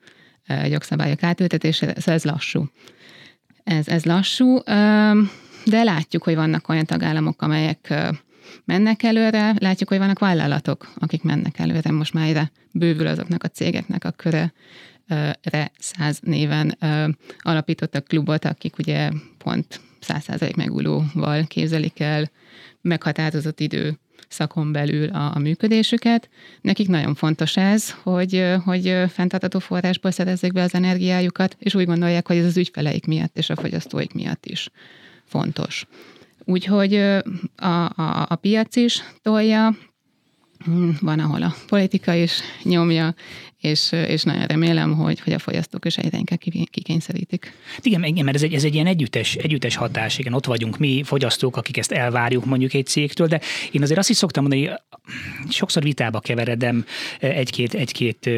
jogszabályok 0.70 1.24
átültetésére, 1.24 1.94
szóval 1.96 2.14
ez 2.14 2.24
lassú. 2.24 2.70
Ez, 3.64 3.88
ez 3.88 4.04
lassú, 4.04 4.58
de 5.66 5.84
látjuk, 5.84 6.24
hogy 6.24 6.36
vannak 6.36 6.70
olyan 6.70 6.86
tagállamok, 6.86 7.42
amelyek 7.42 7.94
mennek 8.66 9.04
előre, 9.04 9.56
látjuk, 9.60 9.90
hogy 9.90 9.98
vannak 9.98 10.20
vállalatok, 10.20 10.94
akik 10.96 11.24
mennek 11.24 11.60
előre, 11.60 11.92
most 11.92 12.14
már 12.14 12.28
ide 12.28 12.52
bővül 12.72 13.08
azoknak 13.08 13.44
a 13.44 13.48
cégeknek 13.48 14.04
a 14.04 14.12
köre, 14.12 14.54
re 15.42 15.72
100 15.80 16.20
néven 16.20 16.78
alapítottak 17.40 18.04
klubot, 18.04 18.46
akik 18.46 18.78
ugye 18.78 19.10
pont 19.38 19.82
100% 20.08 20.56
megújulóval 20.56 21.44
képzelik 21.48 22.00
el 22.00 22.32
meghatározott 22.82 23.60
idő 23.60 23.98
szakon 24.28 24.72
belül 24.72 25.10
a, 25.10 25.36
a 25.36 25.40
működésüket. 25.40 26.30
Nekik 26.62 26.88
nagyon 26.88 27.16
fontos 27.16 27.58
ez, 27.58 27.92
hogy, 27.92 28.54
hogy 28.66 28.96
fenntartató 29.10 29.60
forrásból 29.60 30.12
szerezzék 30.12 30.54
be 30.54 30.62
az 30.62 30.74
energiájukat, 30.74 31.56
és 31.60 31.76
úgy 31.76 31.86
gondolják, 31.86 32.28
hogy 32.28 32.38
ez 32.38 32.46
az 32.46 32.58
ügyfeleik 32.58 33.06
miatt 33.06 33.38
és 33.38 33.50
a 33.50 33.56
fogyasztóik 33.56 34.14
miatt 34.14 34.46
is 34.46 34.70
fontos. 35.26 35.88
Úgyhogy 36.46 36.96
a, 37.56 37.90
a, 37.96 38.26
a 38.30 38.36
piac 38.36 38.76
is 38.76 39.04
tolja, 39.22 39.78
van, 41.02 41.20
ahol 41.20 41.42
a 41.42 41.56
politika 41.68 42.14
is 42.14 42.40
nyomja, 42.64 43.16
és, 43.64 43.92
és 43.92 44.24
nagyon 44.24 44.46
remélem, 44.46 44.94
hogy, 44.94 45.20
hogy 45.20 45.34
a 45.34 45.40
fogyasztók 45.40 45.86
is 45.86 45.98
egyre 45.98 46.18
inkább 46.18 46.40
kikényszerítik. 46.72 47.54
Igen, 47.82 48.04
igen, 48.04 48.24
mert 48.24 48.38
ez 48.38 48.44
egy, 48.44 48.54
ez 48.54 48.64
egy 48.64 48.74
ilyen 48.74 48.88
együttes, 48.88 49.36
együttes 49.36 49.76
hatás, 49.76 50.18
igen, 50.18 50.34
ott 50.34 50.46
vagyunk 50.46 50.78
mi 50.78 51.04
fogyasztók, 51.06 51.58
akik 51.58 51.78
ezt 51.78 51.92
elvárjuk 51.92 52.46
mondjuk 52.46 52.74
egy 52.74 52.86
cégtől, 52.86 53.28
de 53.28 53.42
én 53.72 53.82
azért 53.82 54.00
azt 54.00 54.10
is 54.10 54.18
szoktam 54.18 54.48
mondani, 54.48 54.74
sokszor 55.50 55.84
vitába 55.84 56.20
keveredem 56.20 56.86
egy-két, 57.20 57.74
egy-két 57.74 58.30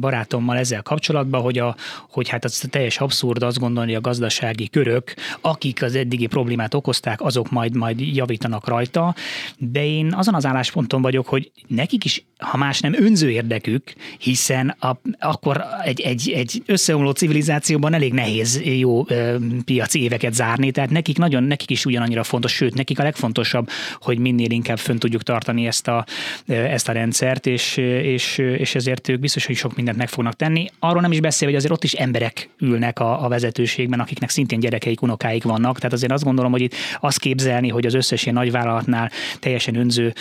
barátommal 0.00 0.56
ezzel 0.56 0.82
kapcsolatban, 0.82 1.40
hogy, 1.40 1.58
a, 1.58 1.76
hogy 2.10 2.28
hát 2.28 2.44
az 2.44 2.66
teljes 2.70 2.98
abszurd 2.98 3.42
azt 3.42 3.58
gondolni, 3.58 3.94
a 3.94 4.00
gazdasági 4.00 4.68
körök, 4.68 5.14
akik 5.40 5.82
az 5.82 5.94
eddigi 5.94 6.26
problémát 6.26 6.74
okozták, 6.74 7.20
azok 7.20 7.50
majd, 7.50 7.76
majd 7.76 8.00
javítanak 8.00 8.68
rajta, 8.68 9.14
de 9.58 9.84
én 9.84 10.14
azon 10.14 10.34
az 10.34 10.46
állásponton 10.46 11.02
vagyok, 11.02 11.26
hogy 11.26 11.52
nekik 11.66 12.04
is, 12.04 12.24
ha 12.38 12.56
más 12.56 12.80
nem 12.80 12.94
önző 12.94 13.30
érdekük, 13.30 13.94
hiszen 14.36 14.76
a, 14.78 14.96
akkor 15.18 15.64
egy, 15.84 16.00
egy, 16.00 16.30
egy 16.30 16.62
összeomló 16.66 17.10
civilizációban 17.10 17.94
elég 17.94 18.12
nehéz 18.12 18.60
jó 18.64 19.04
ö, 19.08 19.36
piaci 19.64 20.02
éveket 20.02 20.34
zárni, 20.34 20.70
tehát 20.70 20.90
nekik 20.90 21.18
nagyon, 21.18 21.42
nekik 21.42 21.70
is 21.70 21.84
ugyanannyira 21.84 22.22
fontos, 22.22 22.52
sőt, 22.52 22.74
nekik 22.74 22.98
a 22.98 23.02
legfontosabb, 23.02 23.68
hogy 24.00 24.18
minél 24.18 24.50
inkább 24.50 24.78
fönn 24.78 24.96
tudjuk 24.98 25.22
tartani 25.22 25.66
ezt 25.66 25.88
a, 25.88 26.04
ezt 26.46 26.88
a 26.88 26.92
rendszert, 26.92 27.46
és, 27.46 27.76
és, 27.76 28.38
és 28.38 28.74
ezért 28.74 29.08
ők 29.08 29.20
biztos, 29.20 29.46
hogy 29.46 29.56
sok 29.56 29.76
mindent 29.76 29.96
meg 29.96 30.08
fognak 30.08 30.34
tenni. 30.34 30.66
Arról 30.78 31.00
nem 31.00 31.12
is 31.12 31.20
beszél, 31.20 31.48
hogy 31.48 31.56
azért 31.56 31.72
ott 31.72 31.84
is 31.84 31.92
emberek 31.92 32.48
ülnek 32.58 33.00
a, 33.00 33.24
a 33.24 33.28
vezetőségben, 33.28 34.00
akiknek 34.00 34.30
szintén 34.30 34.60
gyerekeik, 34.60 35.02
unokáik 35.02 35.42
vannak, 35.42 35.76
tehát 35.76 35.92
azért 35.92 36.12
azt 36.12 36.24
gondolom, 36.24 36.50
hogy 36.50 36.60
itt 36.60 36.74
azt 37.00 37.18
képzelni, 37.18 37.68
hogy 37.68 37.86
az 37.86 37.94
összes 37.94 38.22
ilyen 38.22 38.34
nagyvállalatnál 38.34 39.10
teljesen 39.40 39.76
önző 39.76 40.12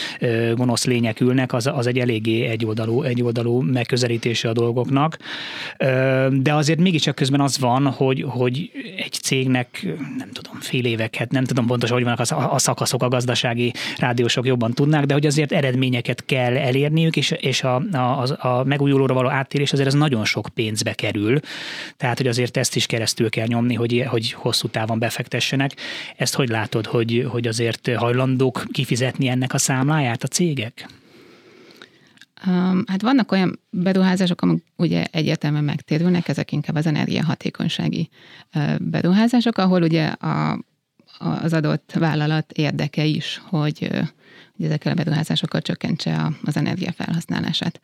gonosz 0.55 0.85
lények 0.85 1.19
ülnek, 1.19 1.53
az, 1.53 1.67
az 1.67 1.87
egy 1.87 1.99
eléggé 1.99 2.45
egyoldalú, 2.45 3.01
egyoldalú 3.01 3.61
megközelítése 4.05 4.49
a 4.49 4.53
dolgoknak. 4.53 5.17
De 6.29 6.53
azért 6.53 6.79
mégiscsak 6.79 7.15
közben 7.15 7.41
az 7.41 7.59
van, 7.59 7.87
hogy, 7.87 8.25
hogy 8.27 8.71
egy 8.97 9.11
cégnek, 9.11 9.85
nem 10.17 10.29
tudom, 10.31 10.59
fél 10.59 10.85
éveket, 10.85 11.31
nem 11.31 11.43
tudom 11.43 11.65
pontosan, 11.65 11.95
hogy 11.95 12.03
vannak 12.03 12.19
a, 12.19 12.53
a 12.53 12.57
szakaszok, 12.57 13.03
a 13.03 13.07
gazdasági 13.07 13.73
rádiósok 13.97 14.45
jobban 14.45 14.73
tudnák, 14.73 15.05
de 15.05 15.13
hogy 15.13 15.25
azért 15.25 15.51
eredményeket 15.51 16.25
kell 16.25 16.57
elérniük, 16.57 17.15
és, 17.15 17.31
és 17.31 17.63
a, 17.63 17.75
a, 17.91 18.47
a 18.47 18.63
megújulóra 18.63 19.13
való 19.13 19.29
áttérés 19.29 19.73
azért 19.73 19.87
ez 19.87 19.93
nagyon 19.93 20.25
sok 20.25 20.47
pénzbe 20.53 20.93
kerül. 20.93 21.39
Tehát, 21.97 22.17
hogy 22.17 22.27
azért 22.27 22.57
ezt 22.57 22.75
is 22.75 22.85
keresztül 22.85 23.29
kell 23.29 23.47
nyomni, 23.47 23.73
hogy, 23.73 24.05
hogy 24.07 24.31
hosszú 24.31 24.67
távon 24.67 24.99
befektessenek. 24.99 25.71
Ezt 26.17 26.35
hogy 26.35 26.49
látod, 26.49 26.85
hogy, 26.85 27.27
hogy 27.29 27.47
azért 27.47 27.95
hajlandók 27.95 28.65
kifizetni 28.71 29.27
ennek 29.27 29.53
a 29.53 29.57
számláját 29.57 30.23
a 30.23 30.27
cégek? 30.27 30.87
Hát 32.85 33.01
vannak 33.01 33.31
olyan 33.31 33.59
beruházások, 33.69 34.41
amik 34.41 34.63
ugye 34.75 35.05
egyértelműen 35.11 35.63
megtérülnek, 35.63 36.27
ezek 36.27 36.51
inkább 36.51 36.75
az 36.75 36.85
energiahatékonysági 36.85 38.09
beruházások, 38.79 39.57
ahol 39.57 39.81
ugye 39.81 40.05
a, 40.05 40.59
az 41.17 41.53
adott 41.53 41.91
vállalat 41.93 42.51
érdeke 42.51 43.03
is, 43.03 43.41
hogy, 43.43 43.89
hogy 44.55 44.65
ezekkel 44.65 44.91
a 44.91 44.95
beruházásokkal 44.95 45.61
csökkentse 45.61 46.31
az 46.43 46.57
energiafelhasználását. 46.57 47.79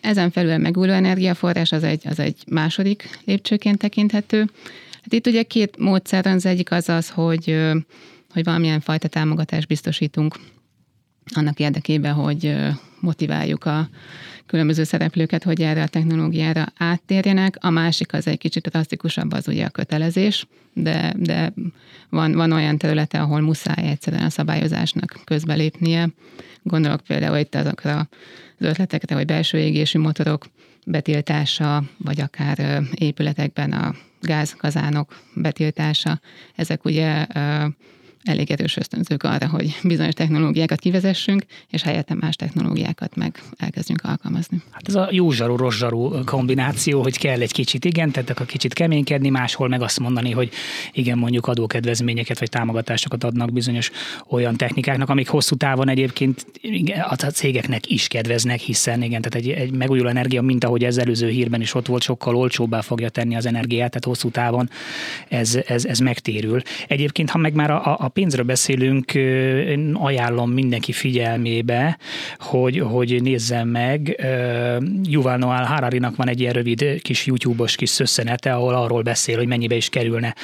Ezen 0.00 0.30
felül 0.30 0.50
a 0.50 0.58
megújuló 0.58 0.92
energiaforrás 0.92 1.72
az 1.72 1.82
egy, 1.82 2.06
az 2.06 2.18
egy 2.18 2.44
második 2.50 3.18
lépcsőként 3.24 3.78
tekinthető. 3.78 4.50
Hát 5.02 5.12
itt 5.12 5.26
ugye 5.26 5.42
két 5.42 5.78
módszer, 5.78 6.26
az 6.26 6.46
egyik 6.46 6.70
az 6.70 6.88
az, 6.88 7.08
hogy, 7.08 7.56
hogy 8.32 8.44
valamilyen 8.44 8.80
fajta 8.80 9.08
támogatást 9.08 9.66
biztosítunk 9.66 10.36
annak 11.34 11.58
érdekében, 11.58 12.12
hogy 12.12 12.56
motiváljuk 13.00 13.64
a 13.64 13.88
különböző 14.46 14.84
szereplőket, 14.84 15.44
hogy 15.44 15.62
erre 15.62 15.82
a 15.82 15.88
technológiára 15.88 16.66
áttérjenek. 16.78 17.56
A 17.60 17.70
másik 17.70 18.12
az 18.12 18.26
egy 18.26 18.38
kicsit 18.38 18.68
drasztikusabb, 18.68 19.32
az 19.32 19.48
ugye 19.48 19.64
a 19.64 19.70
kötelezés, 19.70 20.46
de, 20.72 21.14
de 21.16 21.52
van, 22.08 22.32
van 22.32 22.52
olyan 22.52 22.78
területe, 22.78 23.20
ahol 23.20 23.40
muszáj 23.40 23.88
egyszerűen 23.88 24.24
a 24.24 24.30
szabályozásnak 24.30 25.20
közbelépnie. 25.24 26.08
Gondolok 26.62 27.00
például 27.00 27.36
itt 27.36 27.54
azokra 27.54 28.08
az 28.58 28.66
ötletekre, 28.66 29.14
hogy 29.14 29.26
belső 29.26 29.58
égési 29.58 29.98
motorok 29.98 30.46
betiltása, 30.86 31.84
vagy 31.96 32.20
akár 32.20 32.82
épületekben 32.94 33.72
a 33.72 33.94
gázkazánok 34.20 35.20
betiltása. 35.34 36.20
Ezek 36.54 36.84
ugye 36.84 37.26
elég 38.26 38.50
erős 38.50 38.76
ösztönzők 38.76 39.22
arra, 39.22 39.48
hogy 39.48 39.78
bizonyos 39.82 40.14
technológiákat 40.14 40.78
kivezessünk, 40.78 41.44
és 41.70 41.82
helyette 41.82 42.14
más 42.14 42.36
technológiákat 42.36 43.16
meg 43.16 43.42
elkezdjünk 43.56 44.00
alkalmazni. 44.04 44.62
Hát 44.70 44.88
ez 44.88 44.94
a 44.94 45.08
jó 45.10 45.30
zsaru, 45.30 45.56
rossz 45.56 45.76
zsaru 45.76 46.24
kombináció, 46.24 47.02
hogy 47.02 47.18
kell 47.18 47.40
egy 47.40 47.52
kicsit 47.52 47.84
igen, 47.84 48.10
tehát 48.10 48.30
a 48.30 48.44
kicsit 48.44 48.72
keménykedni, 48.72 49.28
máshol 49.28 49.68
meg 49.68 49.82
azt 49.82 50.00
mondani, 50.00 50.30
hogy 50.30 50.50
igen, 50.92 51.18
mondjuk 51.18 51.46
adókedvezményeket 51.46 52.38
vagy 52.38 52.48
támogatásokat 52.48 53.24
adnak 53.24 53.52
bizonyos 53.52 53.90
olyan 54.28 54.56
technikáknak, 54.56 55.08
amik 55.08 55.28
hosszú 55.28 55.56
távon 55.56 55.88
egyébként 55.88 56.46
a 57.08 57.14
cégeknek 57.14 57.90
is 57.90 58.08
kedveznek, 58.08 58.60
hiszen 58.60 59.02
igen, 59.02 59.22
tehát 59.22 59.46
egy, 59.46 59.50
egy 59.50 59.72
megújuló 59.72 60.08
energia, 60.08 60.42
mint 60.42 60.64
ahogy 60.64 60.84
ez 60.84 60.96
előző 60.96 61.28
hírben 61.28 61.60
is 61.60 61.74
ott 61.74 61.86
volt, 61.86 62.02
sokkal 62.02 62.36
olcsóbbá 62.36 62.80
fogja 62.80 63.08
tenni 63.08 63.36
az 63.36 63.46
energiát, 63.46 63.90
tehát 63.90 64.04
hosszú 64.04 64.30
távon 64.30 64.70
ez, 65.28 65.58
ez, 65.66 65.84
ez 65.84 65.98
megtérül. 65.98 66.62
Egyébként, 66.88 67.30
ha 67.30 67.38
meg 67.38 67.54
már 67.54 67.70
a, 67.70 67.96
a 67.98 68.08
pénzről 68.16 68.44
beszélünk, 68.44 69.14
én 69.14 69.94
ajánlom 69.94 70.50
mindenki 70.50 70.92
figyelmébe, 70.92 71.98
hogy, 72.38 72.78
hogy 72.78 73.22
nézzem 73.22 73.68
meg. 73.68 74.26
Yuval 75.02 75.36
Noah 75.36 75.66
Hararinak 75.66 76.16
van 76.16 76.28
egy 76.28 76.40
ilyen 76.40 76.52
rövid 76.52 77.02
kis 77.02 77.26
YouTube-os 77.26 77.76
kis 77.76 77.90
szösszenete, 77.90 78.52
ahol 78.54 78.74
arról 78.74 79.02
beszél, 79.02 79.36
hogy 79.36 79.46
mennyibe 79.46 79.74
is 79.74 79.88
kerülne 79.88 80.34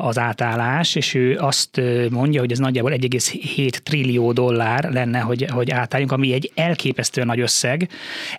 az 0.00 0.18
átállás, 0.18 0.94
és 0.94 1.14
ő 1.14 1.36
azt 1.38 1.80
mondja, 2.10 2.40
hogy 2.40 2.52
ez 2.52 2.58
nagyjából 2.58 2.92
1,7 2.94 3.70
trillió 3.70 4.32
dollár 4.32 4.92
lenne, 4.92 5.18
hogy, 5.18 5.46
hogy 5.50 5.70
átálljunk, 5.70 6.12
ami 6.12 6.32
egy 6.32 6.50
elképesztően 6.54 7.26
nagy 7.26 7.40
összeg. 7.40 7.88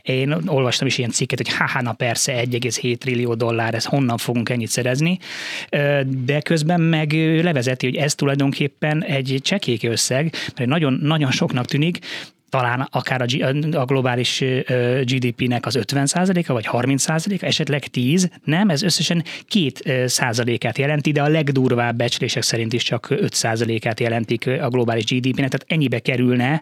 Én 0.02 0.38
olvastam 0.46 0.88
is 0.88 0.98
ilyen 0.98 1.12
cikket, 1.12 1.38
hogy 1.38 1.56
haha, 1.56 1.82
na 1.82 1.94
persze, 1.94 2.34
1,7 2.34 2.98
trillió 2.98 3.34
dollár, 3.34 3.74
ez 3.74 3.86
honnan 3.86 4.18
fogunk 4.18 4.50
ennyit 4.50 4.70
szerezni, 4.70 5.20
de 6.26 6.42
közben 6.44 6.82
meg 6.82 7.14
levezeti, 7.44 7.86
hogy 7.86 7.96
ez 7.96 8.16
tulajdonképpen 8.18 9.04
egy 9.04 9.40
csekéke 9.42 9.90
összeg, 9.90 10.34
mert 10.56 10.70
nagyon, 10.70 10.94
nagyon 11.02 11.32
soknak 11.32 11.66
tűnik, 11.66 12.00
talán 12.50 12.88
akár 12.92 13.22
a, 13.22 13.48
a 13.78 13.86
globális 13.86 14.44
GDP-nek 15.02 15.66
az 15.66 15.80
50%-a, 15.82 16.54
vagy 16.54 16.68
30%-a, 16.72 17.46
esetleg 17.46 17.88
10, 17.88 18.30
nem, 18.44 18.70
ez 18.70 18.82
összesen 18.82 19.24
2%-át 19.54 20.78
jelenti, 20.78 21.12
de 21.12 21.22
a 21.22 21.28
legdurvább 21.28 21.96
becslések 21.96 22.44
szerint 22.44 22.74
is 22.74 22.84
csak 22.84 23.08
5%-át 23.10 24.00
jelentik 24.00 24.48
a 24.48 24.70
globális 24.70 25.04
GDP-nek, 25.04 25.50
tehát 25.50 25.66
ennyibe 25.68 26.00
kerülne 26.00 26.62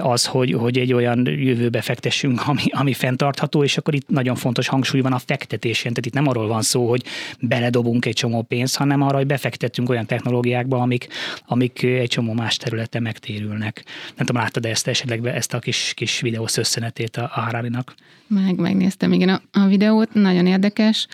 az, 0.00 0.26
hogy, 0.26 0.52
hogy 0.52 0.78
egy 0.78 0.92
olyan 0.92 1.26
jövőbe 1.26 1.80
fektessünk, 1.80 2.48
ami, 2.48 2.62
ami 2.70 2.92
fenntartható, 2.92 3.64
és 3.64 3.76
akkor 3.76 3.94
itt 3.94 4.08
nagyon 4.08 4.34
fontos 4.34 4.68
hangsúly 4.68 5.00
van 5.00 5.12
a 5.12 5.18
fektetésén, 5.18 5.90
tehát 5.90 6.06
itt 6.06 6.14
nem 6.14 6.28
arról 6.28 6.46
van 6.46 6.62
szó, 6.62 6.88
hogy 6.88 7.02
beledobunk 7.40 8.06
egy 8.06 8.14
csomó 8.14 8.42
pénzt, 8.42 8.76
hanem 8.76 9.02
arra, 9.02 9.16
hogy 9.16 9.26
befektettünk 9.26 9.88
olyan 9.88 10.06
technológiákba, 10.06 10.78
amik, 10.78 11.06
amik 11.46 11.82
egy 11.82 12.08
csomó 12.08 12.32
más 12.32 12.56
területen 12.56 13.02
megtérülnek. 13.02 13.84
Nem 14.16 14.26
tudom, 14.26 14.42
láttad 14.42 14.66
ezt 14.66 14.88
esetleg 14.88 15.03
be 15.04 15.34
ezt 15.34 15.54
a 15.54 15.58
kis, 15.58 15.92
kis 15.96 16.20
videós 16.20 16.56
összenetét 16.56 17.16
a, 17.16 17.22
a 17.22 17.40
Harari-nak? 17.40 17.94
Meg, 18.26 18.56
megnéztem, 18.56 19.12
igen, 19.12 19.28
a, 19.28 19.42
a 19.52 19.66
videót, 19.66 20.14
nagyon 20.14 20.46
érdekes. 20.46 21.06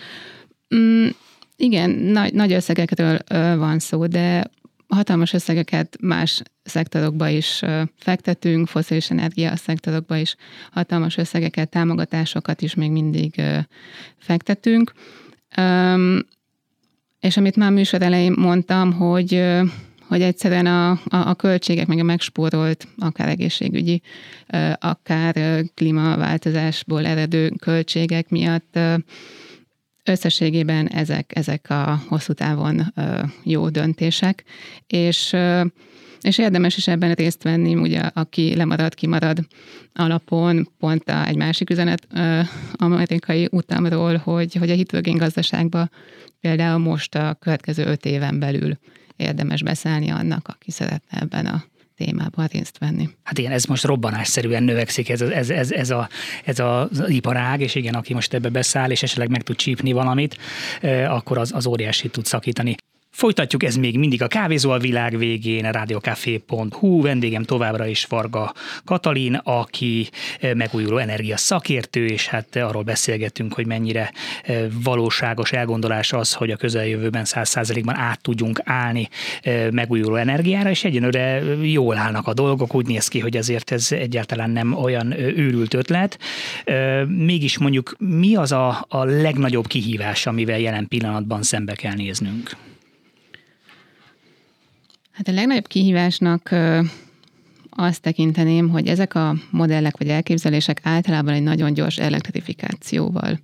Mm, 0.75 1.07
igen, 1.55 1.89
nagy, 1.89 2.33
nagy 2.33 2.53
összegekről 2.53 3.19
ö, 3.27 3.55
van 3.57 3.79
szó, 3.79 4.07
de 4.07 4.51
hatalmas 4.87 5.33
összegeket 5.33 5.97
más 6.01 6.41
szektorokba 6.63 7.27
is 7.27 7.61
fektetünk, 7.97 8.67
foszilis 8.67 9.09
energia 9.09 9.55
szektorokba 9.55 10.15
is 10.15 10.35
hatalmas 10.71 11.17
összegeket, 11.17 11.69
támogatásokat 11.69 12.61
is 12.61 12.73
még 12.75 12.91
mindig 12.91 13.41
fektetünk. 14.17 14.93
És 17.19 17.37
amit 17.37 17.55
már 17.55 17.71
műsor 17.71 18.01
elején 18.01 18.33
mondtam, 18.37 18.93
hogy 18.93 19.43
hogy 20.11 20.21
egyszerűen 20.21 20.65
a, 20.65 20.89
a, 20.89 20.99
a 21.09 21.33
költségek, 21.33 21.87
meg 21.87 21.99
a 21.99 22.03
megspórolt, 22.03 22.87
akár 22.97 23.29
egészségügyi, 23.29 24.01
akár 24.75 25.63
klímaváltozásból 25.73 27.05
eredő 27.05 27.49
költségek 27.49 28.29
miatt 28.29 28.79
összességében 30.03 30.87
ezek, 30.87 31.31
ezek 31.35 31.69
a 31.69 32.01
hosszú 32.07 32.33
távon 32.33 32.93
jó 33.43 33.69
döntések, 33.69 34.43
és 34.87 35.35
és 36.21 36.37
érdemes 36.37 36.77
is 36.77 36.87
ebben 36.87 37.13
részt 37.13 37.43
venni, 37.43 37.75
ugye 37.75 37.99
aki 37.99 38.55
lemarad, 38.55 38.93
kimarad 38.93 39.37
alapon, 39.93 40.69
pont 40.79 41.09
a, 41.09 41.27
egy 41.27 41.35
másik 41.35 41.69
üzenet 41.69 42.07
amerikai 42.71 43.47
utamról, 43.51 44.15
hogy, 44.15 44.55
hogy 44.55 44.69
a 44.69 44.73
hidrogén 44.73 45.17
gazdaságban 45.17 45.91
például 46.41 46.77
most 46.77 47.15
a 47.15 47.37
következő 47.39 47.85
öt 47.85 48.05
éven 48.05 48.39
belül 48.39 48.77
érdemes 49.21 49.63
beszállni 49.63 50.09
annak, 50.09 50.47
aki 50.47 50.71
szeretne 50.71 51.19
ebben 51.19 51.45
a 51.45 51.63
témában 51.95 52.45
részt 52.51 52.77
venni. 52.77 53.09
Hát 53.23 53.37
igen, 53.37 53.51
ez 53.51 53.65
most 53.65 53.83
robbanásszerűen 53.83 54.63
növekszik 54.63 55.09
ez, 55.09 55.21
ez, 55.21 55.49
ez, 55.49 55.71
ez, 55.71 55.89
a, 55.89 56.09
ez 56.45 56.59
az 56.59 57.03
iparág, 57.07 57.61
és 57.61 57.75
igen, 57.75 57.93
aki 57.93 58.13
most 58.13 58.33
ebbe 58.33 58.49
beszáll, 58.49 58.91
és 58.91 59.03
esetleg 59.03 59.29
meg 59.29 59.41
tud 59.41 59.55
csípni 59.55 59.91
valamit, 59.91 60.37
eh, 60.81 61.13
akkor 61.13 61.37
az, 61.37 61.51
az 61.53 61.65
óriási 61.65 62.09
tud 62.09 62.25
szakítani. 62.25 62.75
Folytatjuk 63.11 63.63
ez 63.63 63.75
még 63.75 63.97
mindig 63.97 64.21
a 64.21 64.27
kávézó 64.27 64.69
a 64.69 64.77
világ 64.77 65.17
végén, 65.17 65.71
radiokafé.hu. 65.71 67.01
Vendégem 67.01 67.43
továbbra 67.43 67.85
is 67.85 68.05
Varga 68.05 68.53
Katalin, 68.85 69.35
aki 69.35 70.09
eh, 70.39 70.53
megújuló 70.53 70.97
energia 70.97 71.37
szakértő, 71.37 72.05
és 72.05 72.27
hát 72.27 72.55
arról 72.55 72.83
beszélgetünk, 72.83 73.53
hogy 73.53 73.65
mennyire 73.65 74.11
eh, 74.43 74.65
valóságos 74.83 75.51
elgondolás 75.51 76.13
az, 76.13 76.33
hogy 76.33 76.51
a 76.51 76.55
közeljövőben 76.55 77.23
100%-ban 77.25 77.95
át 77.95 78.21
tudjunk 78.21 78.61
állni 78.63 79.09
eh, 79.41 79.71
megújuló 79.71 80.15
energiára, 80.15 80.69
és 80.69 80.83
egyenlőre 80.83 81.41
jól 81.61 81.97
állnak 81.97 82.27
a 82.27 82.33
dolgok, 82.33 82.75
úgy 82.75 82.85
néz 82.85 83.07
ki, 83.07 83.19
hogy 83.19 83.37
azért 83.37 83.71
ez 83.71 83.91
egyáltalán 83.91 84.49
nem 84.49 84.73
olyan 84.73 85.11
őrült 85.19 85.73
ötlet. 85.73 86.19
Mégis 87.07 87.57
mondjuk 87.57 87.95
mi 87.99 88.35
az 88.35 88.51
a, 88.51 88.85
a 88.89 89.03
legnagyobb 89.03 89.67
kihívás, 89.67 90.25
amivel 90.25 90.59
jelen 90.59 90.87
pillanatban 90.87 91.43
szembe 91.43 91.73
kell 91.73 91.93
néznünk? 91.93 92.69
Hát 95.11 95.27
a 95.27 95.31
legnagyobb 95.31 95.67
kihívásnak 95.67 96.55
azt 97.69 98.01
tekinteném, 98.01 98.69
hogy 98.69 98.87
ezek 98.87 99.15
a 99.15 99.35
modellek 99.49 99.97
vagy 99.97 100.07
elképzelések 100.07 100.79
általában 100.83 101.33
egy 101.33 101.43
nagyon 101.43 101.73
gyors 101.73 101.97
elektrifikációval 101.97 103.39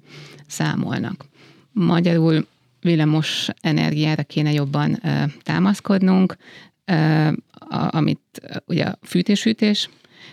számolnak. 0.47 1.25
Magyarul 1.71 2.47
villamos 2.81 3.47
energiára 3.61 4.23
kéne 4.23 4.51
jobban 4.51 5.01
támaszkodnunk, 5.43 6.37
amit 7.69 8.41
ugye 8.65 8.83
a 8.83 8.97
fűtés-hűtés 9.01 9.89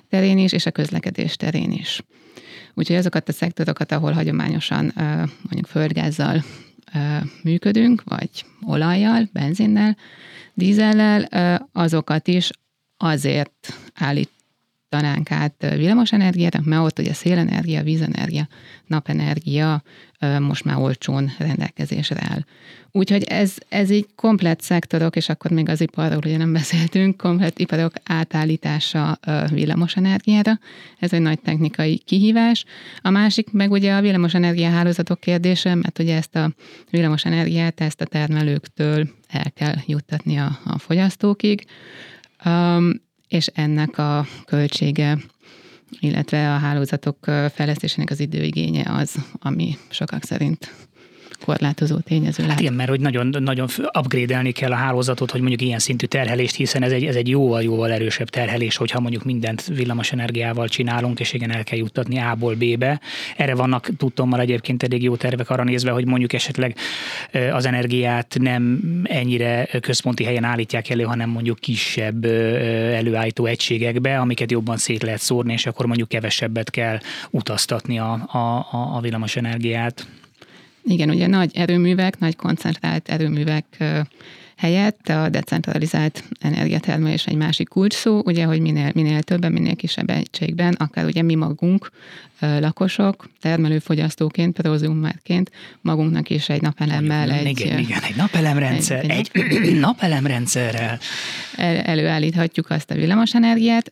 terén 0.09 0.39
is, 0.39 0.53
és 0.53 0.67
a 0.67 0.71
közlekedés 0.71 1.37
terén 1.37 1.73
is. 1.73 2.03
Úgyhogy 2.75 2.97
azokat 2.97 3.29
a 3.29 3.33
szektorokat, 3.33 3.93
ahol 3.93 4.13
hagyományosan 4.13 4.93
mondjuk 5.43 5.67
földgázzal 5.67 6.45
működünk, 7.43 8.03
vagy 8.05 8.45
olajjal, 8.67 9.29
benzinnel, 9.33 9.97
dízellel, 10.55 11.23
azokat 11.73 12.29
is 12.29 12.51
azért 12.97 13.79
állítanánk 13.95 15.31
át 15.31 15.67
villamosenergiára, 15.77 16.61
mert 16.65 16.83
ott 16.83 16.99
ugye 16.99 17.13
szélenergia, 17.13 17.83
vízenergia, 17.83 18.49
napenergia 18.87 19.83
most 20.39 20.65
már 20.65 20.77
olcsón 20.77 21.33
rendelkezésre 21.39 22.21
áll. 22.31 22.45
Úgyhogy 22.97 23.23
ez, 23.23 23.55
ez 23.69 23.91
így 23.91 24.07
komplet 24.15 24.61
szektorok, 24.61 25.17
és 25.17 25.29
akkor 25.29 25.51
még 25.51 25.69
az 25.69 25.81
iparról 25.81 26.21
ugye 26.25 26.37
nem 26.37 26.53
beszéltünk, 26.53 27.17
komplet 27.17 27.59
iparok 27.59 27.93
átállítása 28.05 29.19
villamosenergiára. 29.51 30.59
Ez 30.99 31.13
egy 31.13 31.21
nagy 31.21 31.41
technikai 31.41 31.99
kihívás. 31.99 32.65
A 33.01 33.11
másik 33.11 33.53
meg 33.53 33.71
ugye 33.71 33.95
a 33.95 34.01
villamosenergia 34.01 34.71
hálózatok 34.71 35.21
kérdése, 35.21 35.75
mert 35.75 35.99
ugye 35.99 36.17
ezt 36.17 36.37
a 36.37 36.51
villamosenergiát, 36.91 37.81
ezt 37.81 38.01
a 38.01 38.05
termelőktől 38.07 39.09
el 39.29 39.53
kell 39.55 39.77
juttatni 39.87 40.37
a, 40.37 40.59
a 40.65 40.79
fogyasztókig, 40.79 41.67
um, 42.45 43.03
és 43.29 43.47
ennek 43.47 43.99
a 43.99 44.27
költsége 44.45 45.19
illetve 46.01 46.55
a 46.55 46.59
hálózatok 46.59 47.19
fejlesztésének 47.55 48.11
az 48.11 48.21
időigénye 48.21 48.93
az, 48.93 49.15
ami 49.39 49.77
sokak 49.89 50.23
szerint 50.23 50.73
korlátozó 51.45 51.99
tényező 51.99 52.43
lehet. 52.43 52.51
Hát 52.51 52.61
igen, 52.61 52.73
mert 52.75 52.89
hogy 52.89 53.01
nagyon, 53.01 53.27
nagyon 53.39 53.69
upgrade-elni 53.99 54.53
kell 54.53 54.73
a 54.73 54.75
hálózatot, 54.75 55.31
hogy 55.31 55.41
mondjuk 55.41 55.63
ilyen 55.63 55.79
szintű 55.79 56.07
terhelést, 56.07 56.55
hiszen 56.55 56.83
ez 56.83 56.93
egy, 56.93 57.05
ez 57.05 57.17
egy 57.17 57.29
jóval-jóval 57.29 57.93
erősebb 57.93 58.29
terhelés, 58.29 58.77
hogyha 58.77 59.01
mondjuk 59.01 59.25
mindent 59.25 59.67
villamos 59.67 60.13
energiával 60.13 60.69
csinálunk, 60.69 61.21
és 61.21 61.33
igen, 61.33 61.51
el 61.51 61.65
kell 61.65 61.79
juttatni 61.79 62.19
A-ból 62.19 62.55
B-be. 62.55 63.01
Erre 63.37 63.55
vannak 63.55 63.89
tudtommal 63.97 64.41
egyébként 64.41 64.83
elég 64.83 65.03
jó 65.03 65.17
tervek 65.17 65.51
arra 65.51 65.65
nézve, 65.65 65.91
hogy 65.91 66.07
mondjuk 66.07 66.33
esetleg 66.33 66.77
az 67.53 67.67
energiát 67.67 68.37
nem 68.41 68.81
ennyire 69.05 69.69
központi 69.81 70.25
helyen 70.25 70.45
állítják 70.45 70.91
elő, 70.91 71.03
hanem 71.03 71.31
mondjuk 71.31 71.59
kisebb 71.59 72.25
előállító 72.25 73.47
egységekbe, 73.47 74.19
amiket 74.19 74.51
jobban 74.51 74.77
szét 74.77 75.03
lehet 75.03 75.21
szórni, 75.21 75.53
és 75.53 75.67
akkor 75.67 75.87
mondjuk 75.87 76.09
kevesebbet 76.09 76.71
kell 76.71 76.99
utaztatni 77.31 77.99
a, 77.99 78.13
a, 78.13 78.67
a 78.97 79.01
villamos 79.01 79.37
energiát. 79.37 80.07
Igen, 80.85 81.11
ugye 81.11 81.27
nagy 81.27 81.51
erőművek, 81.55 82.19
nagy 82.19 82.37
koncentrált 82.37 83.09
erőművek 83.09 83.65
helyett 84.57 85.09
a 85.09 85.29
decentralizált 85.29 86.25
energiatermelés 86.41 87.27
egy 87.27 87.37
másik 87.37 87.69
kulcs 87.69 87.95
szó, 87.95 88.21
ugye, 88.25 88.45
hogy 88.45 88.61
minél, 88.61 88.91
minél 88.95 89.23
többen, 89.23 89.53
minél 89.53 89.77
kisebb 89.77 90.11
egységben, 90.11 90.73
akár 90.73 91.05
ugye 91.05 91.23
mi 91.23 91.35
magunk, 91.35 91.91
lakosok, 92.41 93.29
termelőfogyasztóként, 93.41 94.61
prozumárként 94.61 95.51
magunknak 95.81 96.31
is 96.31 96.49
egy 96.49 96.61
napelemmel 96.61 97.31
egy... 97.31 97.61
Igen, 97.61 97.79
igen, 97.79 98.03
egy 98.03 98.17
napelemrendszer, 98.17 99.11
egy, 99.11 99.31
egy 99.33 99.79
napelemrendszerrel. 99.81 100.99
El, 101.57 101.77
előállíthatjuk 101.77 102.71
azt 102.71 102.91
a 102.91 102.95
villamosenergiát, 102.95 103.91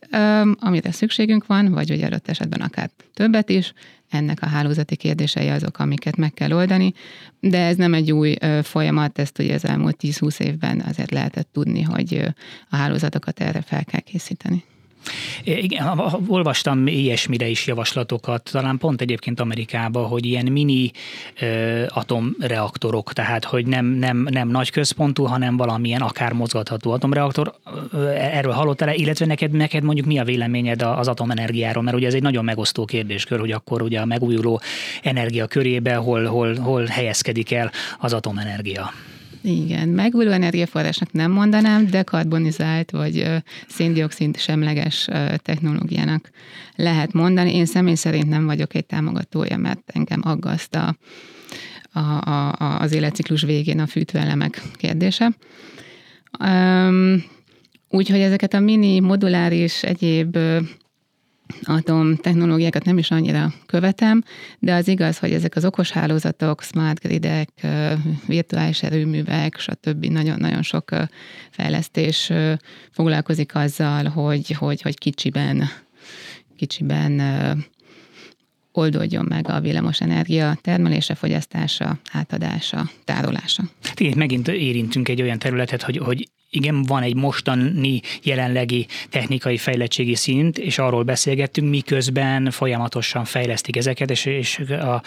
amire 0.59 0.91
szükségünk 0.91 1.45
van, 1.45 1.71
vagy 1.71 1.91
ugye 1.91 2.05
adott 2.05 2.29
esetben 2.29 2.61
akár 2.61 2.89
többet 3.13 3.49
is, 3.49 3.73
ennek 4.13 4.41
a 4.41 4.47
hálózati 4.47 4.95
kérdései 4.95 5.47
azok, 5.47 5.79
amiket 5.79 6.15
meg 6.15 6.33
kell 6.33 6.51
oldani, 6.51 6.93
de 7.39 7.65
ez 7.65 7.75
nem 7.75 7.93
egy 7.93 8.11
új 8.11 8.35
folyamat, 8.61 9.19
ezt 9.19 9.39
ugye 9.39 9.53
az 9.53 9.65
elmúlt 9.65 9.95
10-20 10.01 10.39
évben 10.39 10.79
azért 10.79 11.11
lehetett 11.11 11.49
tudni, 11.51 11.81
hogy 11.81 12.33
a 12.69 12.75
hálózatokat 12.75 13.39
erre 13.39 13.61
fel 13.61 13.85
kell 13.85 13.99
készíteni. 13.99 14.63
Igen, 15.43 16.01
olvastam 16.27 16.87
ilyesmire 16.87 17.47
is 17.47 17.67
javaslatokat, 17.67 18.49
talán 18.51 18.77
pont 18.77 19.01
egyébként 19.01 19.39
Amerikában, 19.39 20.07
hogy 20.07 20.25
ilyen 20.25 20.45
mini 20.45 20.91
ö, 21.39 21.83
atomreaktorok, 21.87 23.13
tehát 23.13 23.45
hogy 23.45 23.65
nem, 23.65 23.85
nem, 23.85 24.27
nem 24.29 24.47
nagy 24.47 24.71
központú, 24.71 25.23
hanem 25.23 25.57
valamilyen 25.57 26.01
akár 26.01 26.33
mozgatható 26.33 26.91
atomreaktor. 26.91 27.53
Erről 28.15 28.53
hallottál 28.53 28.95
illetve 28.95 29.25
neked, 29.25 29.51
neked 29.51 29.83
mondjuk 29.83 30.07
mi 30.07 30.19
a 30.19 30.23
véleményed 30.23 30.81
az 30.81 31.07
atomenergiáról, 31.07 31.83
mert 31.83 31.95
ugye 31.95 32.07
ez 32.07 32.13
egy 32.13 32.21
nagyon 32.21 32.43
megosztó 32.43 32.85
kérdéskör, 32.85 33.39
hogy 33.39 33.51
akkor 33.51 33.81
ugye 33.81 33.99
a 33.99 34.05
megújuló 34.05 34.61
energia 35.01 35.47
körébe 35.47 35.95
hol, 35.95 36.25
hol, 36.25 36.55
hol 36.55 36.85
helyezkedik 36.85 37.51
el 37.51 37.71
az 37.99 38.13
atomenergia. 38.13 38.91
Igen, 39.45 39.89
megújuló 39.89 40.31
energiaforrásnak 40.31 41.11
nem 41.11 41.31
mondanám, 41.31 41.87
de 41.89 42.03
karbonizált 42.03 42.91
vagy 42.91 43.27
széndiokszid 43.67 44.37
semleges 44.37 45.07
technológiának 45.37 46.29
lehet 46.75 47.13
mondani. 47.13 47.55
Én 47.55 47.65
személy 47.65 47.95
szerint 47.95 48.29
nem 48.29 48.45
vagyok 48.45 48.75
egy 48.75 48.85
támogatója, 48.85 49.57
mert 49.57 49.81
engem 49.85 50.21
aggaszt 50.23 50.75
a, 50.75 50.95
a, 51.91 51.99
a, 51.99 52.79
az 52.79 52.91
életciklus 52.91 53.41
végén 53.41 53.79
a 53.79 53.87
fűtőelemek 53.87 54.61
kérdése. 54.75 55.31
Um, 56.39 57.23
úgyhogy 57.89 58.19
ezeket 58.19 58.53
a 58.53 58.59
mini, 58.59 58.99
moduláris, 58.99 59.83
egyéb 59.83 60.37
atom 61.63 62.15
technológiákat 62.15 62.85
nem 62.85 62.97
is 62.97 63.11
annyira 63.11 63.53
követem, 63.65 64.23
de 64.59 64.73
az 64.73 64.87
igaz, 64.87 65.17
hogy 65.17 65.31
ezek 65.31 65.55
az 65.55 65.65
okos 65.65 65.91
hálózatok, 65.91 66.63
smart 66.63 66.99
gridek, 66.99 67.49
virtuális 68.27 68.83
erőművek, 68.83 69.59
stb. 69.59 70.05
nagyon-nagyon 70.05 70.61
sok 70.61 70.89
fejlesztés 71.51 72.31
foglalkozik 72.91 73.55
azzal, 73.55 74.05
hogy, 74.05 74.51
hogy, 74.51 74.81
hogy 74.81 74.97
kicsiben, 74.97 75.69
kicsiben 76.55 77.21
oldódjon 78.71 79.25
meg 79.29 79.49
a 79.49 79.59
villamos 79.59 80.01
energia 80.01 80.57
termelése, 80.61 81.15
fogyasztása, 81.15 81.99
átadása, 82.11 82.89
tárolása. 83.05 83.63
Igen, 83.95 84.17
megint 84.17 84.47
érintünk 84.47 85.09
egy 85.09 85.21
olyan 85.21 85.39
területet, 85.39 85.81
hogy, 85.81 85.97
hogy 85.97 86.29
igen, 86.53 86.83
van 86.83 87.03
egy 87.03 87.15
mostani 87.15 88.01
jelenlegi 88.23 88.85
technikai 89.09 89.57
fejlettségi 89.57 90.15
szint, 90.15 90.57
és 90.57 90.77
arról 90.77 91.03
beszélgettünk, 91.03 91.69
miközben 91.69 92.51
folyamatosan 92.51 93.25
fejlesztik 93.25 93.75
ezeket, 93.75 94.11
és, 94.11 94.25
és 94.25 94.59
a, 94.59 95.03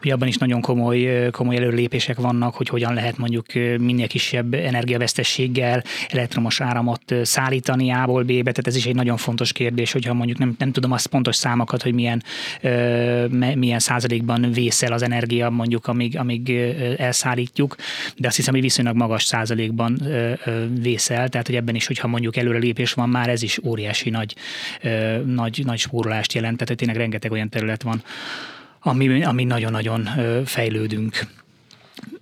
hogy 0.00 0.10
abban 0.10 0.28
is 0.28 0.36
nagyon 0.36 0.60
komoly, 0.60 1.28
komoly 1.30 1.56
előlépések 1.56 2.16
vannak, 2.16 2.54
hogy 2.54 2.68
hogyan 2.68 2.94
lehet 2.94 3.18
mondjuk 3.18 3.46
minél 3.78 4.06
kisebb 4.06 4.54
energiavesztességgel 4.54 5.82
elektromos 6.08 6.60
áramot 6.60 7.14
szállítani 7.22 7.90
A-ból 7.90 8.22
B-be, 8.22 8.40
tehát 8.40 8.66
ez 8.66 8.76
is 8.76 8.86
egy 8.86 8.94
nagyon 8.94 9.16
fontos 9.16 9.52
kérdés, 9.52 9.92
hogyha 9.92 10.14
mondjuk 10.14 10.38
nem, 10.38 10.54
nem 10.58 10.72
tudom 10.72 10.92
azt 10.92 11.06
pontos 11.06 11.36
számokat, 11.36 11.82
hogy 11.82 11.94
milyen, 11.94 12.22
milyen 13.54 13.78
százalékban 13.78 14.52
vészel 14.52 14.92
az 14.92 15.02
energia 15.02 15.50
mondjuk, 15.50 15.86
amíg, 15.86 16.18
amíg 16.18 16.50
elszállítjuk, 16.96 17.76
de 18.16 18.26
azt 18.26 18.36
hiszem, 18.36 18.52
hogy 18.54 18.62
viszonylag 18.62 18.96
magas 18.96 19.24
százalékban 19.24 19.98
vészel, 20.82 21.28
tehát 21.28 21.46
hogy 21.46 21.56
ebben 21.56 21.74
is, 21.74 21.86
hogyha 21.86 22.08
mondjuk 22.08 22.36
előrelépés 22.36 22.92
van, 22.92 23.08
már 23.08 23.28
ez 23.28 23.42
is 23.42 23.58
óriási 23.64 24.10
nagy, 24.10 24.34
nagy, 25.24 25.62
nagy 25.64 25.78
spórolást 25.78 26.32
jelent, 26.32 26.52
tehát 26.52 26.68
hogy 26.68 26.76
tényleg 26.76 26.96
rengeteg 26.96 27.32
olyan 27.32 27.48
terület 27.48 27.82
van, 27.82 28.02
ami, 28.80 29.22
ami 29.22 29.44
nagyon-nagyon 29.44 30.08
fejlődünk. 30.44 31.26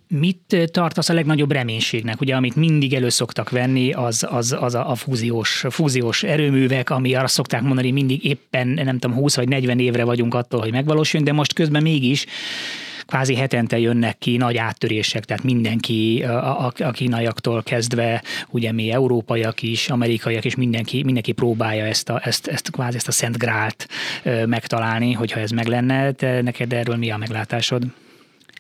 Mit 0.09 0.69
tartasz 0.73 1.09
a 1.09 1.15
legnagyobb 1.15 1.53
reménységnek? 1.53 2.21
Ugye, 2.21 2.35
amit 2.35 2.57
mindig 2.57 2.95
elő 2.95 3.09
szoktak 3.09 3.51
venni, 3.51 3.93
az, 3.93 4.27
az, 4.31 4.57
az 4.61 4.75
a, 4.75 4.91
a 4.91 4.95
fúziós, 4.95 5.65
fúziós 5.71 6.23
erőművek, 6.23 6.91
ami 6.91 7.15
arra 7.15 7.27
szokták 7.27 7.63
mondani, 7.63 7.91
mindig 7.91 8.25
éppen, 8.25 8.69
nem 8.69 8.99
tudom, 8.99 9.17
20 9.17 9.37
vagy 9.37 9.49
40 9.49 9.79
évre 9.79 10.05
vagyunk 10.05 10.35
attól, 10.35 10.61
hogy 10.61 10.71
megvalósuljunk, 10.71 11.31
de 11.31 11.37
most 11.37 11.53
közben 11.53 11.83
mégis 11.83 12.27
kvázi 13.09 13.35
hetente 13.35 13.79
jönnek 13.79 14.19
ki 14.19 14.37
nagy 14.37 14.57
áttörések, 14.57 15.25
tehát 15.25 15.43
mindenki, 15.43 16.23
a, 16.23 16.67
a, 16.67 16.91
kínaiaktól 16.91 17.63
kezdve, 17.63 18.23
ugye 18.49 18.73
mi 18.73 18.91
európaiak 18.91 19.63
is, 19.63 19.89
amerikaiak 19.91 20.45
is, 20.45 20.55
mindenki, 20.55 21.03
mindenki 21.03 21.33
próbálja 21.33 21.85
ezt 21.85 22.09
a, 22.09 22.21
ezt, 22.25 22.47
ezt 22.47 22.71
kvázi 22.71 22.97
ezt 22.97 23.09
a 23.09 23.13
Szent 23.13 23.39
Grált 23.39 23.89
megtalálni, 24.47 25.13
hogyha 25.13 25.41
ez 25.41 25.51
meg 25.51 25.67
lenne. 25.67 26.13
Te 26.13 26.43
neked 26.43 26.73
erről 26.73 26.97
mi 26.97 27.11
a 27.11 27.17
meglátásod? 27.17 27.83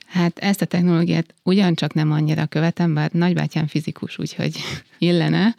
Hát 0.06 0.38
ezt 0.38 0.62
a 0.62 0.66
technológiát 0.66 1.34
ugyancsak 1.42 1.94
nem 1.94 2.12
annyira 2.12 2.46
követem, 2.46 2.94
bár 2.94 3.10
nagybátyám 3.12 3.66
fizikus, 3.66 4.18
úgyhogy 4.18 4.56
illene. 4.98 5.54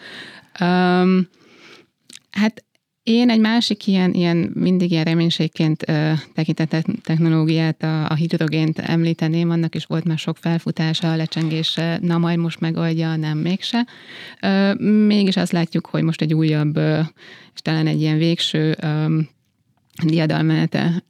Um, 0.60 1.30
hát 2.32 2.64
én 3.10 3.30
egy 3.30 3.40
másik 3.40 3.88
ilyen, 3.88 4.14
ilyen 4.14 4.52
mindig 4.54 4.92
ilyen 4.92 5.04
reménységként 5.04 5.86
tekintett 6.34 6.86
technológiát, 7.04 7.84
a, 7.84 8.10
a 8.10 8.14
hidrogént 8.14 8.80
említeném, 8.80 9.50
annak 9.50 9.76
is 9.76 9.86
volt 9.86 10.04
már 10.04 10.18
sok 10.18 10.38
felfutása, 10.38 11.16
lecsengése, 11.16 12.00
na 12.02 12.18
majd 12.18 12.38
most 12.38 12.60
megoldja, 12.60 13.16
nem 13.16 13.38
mégse. 13.38 13.88
Uh, 14.42 14.80
mégis 15.06 15.38
azt 15.38 15.52
látjuk, 15.52 15.86
hogy 15.86 16.04
most 16.04 16.22
egy 16.22 16.34
újabb, 16.34 16.78
uh, 16.78 17.00
és 17.54 17.62
talán 17.62 17.88
egy 17.88 18.02
ilyen 18.02 18.18
végső 18.18 18.76
um, 18.84 19.30
diadalmenete 20.04 21.04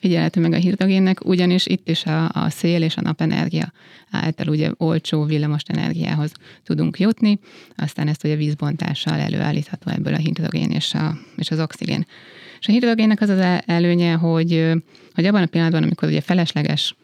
figyelhető 0.00 0.40
meg 0.40 0.52
a 0.52 0.56
hidrogénnek, 0.56 1.24
ugyanis 1.24 1.66
itt 1.66 1.88
is 1.88 2.04
a, 2.04 2.28
a 2.28 2.50
szél 2.50 2.82
és 2.82 2.96
a 2.96 3.00
napenergia 3.00 3.72
által 4.10 4.48
ugye 4.48 4.70
olcsó 4.76 5.24
villamos 5.24 5.62
energiához 5.66 6.32
tudunk 6.64 6.98
jutni, 6.98 7.38
aztán 7.76 8.08
ezt 8.08 8.24
ugye 8.24 8.36
vízbontással 8.36 9.18
előállítható 9.18 9.90
ebből 9.90 10.14
a 10.14 10.18
hidrogén 10.18 10.70
és, 10.70 10.94
a, 10.94 11.18
és 11.36 11.50
az 11.50 11.60
oxigén. 11.60 12.06
És 12.60 12.68
a 12.68 12.72
hidrogénnek 12.72 13.20
az 13.20 13.28
az 13.28 13.60
előnye, 13.66 14.12
hogy, 14.12 14.72
hogy 15.14 15.26
abban 15.26 15.42
a 15.42 15.46
pillanatban, 15.46 15.82
amikor 15.82 16.08
ugye 16.08 16.20
felesleges 16.20 16.94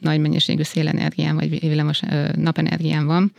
nagy 0.00 0.20
mennyiségű 0.20 0.62
szélenergián 0.62 1.34
vagy 1.34 1.60
villamos 1.60 2.00
napenergián 2.34 3.06
van, 3.06 3.32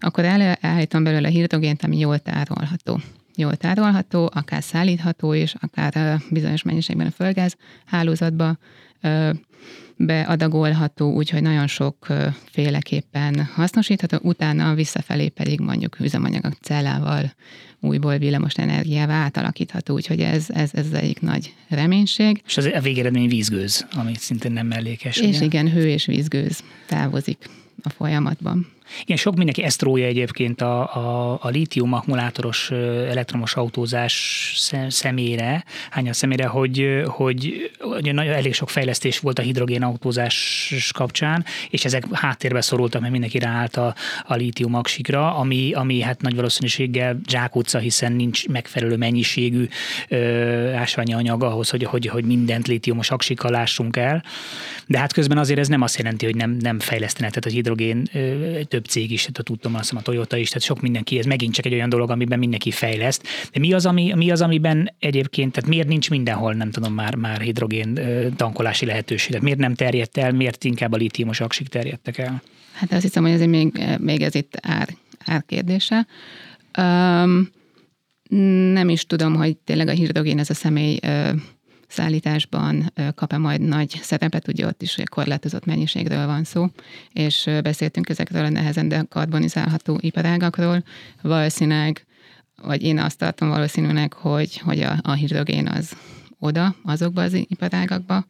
akkor 0.00 0.24
előállítom 0.24 1.04
belőle 1.04 1.28
a 1.28 1.30
hidrogént, 1.30 1.82
ami 1.82 1.98
jól 1.98 2.18
tárolható 2.18 3.00
jól 3.36 3.56
tárolható, 3.56 4.30
akár 4.34 4.62
szállítható 4.62 5.32
is, 5.32 5.54
akár 5.60 6.20
bizonyos 6.30 6.62
mennyiségben 6.62 7.06
a 7.06 7.10
földgáz 7.10 7.56
hálózatba 7.84 8.58
beadagolható, 9.96 11.12
úgyhogy 11.12 11.42
nagyon 11.42 11.66
sok 11.66 12.06
féleképpen 12.50 13.44
hasznosítható, 13.54 14.18
utána 14.22 14.74
visszafelé 14.74 15.28
pedig 15.28 15.60
mondjuk 15.60 16.00
üzemanyag 16.00 16.52
cellával 16.62 17.32
újból 17.80 18.18
villamos 18.18 18.54
energiává 18.54 19.14
átalakítható, 19.14 19.94
úgyhogy 19.94 20.20
ez, 20.20 20.50
ez, 20.50 20.70
ez 20.72 20.92
egyik 20.92 21.20
nagy 21.20 21.54
reménység. 21.68 22.42
És 22.46 22.56
az 22.56 22.64
a 22.64 22.80
végeredmény 22.80 23.28
vízgőz, 23.28 23.86
ami 23.92 24.12
szintén 24.14 24.52
nem 24.52 24.66
mellékes. 24.66 25.16
És 25.16 25.36
ugye? 25.36 25.44
igen, 25.44 25.70
hő 25.70 25.88
és 25.88 26.06
vízgőz 26.06 26.62
távozik 26.86 27.48
a 27.82 27.88
folyamatban. 27.88 28.75
Igen, 29.02 29.16
sok 29.16 29.36
mindenki 29.36 29.62
ezt 29.62 29.82
rója 29.82 30.06
egyébként 30.06 30.60
a, 30.60 30.96
a, 30.96 31.38
a 31.42 31.48
lítium 31.48 31.92
akkumulátoros 31.92 32.70
elektromos 33.10 33.54
autózás 33.54 34.54
szemére, 34.88 35.64
hányas 35.90 36.16
szemére, 36.16 36.46
hogy, 36.46 37.02
hogy, 37.06 37.70
hogy 37.78 38.14
nagyon, 38.14 38.32
elég 38.32 38.54
sok 38.54 38.70
fejlesztés 38.70 39.18
volt 39.18 39.38
a 39.38 39.42
hidrogén 39.42 39.82
autózás 39.82 40.90
kapcsán, 40.94 41.44
és 41.70 41.84
ezek 41.84 42.04
háttérbe 42.12 42.60
szorultak, 42.60 43.00
mert 43.00 43.12
mindenki 43.12 43.38
ráállt 43.38 43.76
a, 43.76 43.94
a 44.24 44.34
lítium 44.34 44.74
aksikra, 44.74 45.34
ami, 45.34 45.72
ami 45.72 46.00
hát 46.00 46.20
nagy 46.20 46.34
valószínűséggel 46.34 47.20
zsákutca, 47.28 47.78
hiszen 47.78 48.12
nincs 48.12 48.48
megfelelő 48.48 48.96
mennyiségű 48.96 49.68
ö, 50.08 50.72
ásványi 50.72 51.12
anyag 51.12 51.42
ahhoz, 51.42 51.70
hogy, 51.70 51.84
hogy, 51.84 52.06
hogy 52.06 52.24
mindent 52.24 52.66
lítiumos 52.66 53.10
aksikkal 53.10 53.50
lássunk 53.50 53.96
el. 53.96 54.24
De 54.86 54.98
hát 54.98 55.12
közben 55.12 55.38
azért 55.38 55.58
ez 55.58 55.68
nem 55.68 55.82
azt 55.82 55.98
jelenti, 55.98 56.24
hogy 56.24 56.36
nem, 56.36 56.50
nem 56.50 56.78
fejlesztenek, 56.78 57.30
tehát 57.30 57.48
a 57.48 57.54
hidrogén 57.54 58.08
ö, 58.12 58.60
több 58.76 58.84
cég 58.84 59.10
is, 59.10 59.20
tehát 59.20 59.38
a 59.38 59.42
tudtom, 59.42 59.74
azt 59.74 59.92
a 59.92 60.00
Toyota 60.00 60.36
is, 60.36 60.48
tehát 60.48 60.62
sok 60.62 60.80
mindenki, 60.80 61.18
ez 61.18 61.26
megint 61.26 61.54
csak 61.54 61.66
egy 61.66 61.72
olyan 61.72 61.88
dolog, 61.88 62.10
amiben 62.10 62.38
mindenki 62.38 62.70
fejleszt. 62.70 63.22
De 63.52 63.58
mi 63.60 63.72
az, 63.72 63.86
ami, 63.86 64.12
mi 64.14 64.30
az 64.30 64.42
amiben 64.42 64.94
egyébként, 64.98 65.52
tehát 65.52 65.68
miért 65.68 65.88
nincs 65.88 66.10
mindenhol, 66.10 66.54
nem 66.54 66.70
tudom, 66.70 66.94
már, 66.94 67.14
már 67.14 67.40
hidrogén 67.40 67.98
tankolási 68.36 68.86
lehetőség? 68.86 69.28
Tehát 69.28 69.44
miért 69.44 69.58
nem 69.58 69.74
terjedt 69.74 70.16
el, 70.16 70.32
miért 70.32 70.64
inkább 70.64 70.92
a 70.92 70.96
lítiumos 70.96 71.40
aksik 71.40 71.68
terjedtek 71.68 72.18
el? 72.18 72.42
Hát 72.72 72.92
azt 72.92 73.02
hiszem, 73.02 73.22
hogy 73.22 73.32
azért 73.32 73.50
még, 73.50 73.80
még 73.98 74.22
ez 74.22 74.34
itt 74.34 74.58
ár 74.62 74.88
árkérdése. 75.24 76.06
Um, 76.78 77.50
nem 78.72 78.88
is 78.88 79.06
tudom, 79.06 79.34
hogy 79.34 79.56
tényleg 79.56 79.88
a 79.88 79.92
hidrogén 79.92 80.38
ez 80.38 80.50
a 80.50 80.54
személy 80.54 80.98
szállításban 81.88 82.92
kap-e 83.14 83.38
majd 83.38 83.60
nagy 83.60 83.98
szerepet, 84.02 84.48
ugye 84.48 84.66
ott 84.66 84.82
is 84.82 84.94
hogy 84.94 85.08
korlátozott 85.08 85.64
mennyiségről 85.64 86.26
van 86.26 86.44
szó, 86.44 86.66
és 87.12 87.50
beszéltünk 87.62 88.08
ezekről 88.08 88.44
a 88.44 88.48
nehezen 88.48 88.88
dekarbonizálható 88.88 89.98
iparágakról. 90.00 90.84
Valószínűleg, 91.22 92.06
vagy 92.62 92.82
én 92.82 92.98
azt 92.98 93.18
tartom 93.18 93.48
valószínűleg, 93.48 94.12
hogy, 94.12 94.56
hogy 94.58 94.80
a, 94.80 94.98
a 95.02 95.12
hidrogén 95.12 95.68
az 95.68 95.96
oda, 96.38 96.74
azokba 96.84 97.22
az 97.22 97.32
iparágakba 97.32 98.26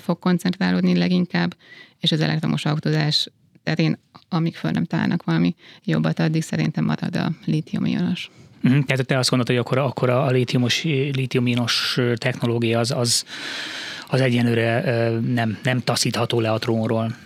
fog 0.00 0.18
koncentrálódni 0.18 0.96
leginkább, 0.96 1.56
és 2.00 2.12
az 2.12 2.20
elektromos 2.20 2.64
autózás 2.64 3.28
terén, 3.62 3.98
amíg 4.28 4.56
föl 4.56 4.70
nem 4.70 4.84
találnak 4.84 5.24
valami 5.24 5.54
jobbat, 5.84 6.18
addig 6.18 6.42
szerintem 6.42 6.84
marad 6.84 7.16
a 7.16 7.32
lítium-ionos. 7.44 8.30
Uh-huh. 8.64 8.84
Tehát 8.84 9.06
te 9.06 9.18
azt 9.18 9.30
gondolod, 9.30 9.56
hogy 9.56 9.66
akkor, 9.66 9.78
akkor 9.78 10.10
a 10.10 10.30
lítiumos, 10.30 10.82
lítiuminos 11.12 11.98
technológia 12.14 12.78
az, 12.78 12.90
az, 12.90 13.24
az 14.08 14.20
egyenlőre 14.20 15.10
nem, 15.20 15.58
nem 15.62 15.80
taszítható 15.80 16.40
le 16.40 16.50
a 16.50 16.58
trónról. 16.58 17.16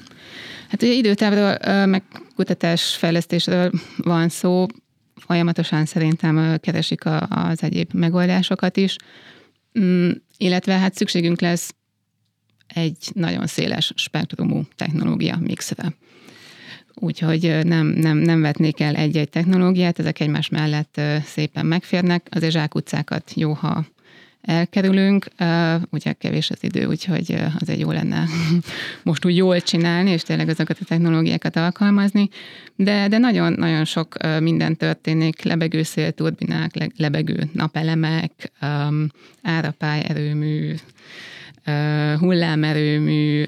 Hát 0.69 0.83
ugye 0.83 0.93
időtávról, 0.93 1.87
meg 1.87 2.03
kutatásfejlesztésről 2.35 3.71
van 3.97 4.29
szó, 4.29 4.67
folyamatosan 5.17 5.85
szerintem 5.85 6.59
keresik 6.61 7.05
az 7.29 7.63
egyéb 7.63 7.93
megoldásokat 7.93 8.77
is, 8.77 8.97
mm, 9.79 10.11
illetve 10.37 10.79
hát 10.79 10.95
szükségünk 10.95 11.41
lesz 11.41 11.75
egy 12.67 13.11
nagyon 13.15 13.47
széles 13.47 13.93
spektrumú 13.97 14.63
technológia 14.77 15.39
mixre 15.41 15.93
úgyhogy 17.01 17.59
nem, 17.63 17.87
nem, 17.87 18.17
nem 18.17 18.41
vetnék 18.41 18.81
el 18.81 18.95
egy-egy 18.95 19.29
technológiát, 19.29 19.99
ezek 19.99 20.21
egymás 20.21 20.49
mellett 20.49 21.01
szépen 21.25 21.67
megférnek, 21.67 22.27
azért 22.31 22.53
zsákutcákat 22.53 23.33
jó, 23.35 23.53
ha 23.53 23.85
elkerülünk, 24.43 25.29
ugye 25.91 26.13
kevés 26.13 26.51
az 26.51 26.59
idő, 26.61 26.85
úgyhogy 26.85 27.37
azért 27.59 27.79
jó 27.79 27.91
lenne 27.91 28.25
most 29.03 29.25
úgy 29.25 29.37
jól 29.37 29.61
csinálni, 29.61 30.11
és 30.11 30.23
tényleg 30.23 30.49
azokat 30.49 30.79
a 30.81 30.85
technológiákat 30.85 31.57
alkalmazni, 31.57 32.29
de, 32.77 33.09
de 33.09 33.19
nagyon, 33.19 33.53
nagyon 33.53 33.85
sok 33.85 34.17
minden 34.41 34.77
történik, 34.77 35.43
lebegő 35.43 35.83
szélturbinák, 35.83 36.73
lebegő 36.97 37.49
napelemek, 37.53 38.53
árapály 39.43 40.05
erőmű, 40.09 40.75
hullámerőmű, 42.19 43.45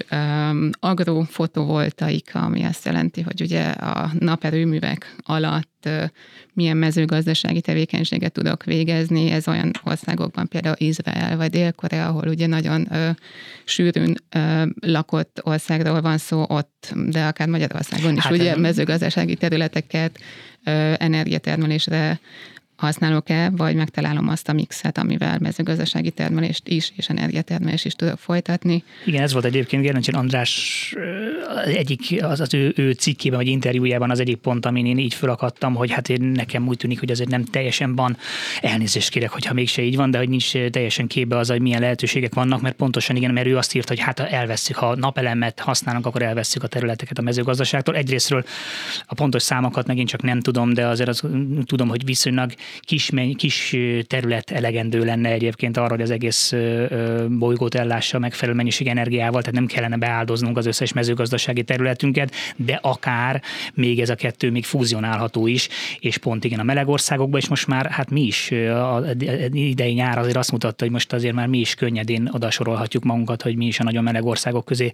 agrofotovoltaika, 0.79 2.39
ami 2.39 2.63
azt 2.63 2.85
jelenti, 2.85 3.21
hogy 3.21 3.41
ugye 3.41 3.69
a 3.69 4.11
naperőművek 4.19 5.15
alatt 5.17 5.89
milyen 6.53 6.77
mezőgazdasági 6.77 7.61
tevékenységet 7.61 8.31
tudok 8.31 8.63
végezni. 8.63 9.29
Ez 9.29 9.47
olyan 9.47 9.71
országokban, 9.83 10.47
például 10.47 10.75
Izrael 10.77 11.37
vagy 11.37 11.49
Dél-Korea, 11.49 12.07
ahol 12.07 12.27
ugye 12.27 12.47
nagyon 12.47 12.87
sűrűn 13.63 14.15
lakott 14.79 15.39
országról 15.43 16.01
van 16.01 16.17
szó 16.17 16.45
ott, 16.47 16.93
de 17.05 17.25
akár 17.25 17.47
Magyarországon 17.47 18.15
is 18.15 18.23
hát 18.23 18.33
ugye 18.33 18.57
mezőgazdasági 18.57 19.35
területeket 19.35 20.19
energiatermelésre 20.97 22.19
használok-e, 22.81 23.49
vagy 23.49 23.75
megtalálom 23.75 24.27
azt 24.27 24.49
a 24.49 24.53
mixet, 24.53 24.97
amivel 24.97 25.37
mezőgazdasági 25.39 26.11
termelést 26.11 26.67
is 26.67 26.91
és 26.95 27.09
energiatermelést 27.09 27.85
is 27.85 27.93
tudok 27.93 28.19
folytatni. 28.19 28.83
Igen, 29.05 29.21
ez 29.21 29.33
volt 29.33 29.45
egyébként 29.45 29.83
Gerencsen 29.83 30.15
András 30.15 30.95
egyik 31.65 32.23
az, 32.23 32.39
az 32.39 32.53
ő, 32.53 32.73
ő 32.75 32.91
cikkében 32.91 33.37
vagy 33.37 33.47
interjújában 33.47 34.09
az 34.11 34.19
egyik 34.19 34.37
pont, 34.37 34.65
amin 34.65 34.85
én 34.85 34.97
így 34.97 35.13
fölakadtam, 35.13 35.75
hogy 35.75 35.91
hát 35.91 36.09
én 36.09 36.21
nekem 36.21 36.67
úgy 36.67 36.77
tűnik, 36.77 36.99
hogy 36.99 37.11
azért 37.11 37.29
nem 37.29 37.43
teljesen 37.43 37.95
van, 37.95 38.17
elnézést 38.61 39.09
kérek, 39.09 39.29
hogyha 39.29 39.53
mégse 39.53 39.81
így 39.81 39.95
van, 39.95 40.11
de 40.11 40.17
hogy 40.17 40.29
nincs 40.29 40.51
teljesen 40.51 41.07
képbe 41.07 41.37
az, 41.37 41.49
hogy 41.49 41.61
milyen 41.61 41.81
lehetőségek 41.81 42.33
vannak, 42.33 42.61
mert 42.61 42.75
pontosan 42.75 43.15
igen, 43.15 43.33
mert 43.33 43.47
ő 43.47 43.57
azt 43.57 43.75
írt, 43.75 43.87
hogy 43.87 43.99
hát 43.99 44.19
ha 44.19 44.27
elveszük, 44.27 44.75
ha 44.75 44.95
napelemet 44.95 45.59
használnak, 45.59 46.05
akkor 46.05 46.21
elveszük 46.21 46.63
a 46.63 46.67
területeket 46.67 47.17
a 47.17 47.21
mezőgazdaságtól. 47.21 47.95
Egyrésztről 47.95 48.43
a 49.05 49.13
pontos 49.13 49.43
számokat 49.43 49.87
megint 49.87 50.09
csak 50.09 50.21
nem 50.21 50.39
tudom, 50.39 50.73
de 50.73 50.87
azért 50.87 51.09
az, 51.09 51.23
tudom, 51.65 51.87
hogy 51.87 52.05
viszonylag 52.05 52.53
kis, 52.79 53.11
kis 53.35 53.75
terület 54.07 54.51
elegendő 54.51 55.03
lenne 55.05 55.29
egyébként 55.29 55.77
arra, 55.77 55.89
hogy 55.89 56.01
az 56.01 56.11
egész 56.11 56.53
bolygót 57.27 57.75
ellássa 57.75 58.19
megfelelő 58.19 58.57
mennyiség 58.57 58.87
energiával, 58.87 59.41
tehát 59.41 59.55
nem 59.55 59.65
kellene 59.65 59.97
beáldoznunk 59.97 60.57
az 60.57 60.65
összes 60.65 60.93
mezőgazdasági 60.93 61.63
területünket, 61.63 62.33
de 62.55 62.79
akár 62.81 63.41
még 63.73 63.99
ez 63.99 64.09
a 64.09 64.15
kettő 64.15 64.51
még 64.51 64.65
fúzionálható 64.65 65.47
is, 65.47 65.67
és 65.99 66.17
pont 66.17 66.43
igen 66.43 66.59
a 66.59 66.63
meleg 66.63 66.87
országokban, 66.87 67.39
és 67.39 67.47
most 67.47 67.67
már 67.67 67.85
hát 67.85 68.09
mi 68.09 68.21
is 68.21 68.51
a 68.51 69.03
idei 69.51 69.93
nyár 69.93 70.17
azért 70.17 70.37
azt 70.37 70.51
mutatta, 70.51 70.83
hogy 70.83 70.93
most 70.93 71.13
azért 71.13 71.33
már 71.33 71.47
mi 71.47 71.59
is 71.59 71.75
könnyedén 71.75 72.29
odasorolhatjuk 72.31 73.03
magunkat, 73.03 73.41
hogy 73.41 73.55
mi 73.55 73.65
is 73.65 73.79
a 73.79 73.83
nagyon 73.83 74.03
meleg 74.03 74.25
országok 74.25 74.65
közé 74.65 74.91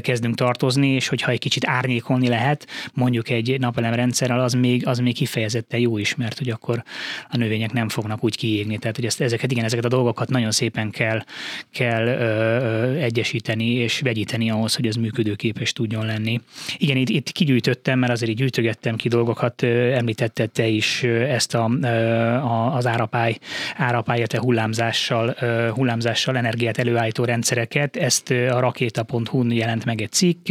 kezdünk 0.00 0.34
tartozni, 0.34 0.88
és 0.88 1.08
hogyha 1.08 1.30
egy 1.30 1.38
kicsit 1.38 1.66
árnyékolni 1.66 2.28
lehet, 2.28 2.66
mondjuk 2.94 3.28
egy 3.28 3.58
napelemrendszerrel, 3.58 4.40
az 4.40 4.52
még, 4.52 4.86
az 4.86 4.98
még 4.98 5.14
kifejezetten 5.14 5.80
jó 5.80 5.98
is, 5.98 6.14
mert 6.14 6.38
hogy 6.38 6.50
akkor 6.50 6.82
a 7.30 7.36
növények 7.36 7.72
nem 7.72 7.88
fognak 7.88 8.24
úgy 8.24 8.36
kiégni. 8.36 8.78
Tehát, 8.78 8.96
hogy 8.96 9.04
ezt, 9.04 9.20
ezeket, 9.20 9.50
igen, 9.50 9.64
ezeket 9.64 9.84
a 9.84 9.88
dolgokat 9.88 10.28
nagyon 10.28 10.50
szépen 10.50 10.90
kell, 10.90 11.24
kell 11.72 12.06
ö, 12.06 12.10
ö, 12.10 12.94
egyesíteni 12.94 13.64
és 13.64 14.00
vegyíteni 14.00 14.50
ahhoz, 14.50 14.74
hogy 14.74 14.86
ez 14.86 14.94
működőképes 14.94 15.72
tudjon 15.72 16.06
lenni. 16.06 16.40
Igen, 16.76 16.96
itt, 16.96 17.08
itt 17.08 17.32
kigyűjtöttem, 17.32 17.98
mert 17.98 18.12
azért 18.12 18.30
így 18.30 18.36
gyűjtögettem 18.36 18.96
ki 18.96 19.08
dolgokat, 19.08 19.62
említette 19.62 20.46
te 20.46 20.66
is 20.66 21.02
ezt 21.02 21.54
a, 21.54 21.64
a, 21.64 22.74
az 22.74 22.86
árapály, 22.86 23.38
árapály, 23.76 24.18
illetve 24.18 24.38
hullámzással, 24.38 25.34
hullámzással 25.74 26.36
energiát 26.36 26.78
előállító 26.78 27.24
rendszereket. 27.24 27.96
Ezt 27.96 28.30
a 28.30 28.60
rakéta.hu-n 28.60 29.50
jelent 29.50 29.84
meg 29.84 30.00
egy 30.00 30.12
cikk. 30.12 30.48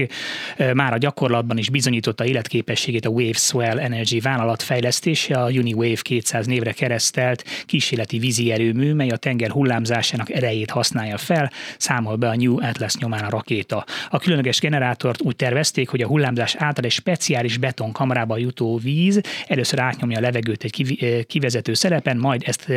Már 0.73 0.93
a 0.93 0.97
gyakorlatban 0.97 1.57
is 1.57 1.69
bizonyította 1.69 2.25
életképességét 2.25 3.05
a 3.05 3.09
Wave 3.09 3.33
Swell 3.33 3.79
Energy 3.79 4.21
vállalat 4.21 4.61
fejlesztése, 4.61 5.35
a 5.35 5.49
UniWave 5.49 6.01
200 6.01 6.45
névre 6.49 6.71
keresztelt 6.71 7.43
kísérleti 7.65 8.19
vízi 8.19 8.51
erőmű, 8.51 8.93
mely 8.93 9.09
a 9.09 9.17
tenger 9.17 9.49
hullámzásának 9.49 10.31
erejét 10.31 10.69
használja 10.69 11.17
fel, 11.17 11.51
számol 11.77 12.15
be 12.15 12.27
a 12.27 12.35
New 12.35 12.63
Atlas 12.63 12.95
nyomán 12.95 13.23
a 13.23 13.29
rakéta. 13.29 13.85
A 14.09 14.19
különleges 14.19 14.59
generátort 14.59 15.21
úgy 15.21 15.35
tervezték, 15.35 15.89
hogy 15.89 16.01
a 16.01 16.07
hullámzás 16.07 16.55
által 16.55 16.83
egy 16.83 16.91
speciális 16.91 17.57
betonkamrába 17.57 18.37
jutó 18.37 18.77
víz 18.77 19.21
először 19.47 19.79
átnyomja 19.79 20.17
a 20.17 20.21
levegőt 20.21 20.63
egy 20.63 21.25
kivezető 21.27 21.73
szerepen, 21.73 22.17
majd 22.17 22.41
ezt 22.45 22.67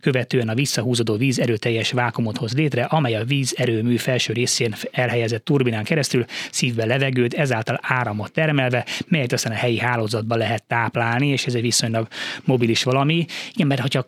követően 0.00 0.48
a 0.48 0.54
visszahúzódó 0.54 1.16
víz 1.16 1.38
erőteljes 1.38 1.92
vákumot 1.92 2.36
hoz 2.36 2.54
létre, 2.54 2.84
amely 2.84 3.14
a 3.14 3.24
víz 3.24 3.54
erőmű 3.56 3.96
felső 3.96 4.32
részén 4.32 4.74
elhelyezett 4.90 5.44
turbinán 5.44 5.84
keresztül 5.84 6.24
szívbe 6.50 6.86
levegőt, 6.86 7.34
ezáltal 7.34 7.78
áramot 7.82 8.32
termelve, 8.32 8.86
melyet 9.06 9.32
aztán 9.32 9.52
a 9.52 9.56
helyi 9.56 9.78
hálózatba 9.78 10.36
lehet 10.36 10.62
táplálni, 10.62 11.26
és 11.28 11.46
ez 11.46 11.54
egy 11.54 11.62
viszonylag 11.62 12.08
mobilis 12.44 12.82
valami. 12.82 13.17
Igen, 13.54 13.66
mert 13.66 13.80
hogyha 13.80 14.04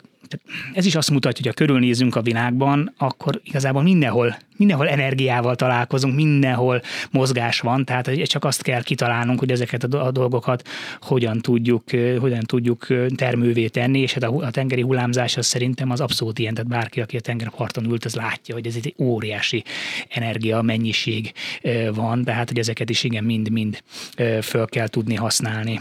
ez 0.75 0.87
is 0.87 0.95
azt 0.95 1.11
mutatja, 1.11 1.45
hogy 1.45 1.47
ha 1.47 1.65
körülnézünk 1.65 2.17
a 2.17 2.23
világban, 2.23 2.95
akkor 2.99 3.41
igazából 3.45 3.83
mindenhol, 3.83 4.37
mindenhol 4.57 4.89
energiával 4.89 5.55
találkozunk, 5.55 6.15
mindenhol 6.15 6.83
mozgás 7.11 7.61
van, 7.61 7.85
tehát 7.85 8.23
csak 8.23 8.45
azt 8.45 8.63
kell 8.63 8.83
kitalálnunk, 8.83 9.39
hogy 9.39 9.51
ezeket 9.51 9.85
a 9.85 10.11
dolgokat 10.11 10.69
hogyan 11.01 11.41
tudjuk, 11.41 11.83
hogyan 12.19 12.41
tudjuk 12.41 12.87
termővé 13.15 13.69
tenni, 13.69 14.01
és 14.01 14.13
hát 14.13 14.25
a 14.25 14.51
tengeri 14.51 14.83
hullámzás 14.83 15.37
az 15.37 15.47
szerintem 15.47 15.91
az 15.91 16.01
abszolút 16.01 16.39
ilyen, 16.39 16.55
tehát 16.55 16.71
bárki, 16.71 17.01
aki 17.01 17.17
a 17.17 17.21
tengerparton 17.21 17.85
ült, 17.85 18.05
az 18.05 18.15
látja, 18.15 18.55
hogy 18.55 18.67
ez 18.67 18.75
egy 18.77 18.95
óriási 18.99 19.65
energia 20.09 20.63
mennyiség 20.63 21.33
van, 21.95 22.25
tehát 22.25 22.49
hogy 22.49 22.59
ezeket 22.59 22.91
is 22.91 23.05
igen 23.05 23.25
mind-mind 23.25 23.83
föl 24.41 24.67
kell 24.67 24.89
tudni 24.89 25.15
használni 25.15 25.81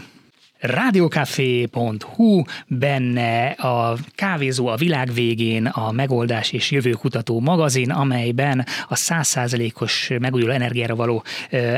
rádiókafé.hu, 0.60 2.42
benne 2.66 3.46
a 3.46 3.96
kávézó 4.14 4.66
a 4.66 4.76
világ 4.76 5.12
végén, 5.12 5.66
a 5.66 5.92
megoldás 5.92 6.52
és 6.52 6.70
jövőkutató 6.70 7.40
magazin, 7.40 7.90
amelyben 7.90 8.66
a 8.88 8.96
százszázalékos 8.96 10.10
megújuló 10.20 10.52
energiára 10.52 10.94
való 10.94 11.24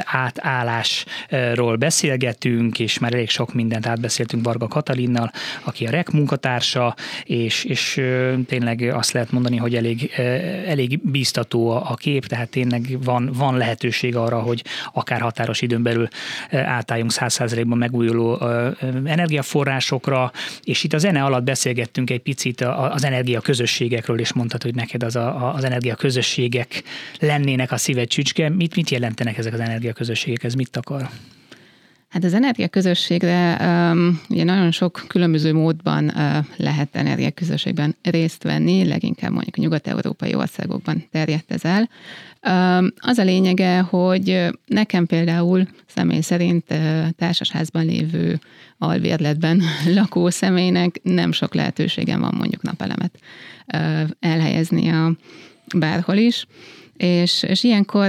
átállásról 0.05 1.77
beszélgetünk, 1.77 2.79
és 2.79 2.99
már 2.99 3.15
elég 3.15 3.31
sok 3.31 3.55
mindent 3.55 3.87
átbeszéltünk 3.87 4.45
Varga 4.45 4.69
Katalinnal, 4.69 5.31
aki 5.65 5.87
a 5.87 5.91
REK 5.91 6.11
munkatársa, 6.11 6.95
és, 7.25 7.65
és 7.65 8.01
tényleg 8.47 8.91
azt 8.95 9.13
lehet 9.13 9.33
mondani, 9.33 9.57
hogy 9.57 9.75
elég, 9.75 10.11
elég 10.67 11.01
bíztató 11.03 11.71
a 11.71 11.95
kép, 11.95 12.27
tehát 12.27 12.49
tényleg 12.49 12.99
van, 13.05 13.31
van 13.35 13.57
lehetőség 13.57 14.17
arra, 14.17 14.41
hogy 14.41 14.65
akár 14.93 15.21
határos 15.21 15.61
időn 15.61 15.83
belül 15.83 16.09
átálljunk 16.51 17.13
százszázalékban 17.13 17.79
megújuló 17.79 18.41
energiaforrásokra, 19.05 20.33
és 20.63 20.85
itt 20.85 20.93
a 20.93 20.99
zene 20.99 21.25
alatt 21.25 21.43
beszélgettünk 21.45 22.11
egy 22.11 22.21
picit 22.21 22.61
az 22.61 23.05
energiaközösségekről, 23.05 24.21
és 24.21 24.33
mondtad, 24.33 24.63
hogy 24.63 24.75
neked 24.75 25.03
az 25.03 25.17
a, 25.17 25.55
az 25.55 25.65
energiaközösségek 25.65 26.83
lennének 27.19 27.73
a 27.73 27.77
szíved 27.77 28.09
csücske. 28.09 28.49
Mit, 28.49 28.77
mit 28.77 28.91
jelentenek 28.91 29.39
ezek 29.39 29.53
az 29.53 29.61
energiaközösségek? 29.61 30.45
Ez 30.45 30.55
mit 30.55 30.77
akar? 30.77 31.09
Hát 32.13 32.25
az 32.25 32.35
energiaközösségre 32.35 33.57
um, 33.61 34.21
ugye 34.29 34.45
nagyon 34.45 34.71
sok 34.71 35.05
különböző 35.07 35.53
módban 35.53 36.05
uh, 36.05 36.45
lehet 36.57 36.97
energiaközösségben 36.97 37.97
részt 38.03 38.43
venni, 38.43 38.85
leginkább 38.85 39.31
mondjuk 39.33 39.57
a 39.57 39.61
nyugat-európai 39.61 40.35
országokban 40.35 41.05
terjedt 41.11 41.53
ez 41.53 41.65
el. 41.65 41.89
Um, 42.79 42.93
az 42.97 43.19
a 43.19 43.23
lényege, 43.23 43.81
hogy 43.81 44.47
nekem 44.67 45.07
például 45.07 45.69
személy 45.87 46.21
szerint 46.21 46.65
uh, 46.71 47.09
társasházban 47.17 47.85
lévő 47.85 48.41
alvérletben 48.79 49.63
lakó 49.95 50.31
személynek 50.31 51.01
nem 51.03 51.33
sok 51.33 51.55
lehetőségem 51.55 52.21
van 52.21 52.35
mondjuk 52.37 52.63
napelemet 52.63 53.19
uh, 53.75 54.09
elhelyezni 54.21 54.89
a 54.89 55.13
bárhol 55.77 56.17
is. 56.17 56.47
És, 57.03 57.43
és 57.43 57.65
ilyenkor, 57.65 58.09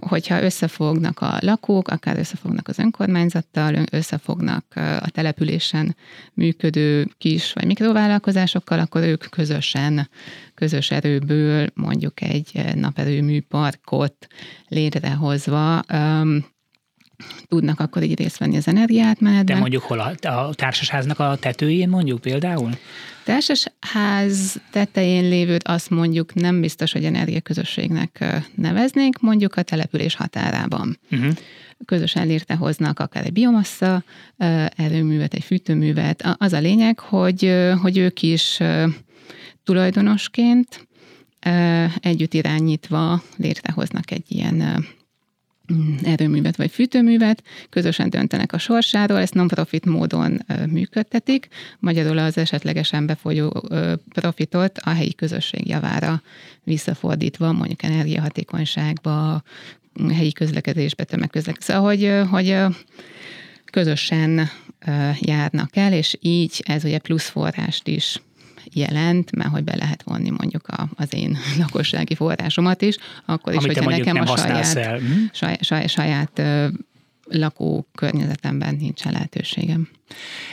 hogyha 0.00 0.42
összefognak 0.42 1.20
a 1.20 1.38
lakók, 1.40 1.88
akár 1.88 2.18
összefognak 2.18 2.68
az 2.68 2.78
önkormányzattal, 2.78 3.74
összefognak 3.90 4.64
a 5.00 5.10
településen 5.10 5.96
működő 6.34 7.08
kis 7.18 7.52
vagy 7.52 7.66
mikrovállalkozásokkal, 7.66 8.78
akkor 8.78 9.02
ők 9.02 9.30
közösen, 9.30 10.08
közös 10.54 10.90
erőből 10.90 11.66
mondjuk 11.74 12.22
egy 12.22 12.74
naperőmű 12.74 13.40
parkot 13.40 14.26
létrehozva 14.68 15.82
tudnak 17.48 17.80
akkor 17.80 18.02
így 18.02 18.18
részt 18.18 18.38
venni 18.38 18.56
az 18.56 18.68
energiátmenetben. 18.68 19.54
De 19.54 19.60
mondjuk 19.60 19.82
hol 19.82 19.98
a, 19.98 20.28
a 20.28 20.54
társasháznak 20.54 21.18
a 21.18 21.36
tetőjén 21.40 21.88
mondjuk 21.88 22.20
például? 22.20 22.70
Társasház 23.24 24.60
tetején 24.70 25.28
lévőt 25.28 25.68
azt 25.68 25.90
mondjuk 25.90 26.34
nem 26.34 26.60
biztos, 26.60 26.92
hogy 26.92 27.04
energiaközösségnek 27.04 28.24
neveznénk, 28.54 29.20
mondjuk 29.20 29.54
a 29.54 29.62
település 29.62 30.14
határában. 30.14 30.98
Uh-huh. 31.10 31.32
Közösen 31.84 32.26
létrehoznak 32.26 33.00
akár 33.00 33.24
egy 33.24 33.32
biomassa 33.32 34.04
erőművet, 34.76 35.34
egy 35.34 35.44
fűtőművet. 35.44 36.34
Az 36.38 36.52
a 36.52 36.58
lényeg, 36.58 36.98
hogy, 36.98 37.54
hogy 37.82 37.98
ők 37.98 38.22
is 38.22 38.60
tulajdonosként 39.64 40.86
együtt 42.00 42.34
irányítva 42.34 43.22
létrehoznak 43.36 44.10
egy 44.10 44.24
ilyen 44.28 44.86
erőművet 46.02 46.56
vagy 46.56 46.70
fűtőművet, 46.70 47.42
közösen 47.70 48.10
döntenek 48.10 48.52
a 48.52 48.58
sorsáról, 48.58 49.18
ezt 49.18 49.34
non-profit 49.34 49.84
módon 49.84 50.44
működtetik, 50.70 51.48
magyarul 51.78 52.18
az 52.18 52.38
esetlegesen 52.38 53.06
befolyó 53.06 53.68
profitot 54.08 54.78
a 54.78 54.90
helyi 54.90 55.14
közösség 55.14 55.68
javára 55.68 56.22
visszafordítva, 56.64 57.52
mondjuk 57.52 57.82
energiahatékonyságba, 57.82 59.42
helyi 60.14 60.32
közlekedésbe, 60.32 61.04
tömegközlekedésbe. 61.04 61.74
Szóval, 61.74 61.90
hogy, 61.90 62.28
hogy 62.30 62.76
közösen 63.64 64.48
járnak 65.20 65.76
el, 65.76 65.92
és 65.92 66.16
így 66.20 66.62
ez 66.66 66.84
ugye 66.84 66.98
plusz 66.98 67.28
forrást 67.28 67.88
is 67.88 68.20
jelent, 68.72 69.36
mert 69.36 69.50
hogy 69.50 69.64
be 69.64 69.76
lehet 69.76 70.02
vonni 70.02 70.30
mondjuk 70.30 70.68
a, 70.68 70.88
az 70.96 71.14
én 71.14 71.36
lakossági 71.62 72.14
forrásomat 72.14 72.82
is, 72.82 72.96
akkor 73.24 73.52
is, 73.52 73.58
Amit 73.58 73.78
hogyha 73.78 73.90
nekem 73.90 74.16
a 74.16 74.36
saját, 74.36 74.76
el. 74.76 74.98
Hm? 74.98 75.04
saját, 75.32 75.64
saját, 75.64 75.88
saját 75.88 76.42
lakó 77.28 77.86
környezetemben 77.94 78.76
nincsen 78.76 79.12
lehetőségem. 79.12 79.88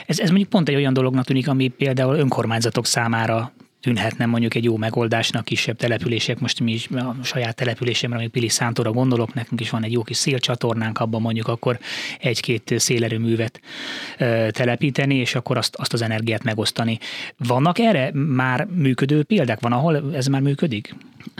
Ez, 0.05 0.20
ez 0.20 0.30
mondjuk 0.30 0.49
pont 0.49 0.70
egy 0.70 0.76
olyan 0.76 0.93
dolognak 0.93 1.26
tűnik, 1.26 1.47
ami 1.47 1.68
például 1.68 2.16
önkormányzatok 2.16 2.86
számára 2.86 3.53
tűnhetne 3.84 4.25
mondjuk 4.25 4.55
egy 4.55 4.63
jó 4.63 4.77
megoldásnak 4.77 5.45
kisebb 5.45 5.77
települések, 5.77 6.39
most 6.39 6.59
mi 6.59 6.71
is 6.71 6.88
a 6.89 7.15
saját 7.23 7.55
településemre, 7.55 8.17
amíg 8.17 8.29
Pili 8.29 8.49
Szántóra 8.49 8.91
gondolok, 8.91 9.34
nekünk 9.34 9.61
is 9.61 9.69
van 9.69 9.84
egy 9.84 9.91
jó 9.91 10.03
kis 10.03 10.17
szélcsatornánk, 10.17 10.99
abban 10.99 11.21
mondjuk 11.21 11.47
akkor 11.47 11.79
egy-két 12.19 12.73
szélerőművet 12.77 13.61
telepíteni, 14.49 15.15
és 15.15 15.36
akkor 15.36 15.57
azt, 15.57 15.75
azt 15.75 15.93
az 15.93 16.01
energiát 16.01 16.43
megosztani. 16.43 16.99
Vannak 17.38 17.79
erre 17.79 18.11
már 18.13 18.65
működő 18.65 19.23
példák? 19.23 19.59
Van, 19.59 19.71
ahol 19.71 20.15
ez 20.15 20.27
már 20.27 20.41
működik? 20.41 20.95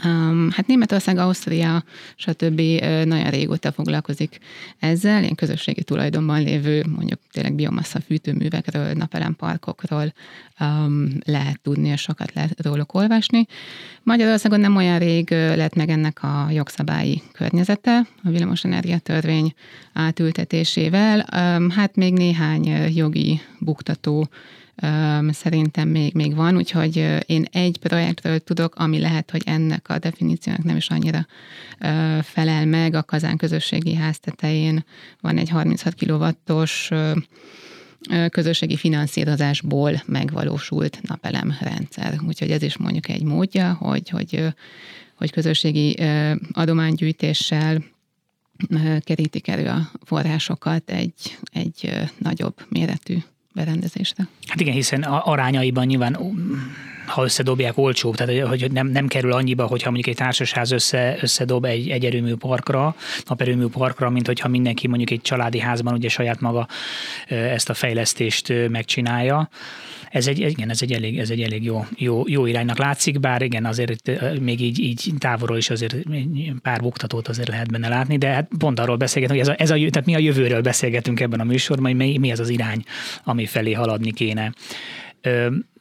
Um, 0.06 0.50
hát 0.52 0.68
Németország, 0.68 1.18
Ausztria, 1.18 1.84
stb. 2.16 2.62
nagyon 3.04 3.30
régóta 3.30 3.72
foglalkozik 3.72 4.40
ezzel, 4.80 5.22
ilyen 5.22 5.36
közösségi 5.36 5.84
tulajdonban 5.84 6.44
lévő, 6.44 6.86
mondjuk 6.96 7.20
tényleg 7.32 7.54
biomassa 7.54 8.00
fűtőművekről, 8.00 8.94
napelemparkokról 8.94 10.14
um, 10.60 11.08
lehet 11.26 11.60
tudni, 11.62 11.88
és 11.88 12.02
sokat 12.02 12.34
lehet 12.34 12.66
róluk 12.66 12.94
olvasni. 12.94 13.46
Magyarországon 14.04 14.60
nem 14.60 14.76
olyan 14.76 15.00
rég 15.00 15.30
lett 15.32 15.76
meg 15.76 15.90
ennek 15.90 16.24
a 16.24 16.48
jogszabályi 16.52 17.22
környezete, 17.32 18.08
a 18.24 18.30
villamosenergia 18.30 18.98
törvény 18.98 19.54
átültetésével. 19.94 21.26
Um, 21.36 21.70
hát 21.70 21.96
még 21.96 22.14
néhány 22.14 22.66
jogi 22.96 23.42
buktató 23.60 24.30
szerintem 25.30 25.88
még, 25.88 26.14
még 26.14 26.36
van, 26.36 26.56
úgyhogy 26.56 26.96
én 27.26 27.46
egy 27.52 27.78
projektről 27.78 28.40
tudok, 28.40 28.76
ami 28.76 29.00
lehet, 29.00 29.32
hogy 29.32 29.42
ennek 29.46 29.90
a 29.90 30.00
definíciónak 30.00 30.64
nem 30.64 30.76
is 30.76 30.90
annyira 30.90 31.28
felel 32.22 32.66
meg. 32.66 32.94
A 32.94 33.04
Kazán 33.04 33.38
közösségi 33.38 33.94
ház 33.94 34.20
tetején 34.20 34.86
van 35.22 35.38
egy 35.38 35.50
36 35.50 35.96
kW-os 35.96 36.92
közösségi 38.30 38.76
finanszírozásból 38.76 40.04
megvalósult 40.06 41.00
napelem 41.02 41.58
rendszer. 41.60 42.20
Úgyhogy 42.28 42.52
ez 42.52 42.62
is 42.62 42.78
mondjuk 42.78 43.10
egy 43.10 43.24
módja, 43.24 43.74
hogy, 43.74 44.10
hogy, 44.10 44.46
hogy 45.16 45.32
közösségi 45.32 45.98
adománygyűjtéssel 46.52 47.84
kerítik 49.00 49.48
elő 49.48 49.68
a 49.68 49.92
forrásokat 50.04 50.90
egy, 50.92 51.38
egy 51.52 51.92
nagyobb 52.18 52.66
méretű 52.70 53.18
berendezésre. 53.54 54.28
Hát 54.48 54.60
igen, 54.60 54.74
hiszen 54.74 55.04
arányaiban 55.04 55.86
nyilván 55.86 56.18
ha 57.06 57.24
összedobják 57.24 57.78
olcsóbb, 57.78 58.16
tehát 58.16 58.48
hogy 58.48 58.72
nem, 58.72 58.88
nem 58.88 59.08
kerül 59.08 59.32
annyiba, 59.34 59.66
hogyha 59.66 59.92
mondjuk 59.92 60.16
egy 60.16 60.24
társasház 60.24 60.72
össze, 60.72 61.18
összedob 61.22 61.66
egy, 61.66 61.90
egy 61.90 62.06
erőmű 62.06 62.36
parkra, 62.36 62.96
naperőmű 63.26 63.66
parkra, 63.66 64.10
mint 64.10 64.28
hogyha 64.28 64.48
mindenki 64.48 64.88
mondjuk 64.88 65.10
egy 65.10 65.22
családi 65.22 65.60
házban 65.60 65.94
ugye 65.94 66.10
saját 66.10 66.40
maga 66.40 66.68
ezt 67.28 67.70
a 67.70 67.74
fejlesztést 67.74 68.54
megcsinálja. 68.70 69.50
Ez 70.10 70.28
egy, 70.28 70.40
igen, 70.40 70.70
ez 70.70 70.82
egy 70.82 70.92
elég, 70.92 71.20
ez 71.20 71.30
egy 71.30 71.42
elég 71.42 71.64
jó, 71.64 71.86
jó, 71.96 72.24
jó 72.28 72.46
iránynak 72.46 72.78
látszik, 72.78 73.20
bár 73.20 73.42
igen, 73.42 73.66
azért 73.66 74.12
még 74.40 74.62
így, 74.62 74.80
így 74.80 75.12
távolról 75.18 75.58
is 75.58 75.70
azért 75.70 75.96
pár 76.62 76.82
buktatót 76.82 77.28
azért 77.28 77.48
lehet 77.48 77.72
benne 77.72 77.88
látni, 77.88 78.18
de 78.18 78.28
hát 78.28 78.50
pont 78.58 78.80
arról 78.80 78.98
beszélgetünk, 78.98 79.40
hogy 79.40 79.50
ez 79.50 79.56
a, 79.60 79.62
ez 79.64 79.82
a, 79.82 79.90
tehát 79.90 80.06
mi 80.06 80.16
a 80.16 80.20
jövőről 80.20 80.62
beszélgetünk 80.62 81.20
ebben 81.20 81.40
a 81.40 81.44
műsorban, 81.44 81.86
hogy 81.86 81.96
mi, 81.96 82.18
mi 82.18 82.32
az 82.32 82.40
az 82.40 82.50
irány, 82.50 82.84
ami 83.24 83.46
felé 83.46 83.74
haladni 83.74 84.12
kéne. 84.12 84.54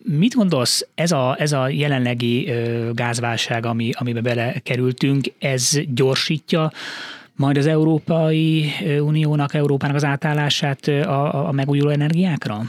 Mit 0.05 0.35
gondolsz, 0.35 0.87
ez 0.95 1.13
a, 1.13 1.37
ez 1.39 1.53
a 1.53 1.69
jelenlegi 1.69 2.53
gázválság, 2.93 3.67
ami, 3.67 3.91
amiben 3.95 4.23
belekerültünk, 4.23 5.33
ez 5.39 5.81
gyorsítja 5.95 6.73
majd 7.37 7.57
az 7.57 7.67
Európai 7.67 8.73
Uniónak, 9.01 9.55
Európának 9.55 9.97
az 9.97 10.05
átállását 10.05 10.89
a, 10.89 11.49
a 11.49 11.53
megújuló 11.53 11.91
energiákra? 11.91 12.63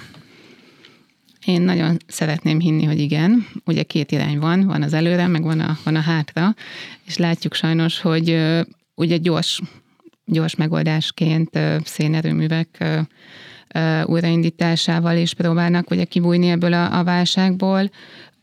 Én 1.46 1.62
nagyon 1.62 1.98
szeretném 2.08 2.60
hinni, 2.60 2.84
hogy 2.84 3.00
igen. 3.00 3.48
Ugye 3.66 3.84
két 3.84 4.12
irány 4.12 4.40
van, 4.40 4.66
van 4.66 4.82
az 4.82 4.94
előre, 4.94 5.28
meg 5.28 5.44
van 5.44 5.60
a, 5.60 5.78
van 5.84 5.96
a 5.96 6.00
hátra, 6.00 6.56
és 7.06 7.18
látjuk 7.18 7.54
sajnos, 7.54 8.02
hogy 8.02 8.40
ugye 8.96 9.18
gyors, 9.18 9.62
gyors 10.26 10.56
megoldásként 10.56 11.60
szénerőművek 11.84 12.84
újraindításával 14.06 15.18
is 15.18 15.34
próbálnak 15.34 15.92
ugye 15.92 16.04
kibújni 16.04 16.50
ebből 16.50 16.74
a, 16.74 17.00
a 17.00 17.04
válságból. 17.04 17.92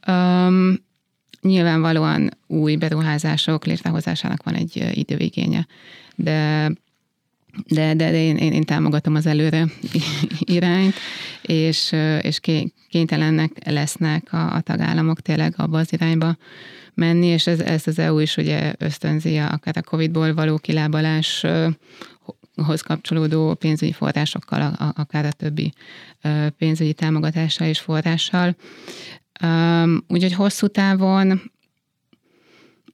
Um, 0.06 0.74
nyilvánvalóan 1.40 2.30
új 2.46 2.76
beruházások 2.76 3.64
létrehozásának 3.64 4.42
van 4.42 4.54
egy 4.54 4.90
időigénye, 4.94 5.66
de 6.14 6.70
de, 7.66 7.94
de, 7.94 8.10
de 8.10 8.22
én, 8.22 8.36
én, 8.36 8.64
támogatom 8.64 9.14
az 9.14 9.26
előre 9.26 9.64
irányt, 10.56 10.94
és, 11.42 11.92
és 12.20 12.40
kénytelennek 12.88 13.50
lesznek 13.64 14.32
a, 14.32 14.54
a 14.54 14.60
tagállamok 14.60 15.20
tényleg 15.20 15.54
abba 15.56 15.78
az 15.78 15.92
irányba 15.92 16.36
menni, 16.94 17.26
és 17.26 17.46
ez, 17.46 17.60
ezt 17.60 17.86
az 17.86 17.98
EU 17.98 18.18
is 18.18 18.36
ugye 18.36 18.72
ösztönzi 18.78 19.36
akár 19.36 19.76
a 19.76 19.82
Covid-ból 19.82 20.34
való 20.34 20.58
kilábalás 20.58 21.44
hoz 22.64 22.80
kapcsolódó 22.80 23.54
pénzügyi 23.54 23.92
forrásokkal, 23.92 24.74
akár 24.96 25.24
a 25.24 25.32
többi 25.32 25.72
pénzügyi 26.58 26.92
támogatással 26.92 27.66
és 27.66 27.80
forrással. 27.80 28.56
Úgyhogy 30.08 30.32
hosszú 30.32 30.66
távon 30.66 31.40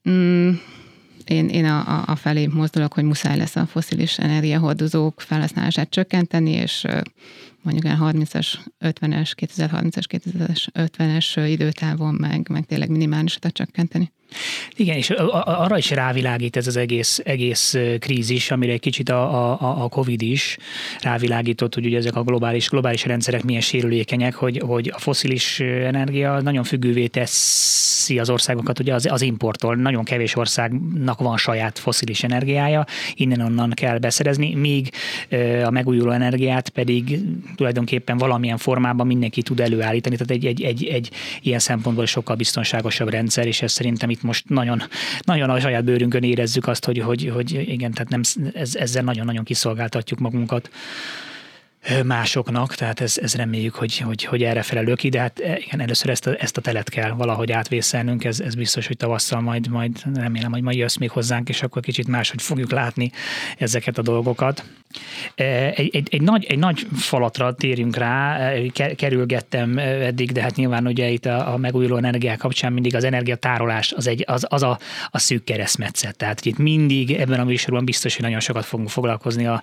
mm, 0.09 0.51
én, 1.25 1.49
én 1.49 1.65
a, 1.65 2.03
a 2.07 2.17
felé 2.17 2.47
mozdulok, 2.47 2.93
hogy 2.93 3.05
muszáj 3.05 3.37
lesz 3.37 3.57
a 3.57 3.67
foszilis 3.67 4.19
energiahordozók 4.19 5.21
felhasználását 5.21 5.91
csökkenteni, 5.91 6.51
és 6.51 6.87
mondjuk 7.63 7.85
olyan 7.85 7.99
30-as, 8.03 8.55
50-es, 8.81 9.33
2030-as, 9.37 10.21
2050-es 10.75 11.47
időtávon 11.49 12.15
meg, 12.15 12.49
meg 12.49 12.65
tényleg 12.67 12.91
minimálisat 12.91 13.53
csökkenteni. 13.53 14.13
Igen, 14.77 14.97
és 14.97 15.11
arra 15.11 15.79
is 15.79 15.91
rávilágít 15.91 16.57
ez 16.57 16.67
az 16.67 16.77
egész, 16.77 17.21
egész 17.25 17.77
krízis, 17.99 18.51
amire 18.51 18.73
egy 18.73 18.81
kicsit 18.81 19.09
a, 19.09 19.53
a, 19.53 19.85
a 19.85 19.89
Covid 19.89 20.23
is 20.23 20.57
rávilágított, 21.01 21.75
hogy 21.75 21.87
ugye 21.87 21.97
ezek 21.97 22.17
a 22.17 22.23
globális, 22.23 22.69
globális 22.69 23.05
rendszerek 23.05 23.45
milyen 23.45 23.61
sérülékenyek, 23.61 24.35
hogy, 24.35 24.63
hogy 24.67 24.91
a 24.95 24.99
foszilis 24.99 25.61
energia 25.61 26.41
nagyon 26.41 26.65
függővé 26.65 27.07
teszi 27.07 28.19
az 28.19 28.31
országokat 28.31 28.79
ugye 28.79 28.95
az, 28.95 29.07
az 29.11 29.23
importtól. 29.23 29.77
Nagyon 29.77 30.05
kevés 30.05 30.37
országnak 30.37 31.19
van 31.19 31.37
saját 31.37 31.79
foszilis 31.79 32.23
energiája, 32.23 32.85
innen-onnan 33.15 33.71
kell 33.71 33.99
beszerezni, 33.99 34.55
míg 34.55 34.91
a 35.65 35.71
megújuló 35.71 36.11
energiát 36.11 36.69
pedig 36.69 37.19
tulajdonképpen 37.57 38.17
valamilyen 38.19 38.59
formában 38.59 39.07
mindenki 39.07 39.43
tud 39.43 39.61
előállítani, 39.61 40.17
tehát 40.17 40.31
egy, 40.31 40.47
egy, 40.47 40.63
egy, 40.63 40.85
egy 40.85 41.11
ilyen 41.43 41.59
szempontból 41.59 42.07
sokkal 42.07 42.37
biztonságosabb 42.37 43.09
rendszer, 43.09 43.47
és 43.47 43.63
ez 43.63 43.73
szerintem 43.73 44.11
itt 44.17 44.23
most 44.23 44.49
nagyon, 44.49 44.83
nagyon 45.25 45.51
a 45.51 45.61
saját 45.61 45.85
bőrünkön 45.85 46.23
érezzük 46.23 46.67
azt, 46.67 46.85
hogy, 46.85 46.99
hogy, 46.99 47.31
hogy 47.35 47.53
igen, 47.53 47.93
tehát 47.93 48.09
nem, 48.09 48.21
ez, 48.55 48.75
ezzel 48.75 49.03
nagyon-nagyon 49.03 49.45
kiszolgáltatjuk 49.45 50.19
magunkat 50.19 50.71
másoknak, 52.05 52.75
tehát 52.75 53.01
ez, 53.01 53.19
ez 53.23 53.35
reméljük, 53.35 53.75
hogy, 53.75 53.99
hogy, 53.99 54.25
hogy 54.25 54.43
erre 54.43 54.63
felelők 54.63 54.97
ki, 54.97 55.09
de 55.09 55.21
hát 55.21 55.39
igen, 55.39 55.81
először 55.81 56.11
ezt 56.11 56.27
a, 56.27 56.35
ezt 56.39 56.57
a 56.57 56.61
telet 56.61 56.89
kell 56.89 57.11
valahogy 57.11 57.53
átvészelnünk, 57.53 58.25
ez, 58.25 58.41
ez 58.41 58.55
biztos, 58.55 58.87
hogy 58.87 58.97
tavasszal 58.97 59.41
majd, 59.41 59.69
majd 59.69 60.03
remélem, 60.15 60.53
hogy 60.53 60.63
majd 60.63 60.77
jössz 60.77 60.97
még 60.97 61.11
hozzánk, 61.11 61.49
és 61.49 61.63
akkor 61.63 61.83
kicsit 61.83 62.09
máshogy 62.09 62.43
fogjuk 62.43 62.71
látni 62.71 63.13
ezeket 63.59 63.99
a 63.99 64.03
dolgokat. 64.03 64.65
Egy, 65.35 65.91
egy, 65.95 66.09
egy, 66.11 66.23
nagy, 66.23 66.45
egy 66.45 66.59
nagy 66.59 66.87
falatra 66.97 67.55
térjünk 67.55 67.97
rá, 67.97 68.53
kerülgettem 68.97 69.79
eddig, 69.79 70.33
de 70.33 70.43
hát 70.43 70.57
nyilván 70.57 70.87
ugye 70.87 71.09
itt 71.09 71.27
a, 71.27 71.53
a 71.53 71.57
megújuló 71.57 71.97
energiák 71.97 72.39
kapcsán 72.39 72.73
mindig 72.73 72.95
az 72.95 73.05
energiatárolás 73.05 73.93
az, 73.93 74.07
egy, 74.07 74.25
az, 74.27 74.47
az 74.49 74.63
a, 74.63 74.79
a 75.11 75.19
szűk 75.19 75.45
keresztmetszet. 75.45 76.17
Tehát 76.17 76.45
itt 76.45 76.59
mindig 76.59 77.13
ebben 77.13 77.41
a 77.41 77.45
műsorban 77.45 77.85
biztos, 77.85 78.15
hogy 78.15 78.25
nagyon 78.25 78.41
sokat 78.41 78.65
fogunk 78.65 78.89
foglalkozni 78.89 79.47
a, 79.47 79.63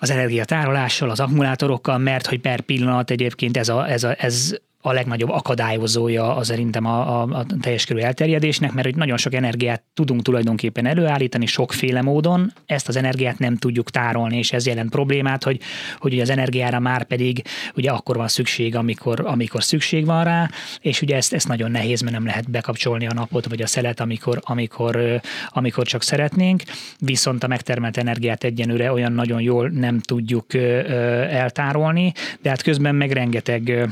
az 0.00 0.10
energiatárolással, 0.10 1.10
az 1.10 1.20
akkumulátorokkal, 1.20 1.98
mert 1.98 2.26
hogy 2.26 2.40
per 2.40 2.60
pillanat 2.60 3.10
egyébként 3.10 3.56
ez, 3.56 3.68
a, 3.68 3.90
ez, 3.90 4.04
a, 4.04 4.14
ez 4.18 4.54
a 4.82 4.92
legnagyobb 4.92 5.30
akadályozója 5.30 6.36
az 6.36 6.50
szerintem 6.50 6.84
a, 6.84 7.22
a, 7.22 7.28
a 7.32 7.46
teljes 7.60 7.84
körű 7.84 8.00
elterjedésnek, 8.00 8.72
mert 8.72 8.86
hogy 8.86 8.96
nagyon 8.96 9.16
sok 9.16 9.34
energiát 9.34 9.82
tudunk 9.94 10.22
tulajdonképpen 10.22 10.86
előállítani 10.86 11.46
sokféle 11.46 12.02
módon, 12.02 12.52
ezt 12.66 12.88
az 12.88 12.96
energiát 12.96 13.38
nem 13.38 13.56
tudjuk 13.56 13.90
tárolni, 13.90 14.36
és 14.38 14.52
ez 14.52 14.66
jelent 14.66 14.90
problémát, 14.90 15.44
hogy, 15.44 15.60
hogy 15.98 16.12
ugye 16.12 16.22
az 16.22 16.30
energiára 16.30 16.78
már 16.78 17.04
pedig 17.04 17.42
ugye 17.74 17.90
akkor 17.90 18.16
van 18.16 18.28
szükség, 18.28 18.76
amikor, 18.76 19.22
amikor 19.24 19.64
szükség 19.64 20.04
van 20.04 20.24
rá, 20.24 20.50
és 20.80 21.02
ugye 21.02 21.16
ezt, 21.16 21.32
ezt 21.32 21.48
nagyon 21.48 21.70
nehéz, 21.70 22.00
mert 22.00 22.14
nem 22.14 22.26
lehet 22.26 22.50
bekapcsolni 22.50 23.06
a 23.06 23.12
napot 23.12 23.48
vagy 23.48 23.62
a 23.62 23.66
szelet, 23.66 24.00
amikor, 24.00 24.40
amikor, 24.42 25.20
amikor 25.48 25.86
csak 25.86 26.02
szeretnénk, 26.02 26.62
viszont 26.98 27.44
a 27.44 27.46
megtermelt 27.46 27.96
energiát 27.96 28.44
egyenőre 28.44 28.92
olyan 28.92 29.12
nagyon 29.12 29.40
jól 29.40 29.68
nem 29.68 29.98
tudjuk 29.98 30.54
eltárolni, 30.54 32.12
de 32.42 32.48
hát 32.48 32.62
közben 32.62 32.94
meg 32.94 33.10
rengeteg 33.10 33.88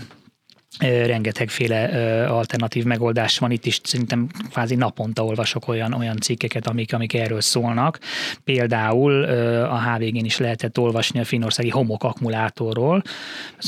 rengetegféle 0.78 1.84
alternatív 2.28 2.84
megoldás 2.84 3.38
van. 3.38 3.50
Itt 3.50 3.66
is 3.66 3.80
szerintem 3.82 4.26
kvázi 4.50 4.74
naponta 4.74 5.24
olvasok 5.24 5.68
olyan, 5.68 5.92
olyan 5.92 6.16
cikkeket, 6.16 6.66
amik, 6.66 6.94
amik 6.94 7.14
erről 7.14 7.40
szólnak. 7.40 7.98
Például 8.44 9.24
a 9.62 9.82
HVG-n 9.82 10.24
is 10.24 10.38
lehetett 10.38 10.78
olvasni 10.78 11.20
a 11.20 11.24
finnországi 11.24 11.68
homok 11.68 12.04
akkumulátorról. 12.04 13.02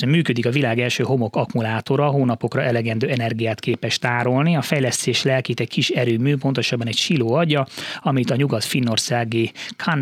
Működik 0.07 0.47
a 0.47 0.51
világ 0.51 0.81
első 0.81 1.03
homok 1.03 1.37
akkumulátora, 1.37 2.07
hónapokra 2.07 2.63
elegendő 2.63 3.09
energiát 3.09 3.61
képes 3.61 3.99
tárolni. 3.99 4.57
A 4.57 4.63
fejlesztés 4.63 5.23
lelkít 5.23 5.61
egy 5.61 5.69
kis 5.69 5.89
erőmű, 5.89 6.37
pontosabban 6.37 6.87
egy 6.87 6.97
siló 6.97 7.33
adja, 7.33 7.67
amit 8.03 8.31
a 8.31 8.37
nyugat-finnországi 8.37 9.53
kan, 9.77 9.99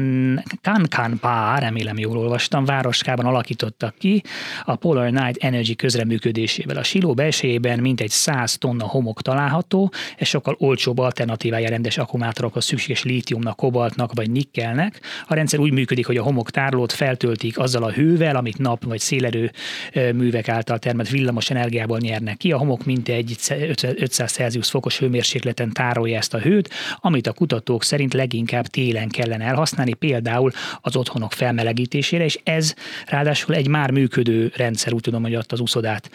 Kankanpá, 0.62 1.59
remélem 1.59 1.98
jól 1.98 2.18
olvastam, 2.18 2.64
városkában 2.64 3.26
alakítottak 3.26 3.94
ki 3.98 4.22
a 4.64 4.76
Polar 4.76 5.11
Night 5.11 5.36
Energy 5.36 5.74
közreműködésével. 5.74 6.76
A 6.76 6.82
siló 6.99 7.14
belsejében 7.14 7.78
mintegy 7.78 8.11
100 8.11 8.59
tonna 8.59 8.86
homok 8.86 9.22
található, 9.22 9.92
ez 10.16 10.28
sokkal 10.28 10.57
olcsóbb 10.59 10.99
alternatívája 10.99 11.68
rendes 11.68 11.99
akkumulátorokhoz 11.99 12.64
szükséges 12.64 13.03
lítiumnak, 13.03 13.57
kobaltnak 13.57 14.14
vagy 14.14 14.30
nikkelnek. 14.30 15.01
A 15.26 15.34
rendszer 15.34 15.59
úgy 15.59 15.72
működik, 15.72 16.07
hogy 16.07 16.16
a 16.16 16.22
homok 16.22 16.51
tárolót 16.51 16.92
feltöltik 16.92 17.59
azzal 17.59 17.82
a 17.82 17.90
hővel, 17.90 18.36
amit 18.36 18.59
nap 18.59 18.84
vagy 18.84 18.99
szélerő 18.99 19.53
művek 19.94 20.49
által 20.49 20.78
termelt 20.78 21.09
villamos 21.09 21.51
energiából 21.51 21.99
nyernek 21.99 22.36
ki. 22.36 22.53
A 22.53 22.59
homok 22.59 22.84
mintegy 22.84 23.36
500 23.78 24.32
Celsius 24.32 24.70
fokos 24.70 24.99
hőmérsékleten 24.99 25.72
tárolja 25.72 26.16
ezt 26.16 26.34
a 26.34 26.38
hőt, 26.38 26.70
amit 26.96 27.26
a 27.26 27.32
kutatók 27.32 27.84
szerint 27.84 28.14
leginkább 28.14 28.66
télen 28.66 29.09
kellene 29.09 29.44
elhasználni, 29.44 29.94
például 29.94 30.51
az 30.80 30.96
otthonok 30.96 31.32
felmelegítésére, 31.32 32.24
és 32.24 32.38
ez 32.42 32.74
ráadásul 33.07 33.55
egy 33.55 33.68
már 33.68 33.90
működő 33.90 34.53
rendszer, 34.57 34.92
úgy 34.92 35.01
tudom, 35.01 35.22
hogy 35.22 35.36
ott 35.36 35.53
az 35.53 35.61
uszodát 35.61 36.11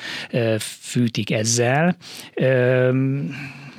fűtik 0.79 1.31
ezzel. 1.31 1.95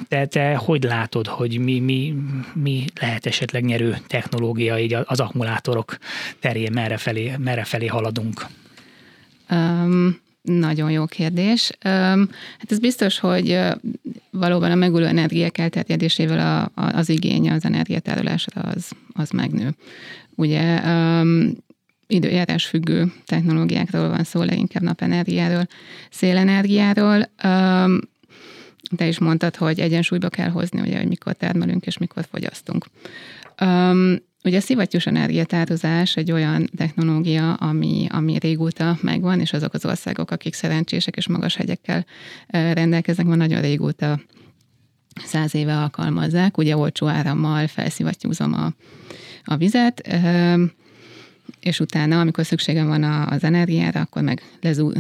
De 0.09 0.27
te 0.27 0.55
hogy 0.55 0.83
látod, 0.83 1.27
hogy 1.27 1.59
mi, 1.59 1.79
mi, 1.79 2.15
mi 2.55 2.85
lehet 3.01 3.27
esetleg 3.27 3.65
nyerő 3.65 3.97
technológia 4.07 4.79
így 4.79 4.97
az 5.05 5.21
akkumulátorok 5.21 5.99
terén, 6.41 6.73
merre 6.73 6.97
felé, 6.97 7.37
merre 7.39 7.65
felé 7.65 7.87
haladunk? 7.87 8.47
Um, 9.51 10.23
nagyon 10.43 10.91
jó 10.91 11.07
kérdés. 11.07 11.71
Um, 11.85 12.29
hát 12.59 12.67
ez 12.69 12.79
biztos, 12.79 13.19
hogy 13.19 13.59
valóban 14.31 14.71
a 14.71 14.75
megújuló 14.75 15.07
energiák 15.07 15.59
elterjedésével 15.59 16.73
az 16.75 17.09
igény 17.09 17.51
az 17.51 17.65
energiatárolásra 17.65 18.61
az, 18.61 18.91
az 19.13 19.31
megnő. 19.31 19.75
Ugye 20.35 20.81
időjárás 22.07 22.67
függő 22.67 23.13
technológiákról 23.27 24.09
van 24.09 24.25
szó, 24.25 24.43
leginkább 24.43 24.83
napenergiáról, 24.83 25.67
szélenergiáról. 26.11 27.31
Te 28.97 29.07
is 29.07 29.19
mondtad, 29.19 29.57
hogy 29.57 29.81
egyensúlyba 29.81 30.29
kell 30.29 30.49
hozni, 30.49 30.81
ugye, 30.81 30.97
hogy 30.97 31.09
mikor 31.09 31.33
termelünk 31.33 31.87
és 31.87 31.99
mikor 31.99 32.25
fogyasztunk. 32.31 32.87
Ugye 34.45 34.57
a 34.57 34.61
szivattyús 34.61 35.07
energiatározás 35.07 36.17
egy 36.17 36.33
olyan 36.33 36.71
technológia, 36.77 37.55
ami, 37.55 38.07
ami 38.11 38.39
régóta 38.39 38.99
megvan, 39.01 39.41
és 39.41 39.53
azok 39.53 39.75
az 39.75 39.87
országok, 39.87 40.31
akik 40.31 40.55
szerencsések 40.55 41.17
és 41.17 41.29
magas 41.29 41.57
hegyekkel 41.57 42.07
rendelkeznek, 42.49 43.27
már 43.27 43.37
nagyon 43.37 43.61
régóta 43.61 44.21
száz 45.25 45.55
éve 45.55 45.77
alkalmazzák. 45.77 46.59
Ugye 46.59 46.77
olcsó 46.77 47.07
árammal 47.07 47.67
felszivattyúzom 47.67 48.53
a, 48.53 48.73
a 49.45 49.57
vizet, 49.57 50.09
és 51.65 51.81
utána, 51.81 52.21
amikor 52.21 52.47
szükségem 52.47 52.87
van 52.87 53.03
az 53.03 53.45
energiára, 53.45 54.01
akkor 54.01 54.23
meg 54.23 54.43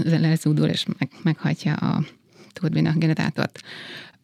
lezúdul, 0.05 0.69
és 0.69 0.87
meg, 0.99 1.09
meghagyja 1.23 1.75
a 1.75 2.05
turbina 2.53 2.93
generátort. 2.97 3.61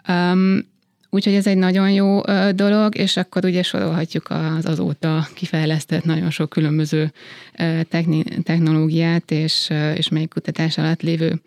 Um, 0.09 0.68
Úgyhogy 1.12 1.34
ez 1.34 1.47
egy 1.47 1.57
nagyon 1.57 1.91
jó 1.91 2.20
dolog, 2.55 2.97
és 2.97 3.16
akkor 3.16 3.45
ugye 3.45 3.62
sorolhatjuk 3.62 4.30
az 4.30 4.66
azóta 4.66 5.28
kifejlesztett 5.34 6.05
nagyon 6.05 6.30
sok 6.30 6.49
különböző 6.49 7.12
technológiát, 8.43 9.30
és, 9.30 9.70
és 9.95 10.09
még 10.09 10.28
kutatás 10.28 10.78
alatt 10.78 11.03
lévő 11.03 11.41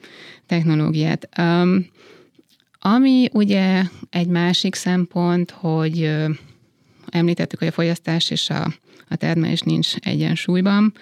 technológiát. 0.45 1.29
Um, 1.37 1.85
ami 2.79 3.29
ugye 3.31 3.83
egy 4.09 4.27
másik 4.27 4.75
szempont, 4.75 5.51
hogy 5.51 6.15
említettük, 7.09 7.59
hogy 7.59 7.67
a 7.67 7.71
fogyasztás 7.71 8.29
és 8.29 8.49
a 8.49 8.73
a 9.14 9.16
termelés 9.16 9.61
nincs 9.61 9.95
egyensúlyban, 9.95 10.93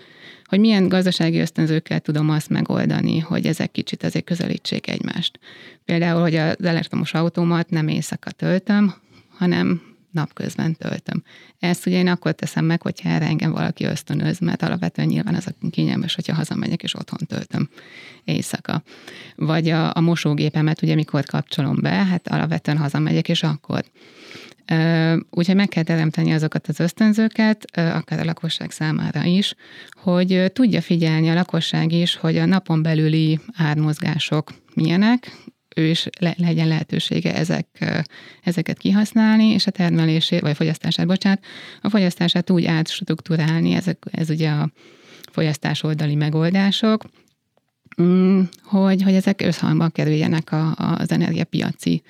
hogy 0.43 0.59
milyen 0.59 0.88
gazdasági 0.88 1.39
ösztönzőkkel 1.39 1.99
tudom 1.99 2.30
azt 2.30 2.49
megoldani, 2.49 3.20
hogy 3.20 3.45
ezek 3.45 3.72
kicsit 3.72 4.03
azért 4.03 4.26
közelítsék 4.26 4.88
egymást. 4.89 5.39
Például, 5.86 6.22
hogy 6.22 6.36
az 6.36 6.64
elektromos 6.64 7.14
autómat 7.14 7.70
nem 7.70 7.88
éjszaka 7.88 8.32
töltöm, 8.32 8.93
hanem 9.30 9.82
napközben 10.12 10.76
töltöm. 10.76 11.24
Ezt 11.59 11.86
ugye 11.86 11.97
én 11.97 12.07
akkor 12.07 12.32
teszem 12.32 12.66
meg, 12.66 12.82
hogyha 12.82 13.09
erre 13.09 13.26
engem 13.26 13.51
valaki 13.51 13.86
ösztönöz, 13.86 14.39
mert 14.39 14.62
alapvetően 14.62 15.07
nyilván 15.07 15.36
az 15.36 15.47
a 15.47 15.68
kényelmes, 15.70 16.16
hogyha 16.16 16.36
hazamegyek 16.36 16.84
és 16.84 16.95
otthon 16.95 17.28
töltöm 17.28 17.70
éjszaka. 18.24 18.84
Vagy 19.36 19.70
a, 19.70 19.95
a 19.95 19.99
mosógépemet 19.99 20.82
ugye 20.82 20.95
mikor 20.95 21.26
kapcsolom 21.26 21.78
be, 21.82 21.89
hát 21.89 22.28
alapvetően 22.28 22.78
hazamegyek, 22.78 23.30
és 23.30 23.43
akkor 23.43 23.84
Úgyhogy 25.30 25.55
meg 25.55 25.68
kell 25.68 25.84
teremteni 25.84 26.34
azokat 26.34 26.68
az 26.68 26.80
ösztönzőket, 26.80 27.66
akár 27.78 28.20
a 28.20 28.26
lakosság 28.26 28.72
számára 28.72 29.24
is, 29.24 29.55
hogy 29.89 30.51
tudja 30.53 30.82
figyelni 30.82 31.30
a 31.30 31.34
lakosság 31.34 31.91
is, 31.91 32.16
hogy 32.16 32.38
a 32.38 32.45
napon 32.45 32.82
belüli 32.82 33.39
ármozgások 33.53 34.53
milyenek, 34.74 35.32
ő 35.76 35.86
is 35.86 36.07
le, 36.20 36.34
legyen 36.38 36.68
lehetősége 36.68 37.36
ezek, 37.36 37.86
ezeket 38.43 38.78
kihasználni, 38.78 39.45
és 39.45 39.68
a 39.68 39.72
termelését, 39.72 40.41
vagy 40.41 40.51
a 40.51 40.55
fogyasztását, 40.55 41.07
bocsánat, 41.07 41.43
a 41.82 41.89
fogyasztását 41.89 42.49
úgy 42.49 42.66
átstruktúrálni, 42.66 43.74
ezek, 43.74 44.03
ez 44.12 44.30
ugye 44.30 44.49
a 44.49 44.72
fogyasztás 45.32 45.84
oldali 45.84 46.16
megoldások, 46.16 47.03
mm, 48.01 48.41
hogy, 48.64 49.03
hogy 49.03 49.14
ezek 49.14 49.41
összhangba 49.41 49.89
kerüljenek 49.89 50.51
a, 50.51 50.76
az 50.76 51.12
energiapiaci 51.12 52.03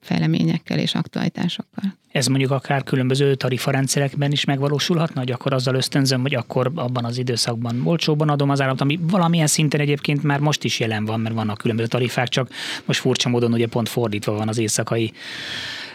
fejleményekkel 0.00 0.78
és 0.78 0.94
aktualitásokkal. 0.94 1.98
Ez 2.12 2.26
mondjuk 2.26 2.50
akár 2.50 2.82
különböző 2.82 3.34
tarifarendszerekben 3.34 4.32
is 4.32 4.44
megvalósulhatna, 4.44 5.20
hogy 5.20 5.30
akkor 5.30 5.52
azzal 5.52 5.74
ösztönzöm, 5.74 6.20
hogy 6.20 6.34
akkor 6.34 6.70
abban 6.74 7.04
az 7.04 7.18
időszakban 7.18 7.80
olcsóban 7.84 8.28
adom 8.28 8.50
az 8.50 8.60
áramot, 8.60 8.80
ami 8.80 8.98
valamilyen 9.02 9.46
szinten 9.46 9.80
egyébként 9.80 10.22
már 10.22 10.40
most 10.40 10.64
is 10.64 10.80
jelen 10.80 11.04
van, 11.04 11.20
mert 11.20 11.34
vannak 11.34 11.58
különböző 11.58 11.88
tarifák, 11.88 12.28
csak 12.28 12.50
most 12.84 13.00
furcsa 13.00 13.28
módon 13.28 13.52
ugye 13.52 13.66
pont 13.66 13.88
fordítva 13.88 14.32
van 14.32 14.48
az 14.48 14.58
éjszakai 14.58 15.12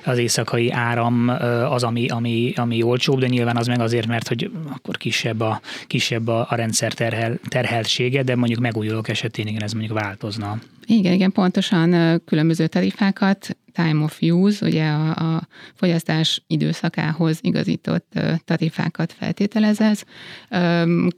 az 0.05 0.17
éjszakai 0.17 0.71
áram 0.71 1.29
az, 1.69 1.83
ami, 1.83 2.07
ami, 2.07 2.53
ami 2.55 2.81
olcsóbb, 2.81 3.19
de 3.19 3.27
nyilván 3.27 3.57
az 3.57 3.67
meg 3.67 3.79
azért, 3.79 4.07
mert 4.07 4.27
hogy 4.27 4.51
akkor 4.73 4.97
kisebb 4.97 5.39
a, 5.39 5.61
kisebb 5.87 6.27
a, 6.27 6.47
rendszer 6.49 6.93
terhel, 6.93 7.39
terheltsége, 7.47 8.23
de 8.23 8.35
mondjuk 8.35 8.59
megújulók 8.59 9.07
esetén 9.07 9.47
igen, 9.47 9.63
ez 9.63 9.71
mondjuk 9.71 9.99
változna. 9.99 10.59
Igen, 10.85 11.13
igen, 11.13 11.31
pontosan 11.31 12.21
különböző 12.25 12.67
tarifákat, 12.67 13.57
time 13.71 14.03
of 14.03 14.21
use, 14.21 14.65
ugye 14.65 14.87
a, 14.87 15.35
a 15.35 15.47
fogyasztás 15.73 16.43
időszakához 16.47 17.39
igazított 17.41 18.19
tarifákat 18.45 19.13
feltételez 19.13 19.81
ez. 19.81 20.01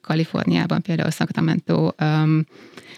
Kaliforniában 0.02 0.82
például 0.82 1.10
Sacramento 1.10 1.92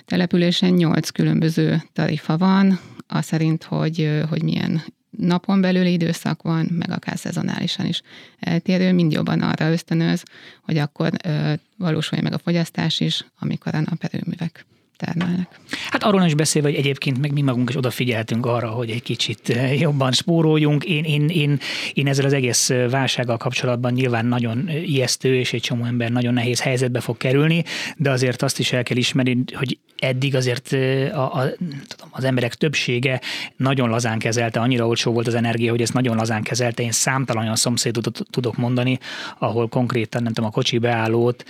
településen 0.05 0.73
nyolc 0.73 1.09
különböző 1.09 1.81
tarifa 1.93 2.37
van, 2.37 2.79
az 3.07 3.25
szerint, 3.25 3.63
hogy, 3.63 4.23
hogy 4.29 4.43
milyen 4.43 4.81
napon 5.09 5.61
belüli 5.61 5.91
időszak 5.91 6.41
van, 6.41 6.65
meg 6.71 6.91
akár 6.91 7.17
szezonálisan 7.17 7.85
is 7.85 8.01
eltérő, 8.39 8.93
mind 8.93 9.11
jobban 9.11 9.41
arra 9.41 9.71
ösztönöz, 9.71 10.23
hogy 10.61 10.77
akkor 10.77 11.11
ö, 11.23 11.53
valósulja 11.77 12.23
meg 12.23 12.33
a 12.33 12.37
fogyasztás 12.37 12.99
is, 12.99 13.25
amikor 13.39 13.75
a 13.75 13.79
naperőművek 13.79 14.65
termelnek. 14.99 15.59
Hát 15.89 16.03
arról 16.03 16.23
is 16.23 16.33
beszélve, 16.33 16.69
hogy 16.69 16.77
egyébként 16.77 17.19
meg 17.19 17.33
mi 17.33 17.41
magunk 17.41 17.69
is 17.69 17.75
odafigyeltünk 17.75 18.45
arra, 18.45 18.67
hogy 18.69 18.89
egy 18.89 19.01
kicsit 19.01 19.57
jobban 19.77 20.11
spóroljunk. 20.11 20.83
Én, 20.83 21.03
én, 21.03 21.27
én, 21.27 21.59
én 21.93 22.07
ezzel 22.07 22.25
az 22.25 22.33
egész 22.33 22.71
válsággal 22.89 23.37
kapcsolatban 23.37 23.93
nyilván 23.93 24.25
nagyon 24.25 24.69
ijesztő, 24.69 25.35
és 25.35 25.53
egy 25.53 25.61
csomó 25.61 25.85
ember 25.85 26.11
nagyon 26.11 26.33
nehéz 26.33 26.61
helyzetbe 26.61 26.99
fog 26.99 27.17
kerülni, 27.17 27.63
de 27.97 28.09
azért 28.09 28.41
azt 28.41 28.59
is 28.59 28.71
el 28.71 28.83
kell 28.83 28.97
ismerni, 28.97 29.43
hogy 29.53 29.77
eddig 29.97 30.35
azért 30.35 30.71
a, 31.13 31.33
a, 31.33 31.49
tudom, 31.87 32.09
az 32.09 32.23
emberek 32.23 32.55
többsége 32.55 33.21
nagyon 33.57 33.89
lazán 33.89 34.19
kezelte, 34.19 34.59
annyira 34.59 34.87
olcsó 34.87 35.11
volt 35.11 35.27
az 35.27 35.33
energia, 35.33 35.71
hogy 35.71 35.81
ezt 35.81 35.93
nagyon 35.93 36.15
lazán 36.15 36.43
kezelte. 36.43 36.83
Én 36.83 36.91
számtalan 36.91 37.43
olyan 37.43 37.55
szomszédot 37.55 38.25
tudok 38.29 38.57
mondani, 38.57 38.99
ahol 39.37 39.67
konkrétan, 39.67 40.23
nem 40.23 40.33
tudom, 40.33 40.49
a 40.49 40.53
kocsi 40.53 40.77
beállót 40.77 41.45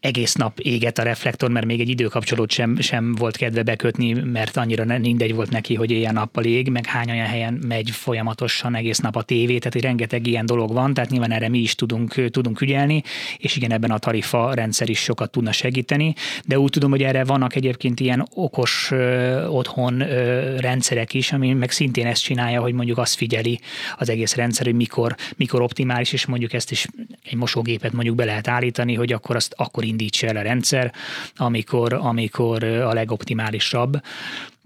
egész 0.00 0.34
nap 0.34 0.58
éget 0.60 0.98
a 0.98 1.02
reflektor, 1.02 1.50
mert 1.50 1.66
még 1.66 1.80
egy 1.80 1.88
időkapcsolót 1.88 2.50
sem, 2.50 2.80
sem 2.80 3.14
volt 3.14 3.36
kedve 3.36 3.62
bekötni, 3.62 4.12
mert 4.12 4.56
annyira 4.56 4.98
mindegy 4.98 5.34
volt 5.34 5.50
neki, 5.50 5.74
hogy 5.74 5.90
éjjel-nappal 5.90 6.44
ég, 6.44 6.68
meg 6.68 6.86
hány 6.86 7.10
olyan 7.10 7.26
helyen 7.26 7.60
megy 7.66 7.90
folyamatosan 7.90 8.74
egész 8.74 8.98
nap 8.98 9.16
a 9.16 9.22
tévé, 9.22 9.58
tehát 9.58 9.72
hogy 9.72 9.82
rengeteg 9.82 10.26
ilyen 10.26 10.46
dolog 10.46 10.72
van, 10.72 10.94
tehát 10.94 11.10
nyilván 11.10 11.32
erre 11.32 11.48
mi 11.48 11.58
is 11.58 11.74
tudunk, 11.74 12.30
tudunk 12.30 12.60
ügyelni, 12.60 13.02
és 13.38 13.56
igen, 13.56 13.72
ebben 13.72 13.90
a 13.90 13.98
tarifa 13.98 14.54
rendszer 14.54 14.88
is 14.88 14.98
sokat 14.98 15.30
tudna 15.30 15.52
segíteni, 15.52 16.14
de 16.44 16.58
úgy 16.58 16.70
tudom, 16.70 16.90
hogy 16.90 17.02
erre 17.02 17.24
vannak 17.24 17.54
egyébként 17.54 18.00
ilyen 18.00 18.28
okos 18.34 18.88
ö, 18.90 19.46
otthon 19.46 20.00
ö, 20.00 20.56
rendszerek 20.60 21.14
is, 21.14 21.32
ami 21.32 21.52
meg 21.52 21.70
szintén 21.70 22.06
ezt 22.06 22.22
csinálja, 22.22 22.60
hogy 22.60 22.72
mondjuk 22.72 22.98
azt 22.98 23.14
figyeli 23.14 23.60
az 23.98 24.08
egész 24.08 24.34
rendszer, 24.34 24.66
hogy 24.66 24.74
mikor, 24.74 25.16
mikor 25.36 25.62
optimális, 25.62 26.12
és 26.12 26.26
mondjuk 26.26 26.52
ezt 26.52 26.70
is 26.70 26.86
egy 27.24 27.36
mosógépet 27.36 27.92
mondjuk 27.92 28.16
be 28.16 28.24
lehet 28.24 28.48
állítani, 28.48 28.94
hogy 28.94 29.12
akkor 29.12 29.36
azt 29.36 29.54
akkor 29.56 29.84
indítsa 29.90 30.26
el 30.26 30.36
a 30.36 30.42
rendszer, 30.42 30.92
amikor, 31.36 31.92
amikor 31.92 32.64
a 32.64 32.92
legoptimálisabb. 32.92 34.02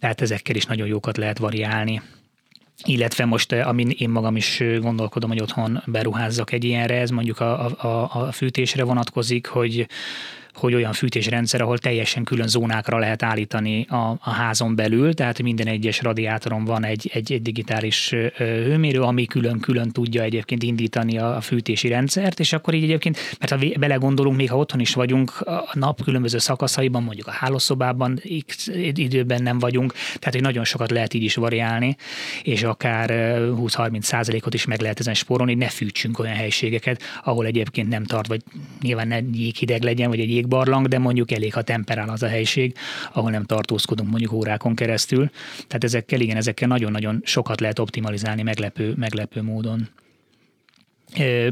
Tehát 0.00 0.20
ezekkel 0.20 0.56
is 0.56 0.64
nagyon 0.64 0.86
jókat 0.86 1.16
lehet 1.16 1.38
variálni 1.38 2.02
illetve 2.82 3.24
most, 3.24 3.52
amin 3.52 3.90
én 3.98 4.10
magam 4.10 4.36
is 4.36 4.62
gondolkodom, 4.80 5.30
hogy 5.30 5.40
otthon 5.40 5.82
beruházzak 5.86 6.52
egy 6.52 6.64
ilyenre, 6.64 7.00
ez 7.00 7.10
mondjuk 7.10 7.40
a, 7.40 7.64
a, 7.64 8.10
a 8.12 8.32
fűtésre 8.32 8.84
vonatkozik, 8.84 9.46
hogy 9.46 9.86
hogy 10.56 10.74
olyan 10.74 10.92
fűtésrendszer, 10.92 11.60
ahol 11.60 11.78
teljesen 11.78 12.24
külön 12.24 12.48
zónákra 12.48 12.98
lehet 12.98 13.22
állítani 13.22 13.86
a, 13.88 13.96
a 14.20 14.30
házon 14.30 14.76
belül, 14.76 15.14
tehát 15.14 15.42
minden 15.42 15.66
egyes 15.66 16.02
radiátoron 16.02 16.64
van 16.64 16.84
egy, 16.84 17.10
egy, 17.12 17.32
egy 17.32 17.42
digitális 17.42 18.14
hőmérő, 18.36 19.00
ami 19.00 19.24
külön-külön 19.24 19.90
tudja 19.90 20.22
egyébként 20.22 20.62
indítani 20.62 21.18
a, 21.18 21.40
fűtési 21.40 21.88
rendszert, 21.88 22.40
és 22.40 22.52
akkor 22.52 22.74
így 22.74 22.82
egyébként, 22.82 23.18
mert 23.38 23.52
ha 23.52 23.78
belegondolunk, 23.78 24.36
még 24.36 24.50
ha 24.50 24.56
otthon 24.56 24.80
is 24.80 24.94
vagyunk, 24.94 25.40
a 25.40 25.70
nap 25.72 26.02
különböző 26.02 26.38
szakaszaiban, 26.38 27.02
mondjuk 27.02 27.26
a 27.26 27.30
hálószobában 27.30 28.20
x 28.46 28.66
időben 28.94 29.42
nem 29.42 29.58
vagyunk, 29.58 29.92
tehát 29.92 30.34
hogy 30.34 30.42
nagyon 30.42 30.64
sokat 30.64 30.90
lehet 30.90 31.14
így 31.14 31.22
is 31.22 31.34
variálni, 31.34 31.96
és 32.42 32.62
akár 32.62 33.10
20-30 33.38 34.00
százalékot 34.00 34.54
is 34.54 34.64
meg 34.64 34.80
lehet 34.80 35.00
ezen 35.00 35.14
spórolni, 35.14 35.54
ne 35.54 35.68
fűtsünk 35.68 36.18
olyan 36.18 36.34
helységeket, 36.34 37.02
ahol 37.24 37.46
egyébként 37.46 37.88
nem 37.88 38.04
tart, 38.04 38.26
vagy 38.26 38.42
nyilván 38.82 39.08
ne 39.08 39.18
jéghideg 39.32 39.82
legyen, 39.82 40.08
vagy 40.08 40.20
egy 40.20 40.30
jégbarlang, 40.44 40.88
de 40.88 40.98
mondjuk 40.98 41.30
elég, 41.30 41.54
ha 41.54 41.62
temperál 41.62 42.08
az 42.08 42.22
a 42.22 42.28
helység, 42.28 42.76
ahol 43.12 43.30
nem 43.30 43.44
tartózkodunk 43.44 44.10
mondjuk 44.10 44.32
órákon 44.32 44.74
keresztül. 44.74 45.30
Tehát 45.66 45.84
ezekkel, 45.84 46.20
igen, 46.20 46.36
ezekkel 46.36 46.68
nagyon-nagyon 46.68 47.20
sokat 47.24 47.60
lehet 47.60 47.78
optimalizálni 47.78 48.42
meglepő, 48.42 48.94
meglepő 48.96 49.42
módon. 49.42 49.88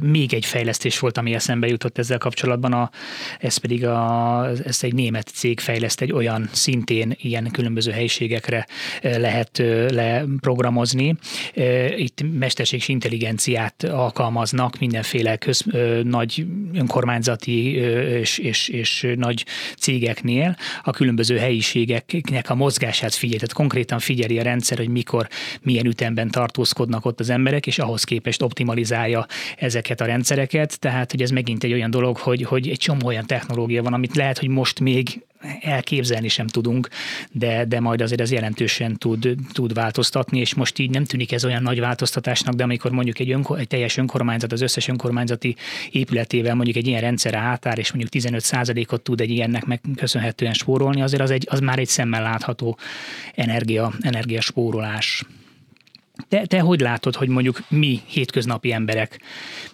Még 0.01 0.35
egy 0.35 0.45
fejlesztés 0.45 0.99
volt, 0.99 1.19
ami 1.19 1.35
eszembe 1.35 1.67
jutott 1.67 1.99
ezzel 1.99 2.19
kapcsolatban, 2.19 2.73
a, 2.73 2.91
ez 3.39 3.57
pedig 3.57 3.87
a, 3.87 4.51
ez 4.65 4.79
egy 4.83 4.95
német 4.95 5.29
cég 5.29 5.61
fejleszt 5.61 6.01
egy 6.01 6.13
olyan 6.13 6.49
szintén 6.53 7.15
ilyen 7.17 7.51
különböző 7.51 7.91
helyiségekre 7.91 8.67
lehet 9.03 9.63
leprogramozni. 9.89 11.15
Itt 11.97 12.25
mesterséges 12.39 12.89
intelligenciát 12.89 13.85
alkalmaznak 13.85 14.79
mindenféle 14.79 15.37
köz, 15.37 15.65
nagy 16.03 16.47
önkormányzati 16.75 17.73
és, 17.73 18.39
és, 18.39 18.69
és 18.69 19.07
nagy 19.17 19.45
cégeknél 19.79 20.57
a 20.83 20.91
különböző 20.91 21.37
helyiségeknek 21.37 22.51
a 22.51 22.55
mozgását 22.55 23.15
figyeli. 23.15 23.39
Tehát 23.39 23.53
konkrétan 23.53 23.99
figyeli 23.99 24.39
a 24.39 24.43
rendszer, 24.43 24.79
hogy 24.79 24.89
mikor, 24.89 25.29
milyen 25.63 25.87
ütemben 25.87 26.31
tartózkodnak 26.31 27.05
ott 27.05 27.21
az 27.21 27.31
emberek, 27.31 27.67
és 27.67 27.79
ahhoz 27.79 28.05
képest 28.05 28.43
optimalizálja 28.43 29.27
ezeket 29.57 30.01
a 30.01 30.05
rendszereket, 30.05 30.81
tehát 30.81 31.11
hogy 31.11 31.23
ez 31.23 31.31
megint 31.31 31.65
egy 31.65 31.73
olyan 31.73 31.91
dolog, 31.91 32.17
hogy, 32.17 32.43
hogy 32.43 32.69
egy 32.69 32.79
csomó 32.79 33.07
olyan 33.07 33.27
technológia 33.27 33.83
van, 33.83 33.93
amit 33.93 34.17
lehet, 34.17 34.39
hogy 34.39 34.49
most 34.49 34.81
még 34.81 35.23
elképzelni 35.61 36.29
sem 36.29 36.47
tudunk, 36.47 36.89
de, 37.33 37.65
de 37.65 37.81
majd 37.81 38.01
azért 38.01 38.21
ez 38.21 38.33
jelentősen 38.33 38.97
tud, 38.97 39.35
tud 39.53 39.75
változtatni, 39.75 40.39
és 40.39 40.55
most 40.55 40.79
így 40.79 40.91
nem 40.91 41.05
tűnik 41.05 41.33
ez 41.33 41.45
olyan 41.45 41.63
nagy 41.63 41.81
változtatásnak, 41.81 42.55
de 42.55 42.63
amikor 42.63 42.91
mondjuk 42.91 43.19
egy, 43.19 43.31
önkor, 43.31 43.59
egy 43.59 43.67
teljes 43.67 43.97
önkormányzat 43.97 44.53
az 44.53 44.61
összes 44.61 44.89
önkormányzati 44.89 45.57
épületével 45.91 46.55
mondjuk 46.55 46.77
egy 46.77 46.87
ilyen 46.87 47.01
rendszer 47.01 47.35
átáll, 47.35 47.77
és 47.77 47.93
mondjuk 47.93 48.25
15%-ot 48.25 49.01
tud 49.01 49.21
egy 49.21 49.31
ilyennek 49.31 49.65
meg 49.65 49.81
köszönhetően 49.97 50.53
spórolni, 50.53 51.03
azért 51.03 51.23
az, 51.23 51.31
egy, 51.31 51.47
az 51.51 51.61
már 51.61 51.79
egy 51.79 51.89
szemmel 51.89 52.23
látható 52.23 52.79
energia, 53.35 53.93
energia 54.01 54.41
spórolás. 54.41 55.25
Te, 56.29 56.47
te 56.47 56.61
hogy 56.61 56.81
látod, 56.81 57.17
hogy 57.17 57.29
mondjuk 57.29 57.61
mi 57.69 58.01
hétköznapi 58.07 58.73
emberek, 58.73 59.21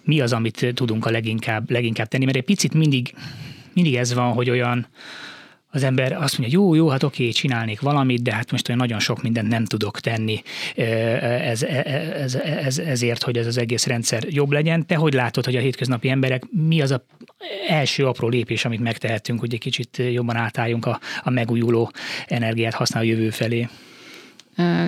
mi 0.03 0.19
az, 0.19 0.33
amit 0.33 0.71
tudunk 0.73 1.05
a 1.05 1.11
leginkább, 1.11 1.71
leginkább 1.71 2.07
tenni? 2.07 2.25
Mert 2.25 2.37
egy 2.37 2.43
picit 2.43 2.73
mindig, 2.73 3.13
mindig 3.73 3.95
ez 3.95 4.13
van, 4.13 4.33
hogy 4.33 4.49
olyan, 4.49 4.87
az 5.71 5.83
ember 5.83 6.11
azt 6.11 6.37
mondja, 6.37 6.59
jó, 6.59 6.75
jó, 6.75 6.87
hát 6.87 7.03
oké, 7.03 7.29
csinálnék 7.29 7.79
valamit, 7.79 8.21
de 8.21 8.33
hát 8.33 8.51
most 8.51 8.67
olyan 8.67 8.79
nagyon 8.79 8.99
sok 8.99 9.21
mindent 9.21 9.47
nem 9.47 9.65
tudok 9.65 9.99
tenni 9.99 10.41
ez, 10.75 11.63
ez, 11.63 12.35
ez, 12.35 12.77
ezért, 12.77 13.23
hogy 13.23 13.37
ez 13.37 13.45
az 13.47 13.57
egész 13.57 13.85
rendszer 13.85 14.23
jobb 14.29 14.51
legyen. 14.51 14.85
Te 14.85 14.95
hogy 14.95 15.13
látod, 15.13 15.45
hogy 15.45 15.55
a 15.55 15.59
hétköznapi 15.59 16.09
emberek, 16.09 16.43
mi 16.51 16.81
az 16.81 16.91
a 16.91 17.05
első 17.67 18.07
apró 18.07 18.27
lépés, 18.27 18.65
amit 18.65 18.79
megtehetünk, 18.79 19.39
hogy 19.39 19.53
egy 19.53 19.59
kicsit 19.59 19.97
jobban 20.11 20.35
átálljunk 20.35 20.85
a, 20.85 20.99
a 21.23 21.29
megújuló 21.29 21.91
energiát 22.27 22.73
használó 22.73 23.07
jövő 23.07 23.29
felé? 23.29 23.67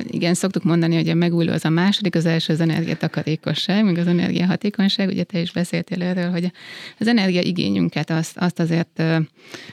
Igen, 0.07 0.33
szoktuk 0.33 0.63
mondani, 0.63 0.95
hogy 0.95 1.09
a 1.09 1.13
megújuló 1.13 1.53
az 1.53 1.65
a 1.65 1.69
második, 1.69 2.15
az 2.15 2.25
első 2.25 2.53
az 2.53 2.61
energiatakarékosság, 2.61 3.85
meg 3.85 3.97
az 3.97 4.07
energiahatékonyság. 4.07 5.07
Ugye 5.07 5.23
te 5.23 5.39
is 5.39 5.51
beszéltél 5.51 6.03
erről, 6.03 6.29
hogy 6.29 6.51
az 6.99 7.07
energiaigényünket 7.07 8.09
azt, 8.09 8.37
azt 8.37 8.59
azért 8.59 9.03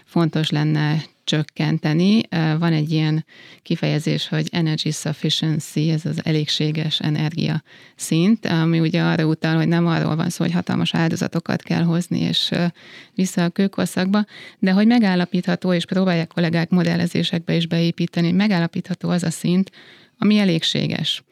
fontos 0.04 0.50
lenne 0.50 1.02
csökkenteni. 1.28 2.20
Van 2.58 2.72
egy 2.72 2.90
ilyen 2.90 3.24
kifejezés, 3.62 4.28
hogy 4.28 4.48
energy 4.50 4.92
sufficiency, 4.92 5.90
ez 5.90 6.04
az 6.04 6.20
elégséges 6.24 7.00
energia 7.00 7.62
szint, 7.96 8.46
ami 8.46 8.80
ugye 8.80 9.02
arra 9.02 9.26
utal, 9.26 9.56
hogy 9.56 9.68
nem 9.68 9.86
arról 9.86 10.16
van 10.16 10.30
szó, 10.30 10.44
hogy 10.44 10.52
hatalmas 10.52 10.94
áldozatokat 10.94 11.62
kell 11.62 11.82
hozni 11.82 12.20
és 12.20 12.50
vissza 13.14 13.44
a 13.44 13.48
kőkorszakba, 13.48 14.24
de 14.58 14.72
hogy 14.72 14.86
megállapítható, 14.86 15.72
és 15.72 15.86
próbálják 15.86 16.28
kollégák 16.28 16.70
modellezésekbe 16.70 17.54
is 17.54 17.66
beépíteni, 17.66 18.32
megállapítható 18.32 19.08
az 19.08 19.22
a 19.22 19.30
szint, 19.30 19.70
ami 20.18 20.38
elégséges 20.38 21.22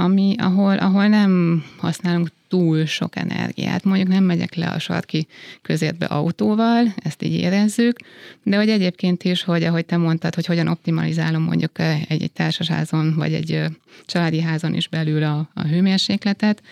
ami, 0.00 0.34
ahol, 0.38 0.76
ahol 0.76 1.06
nem 1.06 1.64
használunk 1.76 2.28
túl 2.48 2.86
sok 2.86 3.16
energiát. 3.16 3.84
Mondjuk 3.84 4.08
nem 4.08 4.24
megyek 4.24 4.54
le 4.54 4.66
a 4.66 4.78
sarki 4.78 5.26
közértbe 5.62 6.06
autóval, 6.06 6.94
ezt 6.96 7.22
így 7.22 7.34
érezzük, 7.34 7.98
de 8.42 8.56
hogy 8.56 8.68
egyébként 8.68 9.24
is, 9.24 9.42
hogy 9.42 9.64
ahogy 9.64 9.84
te 9.84 9.96
mondtad, 9.96 10.34
hogy 10.34 10.46
hogyan 10.46 10.68
optimalizálom 10.68 11.42
mondjuk 11.42 11.78
egy, 11.78 12.22
egy 12.22 12.32
társasházon, 12.32 13.14
vagy 13.14 13.34
egy 13.34 13.62
családi 14.04 14.40
házon 14.40 14.74
is 14.74 14.88
belül 14.88 15.22
a, 15.22 15.50
a 15.54 15.62
hőmérsékletet, 15.62 16.62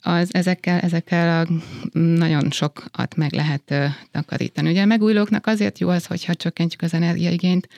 az 0.00 0.34
ezekkel, 0.34 0.80
ezekkel 0.80 1.46
a 1.46 1.52
nagyon 1.98 2.50
sokat 2.50 3.16
meg 3.16 3.32
lehet 3.32 3.74
takarítani. 4.10 4.70
Ugye 4.70 4.82
a 4.82 4.86
megújulóknak 4.86 5.46
azért 5.46 5.78
jó 5.78 5.88
az, 5.88 6.06
hogyha 6.06 6.34
csökkentjük 6.34 6.82
az 6.82 6.94
energiaigényt, 6.94 7.68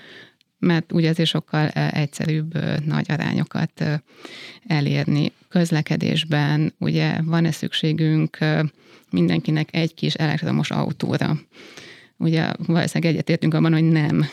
mert 0.59 0.93
ugye 0.93 1.09
ezért 1.09 1.29
sokkal 1.29 1.69
egyszerűbb 1.69 2.59
nagy 2.85 3.07
arányokat 3.09 3.85
elérni. 4.67 5.33
Közlekedésben 5.49 6.75
ugye 6.79 7.23
van-e 7.25 7.51
szükségünk 7.51 8.39
mindenkinek 9.11 9.69
egy 9.73 9.95
kis 9.95 10.15
elektromos 10.15 10.71
autóra? 10.71 11.39
Ugye 12.19 12.53
valószínűleg 12.67 13.13
egyetértünk 13.13 13.55
abban, 13.55 13.73
hogy 13.73 13.85
nem. 13.85 14.29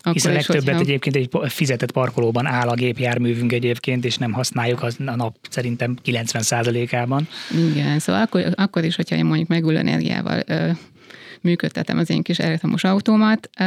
Akkor 0.00 0.12
Hiszen 0.12 0.32
legtöbbet 0.32 0.64
hogyha... 0.64 0.80
egyébként 0.80 1.16
egy 1.16 1.50
fizetett 1.50 1.92
parkolóban 1.92 2.46
áll 2.46 2.68
a 2.68 2.74
gépjárművünk 2.74 3.52
egyébként, 3.52 4.04
és 4.04 4.16
nem 4.16 4.32
használjuk 4.32 4.82
az 4.82 4.96
a 5.06 5.16
nap 5.16 5.36
szerintem 5.50 5.96
90%-ában. 6.04 7.28
Igen, 7.72 7.98
szóval 7.98 8.22
akkor, 8.22 8.44
akkor 8.54 8.84
is, 8.84 8.96
hogyha 8.96 9.16
én 9.16 9.24
mondjuk 9.24 9.48
megújuló 9.48 9.78
energiával 9.78 10.42
ö, 10.46 10.70
működtetem 11.40 11.98
az 11.98 12.10
én 12.10 12.22
kis 12.22 12.38
elektromos 12.38 12.84
autómat, 12.84 13.50
ö, 13.58 13.64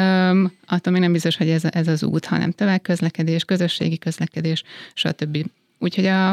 attól 0.68 0.94
még 0.94 1.02
nem 1.02 1.12
biztos, 1.12 1.38
hogy 1.38 1.50
ez, 1.50 1.64
ez 1.70 1.88
az 1.88 2.04
út, 2.04 2.26
hanem 2.26 2.52
tömegközlekedés, 2.52 3.44
közösségi 3.44 3.98
közlekedés, 3.98 4.64
stb. 4.94 5.46
Úgyhogy 5.84 6.06
a, 6.06 6.30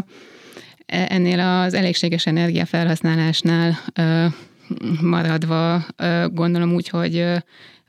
e, 0.86 1.06
ennél 1.08 1.40
az 1.40 1.74
elégséges 1.74 2.26
energiafelhasználásnál 2.26 3.78
ö, 3.94 4.26
maradva 5.00 5.86
gondolom 6.32 6.74
úgy, 6.74 6.88
hogy 6.88 7.24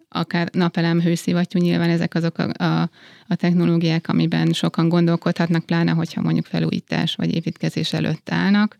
akár 0.10 0.50
napelem, 0.52 1.02
hőszivattyú, 1.02 1.60
nyilván 1.60 1.90
ezek 1.90 2.16
azok 2.16 2.38
a, 2.38 2.64
a, 2.64 2.90
a 3.28 3.36
technológiák, 3.36 4.08
amiben 4.08 4.54
sokan 4.54 4.90
gondolkodhatnak, 4.90 5.66
pláne, 5.66 5.92
hogyha 5.92 6.22
mondjuk 6.22 6.46
felújítás 6.46 7.16
vagy 7.16 7.36
építkezés 7.36 7.94
előtt 7.94 8.30
állnak. 8.32 8.76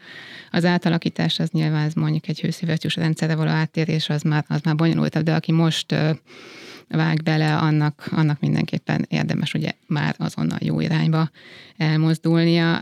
Az 0.52 0.66
átalakítás 0.66 1.40
az 1.40 1.50
nyilván 1.50 1.86
ez 1.86 1.94
mondjuk 1.94 2.28
egy 2.28 2.40
hőszivattyús 2.40 2.96
rendszerre 2.96 3.36
való 3.36 3.50
áttérés, 3.50 4.10
az 4.10 4.22
már, 4.22 4.46
az 4.48 4.62
már 4.64 4.76
bonyolultabb, 4.76 5.24
de 5.24 5.34
aki 5.34 5.52
most 5.52 5.96
vág 6.92 7.24
bele, 7.24 7.58
annak, 7.58 8.08
annak 8.12 8.40
mindenképpen 8.40 9.06
érdemes 9.10 9.54
ugye 9.54 9.72
már 9.88 10.16
azonnal 10.18 10.58
jó 10.62 10.80
irányba 10.80 11.30
elmozdulnia. 11.78 12.80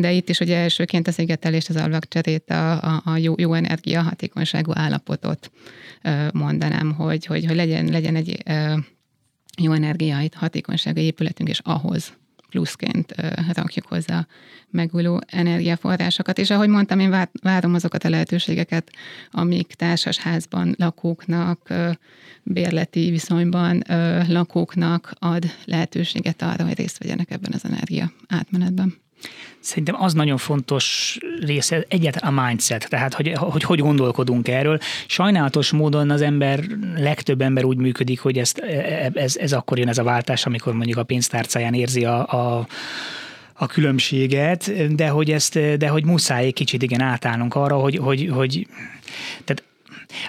De 0.00 0.12
itt 0.12 0.28
is 0.28 0.40
ugye 0.40 0.56
elsőként 0.56 1.08
a 1.08 1.12
szigetelést, 1.12 1.68
az 1.68 1.76
ablakcserét, 1.76 2.50
a, 2.50 2.82
a, 2.82 3.02
a 3.04 3.16
jó, 3.16 3.34
jó 3.36 3.52
energia 3.54 4.02
hatékonyságú 4.02 4.70
állapotot 4.74 5.50
mondanám, 6.32 6.92
hogy, 6.92 7.26
hogy, 7.26 7.44
hogy 7.44 7.56
legyen, 7.56 7.84
legyen 7.84 8.16
egy 8.16 8.42
jó 9.62 9.72
energia 9.72 10.22
hatékonyságú 10.34 11.00
épületünk, 11.00 11.48
és 11.48 11.58
ahhoz 11.58 12.20
pluszként 12.52 13.14
rakjuk 13.52 13.86
hozzá 13.86 14.26
megújuló 14.70 15.20
energiaforrásokat. 15.26 16.38
És 16.38 16.50
ahogy 16.50 16.68
mondtam, 16.68 17.00
én 17.00 17.28
várom 17.42 17.74
azokat 17.74 18.04
a 18.04 18.08
lehetőségeket, 18.08 18.90
amik 19.30 19.66
társasházban 19.66 20.74
lakóknak, 20.78 21.74
bérleti 22.42 23.10
viszonyban 23.10 23.82
lakóknak 24.28 25.12
ad 25.18 25.44
lehetőséget 25.64 26.42
arra, 26.42 26.64
hogy 26.64 26.76
részt 26.76 26.98
vegyenek 26.98 27.30
ebben 27.30 27.52
az 27.54 27.64
energia 27.64 28.12
átmenetben. 28.28 29.01
Szerintem 29.60 30.02
az 30.02 30.12
nagyon 30.12 30.36
fontos 30.36 31.18
része 31.40 31.84
egyáltalán 31.88 32.38
a 32.38 32.42
mindset, 32.46 32.88
tehát 32.88 33.14
hogy, 33.14 33.32
hogy 33.34 33.62
hogy 33.62 33.78
gondolkodunk 33.78 34.48
erről. 34.48 34.78
Sajnálatos 35.06 35.70
módon 35.70 36.10
az 36.10 36.20
ember, 36.20 36.64
legtöbb 36.96 37.40
ember 37.40 37.64
úgy 37.64 37.76
működik, 37.76 38.20
hogy 38.20 38.38
ezt, 38.38 38.58
ez, 39.14 39.36
ez 39.36 39.52
akkor 39.52 39.78
jön 39.78 39.88
ez 39.88 39.98
a 39.98 40.02
váltás, 40.02 40.46
amikor 40.46 40.72
mondjuk 40.72 40.98
a 40.98 41.02
pénztárcáján 41.02 41.74
érzi 41.74 42.04
a, 42.04 42.26
a 42.26 42.66
a 43.54 43.66
különbséget, 43.66 44.94
de 44.94 45.08
hogy 45.08 45.30
ezt, 45.30 45.76
de 45.76 45.88
hogy 45.88 46.04
muszáj 46.04 46.44
egy 46.44 46.52
kicsit 46.52 46.82
igen 46.82 47.00
átállnunk 47.00 47.54
arra, 47.54 47.76
hogy, 47.76 47.96
hogy, 47.96 48.28
hogy 48.32 48.66
tehát 49.44 49.62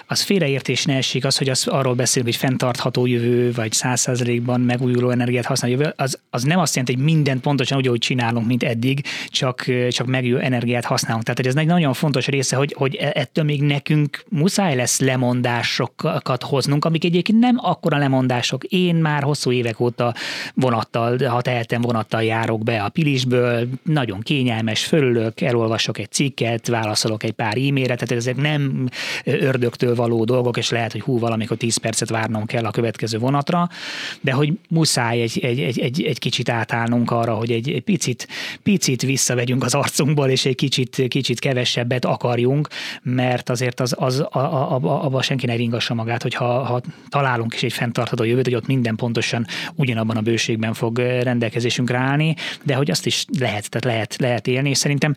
az 0.06 0.20
félreértés 0.20 0.84
ne 0.84 0.96
essék 0.96 1.24
az, 1.24 1.36
hogy 1.36 1.48
az, 1.48 1.66
arról 1.66 1.94
beszélünk, 1.94 2.32
hogy 2.32 2.40
fenntartható 2.48 3.06
jövő, 3.06 3.52
vagy 3.52 3.72
százszerzelékban 3.72 4.60
megújuló 4.60 5.10
energiát 5.10 5.44
használó 5.44 5.74
jövő, 5.74 5.92
az, 5.96 6.18
az 6.30 6.42
nem 6.42 6.58
azt 6.58 6.74
jelenti, 6.74 6.94
hogy 6.94 7.04
mindent 7.04 7.40
pontosan 7.40 7.78
úgy, 7.78 7.86
ahogy 7.86 7.98
csinálunk, 7.98 8.46
mint 8.46 8.62
eddig, 8.62 9.04
csak, 9.28 9.64
csak 9.88 10.06
megújuló 10.06 10.40
energiát 10.40 10.84
használunk. 10.84 11.24
Tehát 11.24 11.38
hogy 11.38 11.48
ez 11.48 11.56
egy 11.56 11.66
nagyon 11.66 11.92
fontos 11.92 12.26
része, 12.26 12.56
hogy, 12.56 12.74
hogy 12.78 12.94
e, 12.94 13.12
ettől 13.14 13.44
még 13.44 13.62
nekünk 13.62 14.24
muszáj 14.28 14.74
lesz 14.74 15.00
lemondásokat 15.00 16.42
hoznunk, 16.42 16.84
amik 16.84 17.04
egyébként 17.04 17.38
nem 17.38 17.56
akkora 17.60 17.98
lemondások. 17.98 18.64
Én 18.64 18.94
már 18.94 19.22
hosszú 19.22 19.52
évek 19.52 19.80
óta 19.80 20.14
vonattal, 20.54 21.18
ha 21.18 21.42
tehetem, 21.42 21.80
vonattal 21.80 22.22
járok 22.22 22.62
be 22.62 22.82
a 22.82 22.88
Pilisből, 22.88 23.68
nagyon 23.82 24.20
kényelmes, 24.20 24.84
fölülök, 24.84 25.40
elolvasok 25.40 25.98
egy 25.98 26.10
cikket, 26.10 26.68
válaszolok 26.68 27.22
egy 27.22 27.32
pár 27.32 27.56
e-mailre, 27.56 27.94
tehát 27.94 28.10
ezek 28.12 28.36
nem 28.36 28.88
ördögtől 29.82 30.06
való 30.06 30.24
dolgok, 30.24 30.56
és 30.56 30.70
lehet, 30.70 30.92
hogy 30.92 31.00
hú, 31.00 31.18
valamikor 31.18 31.56
10 31.56 31.76
percet 31.76 32.08
várnom 32.08 32.44
kell 32.46 32.64
a 32.64 32.70
következő 32.70 33.18
vonatra, 33.18 33.68
de 34.20 34.32
hogy 34.32 34.52
muszáj 34.68 35.20
egy, 35.20 35.38
egy, 35.42 35.60
egy, 35.60 35.78
egy, 35.80 36.02
egy 36.02 36.18
kicsit 36.18 36.48
átállnunk 36.48 37.10
arra, 37.10 37.34
hogy 37.34 37.50
egy, 37.50 37.70
egy 37.70 37.82
picit, 37.82 38.28
picit 38.62 39.02
visszavegyünk 39.02 39.64
az 39.64 39.74
arcunkból, 39.74 40.28
és 40.28 40.44
egy 40.44 40.54
kicsit, 40.54 41.02
kicsit 41.08 41.38
kevesebbet 41.38 42.04
akarjunk, 42.04 42.68
mert 43.02 43.50
azért 43.50 43.80
az, 43.80 43.94
az 43.98 44.20
a, 44.20 44.28
a, 44.30 44.72
a, 44.72 45.04
abba 45.04 45.22
senki 45.22 45.46
ne 45.46 45.54
ringassa 45.54 45.94
magát, 45.94 46.22
hogy 46.22 46.34
ha, 46.34 46.64
ha 46.64 46.80
találunk 47.08 47.54
is 47.54 47.62
egy 47.62 47.72
fenntartható 47.72 48.24
jövőt, 48.24 48.44
hogy 48.44 48.54
ott 48.54 48.66
minden 48.66 48.96
pontosan 48.96 49.46
ugyanabban 49.74 50.16
a 50.16 50.20
bőségben 50.20 50.74
fog 50.74 50.98
rendelkezésünkre 50.98 51.98
állni, 51.98 52.34
de 52.62 52.74
hogy 52.74 52.90
azt 52.90 53.06
is 53.06 53.24
lehet, 53.38 53.70
tehát 53.70 53.84
lehet, 53.84 54.16
lehet 54.18 54.46
élni, 54.46 54.68
és 54.68 54.78
szerintem 54.78 55.14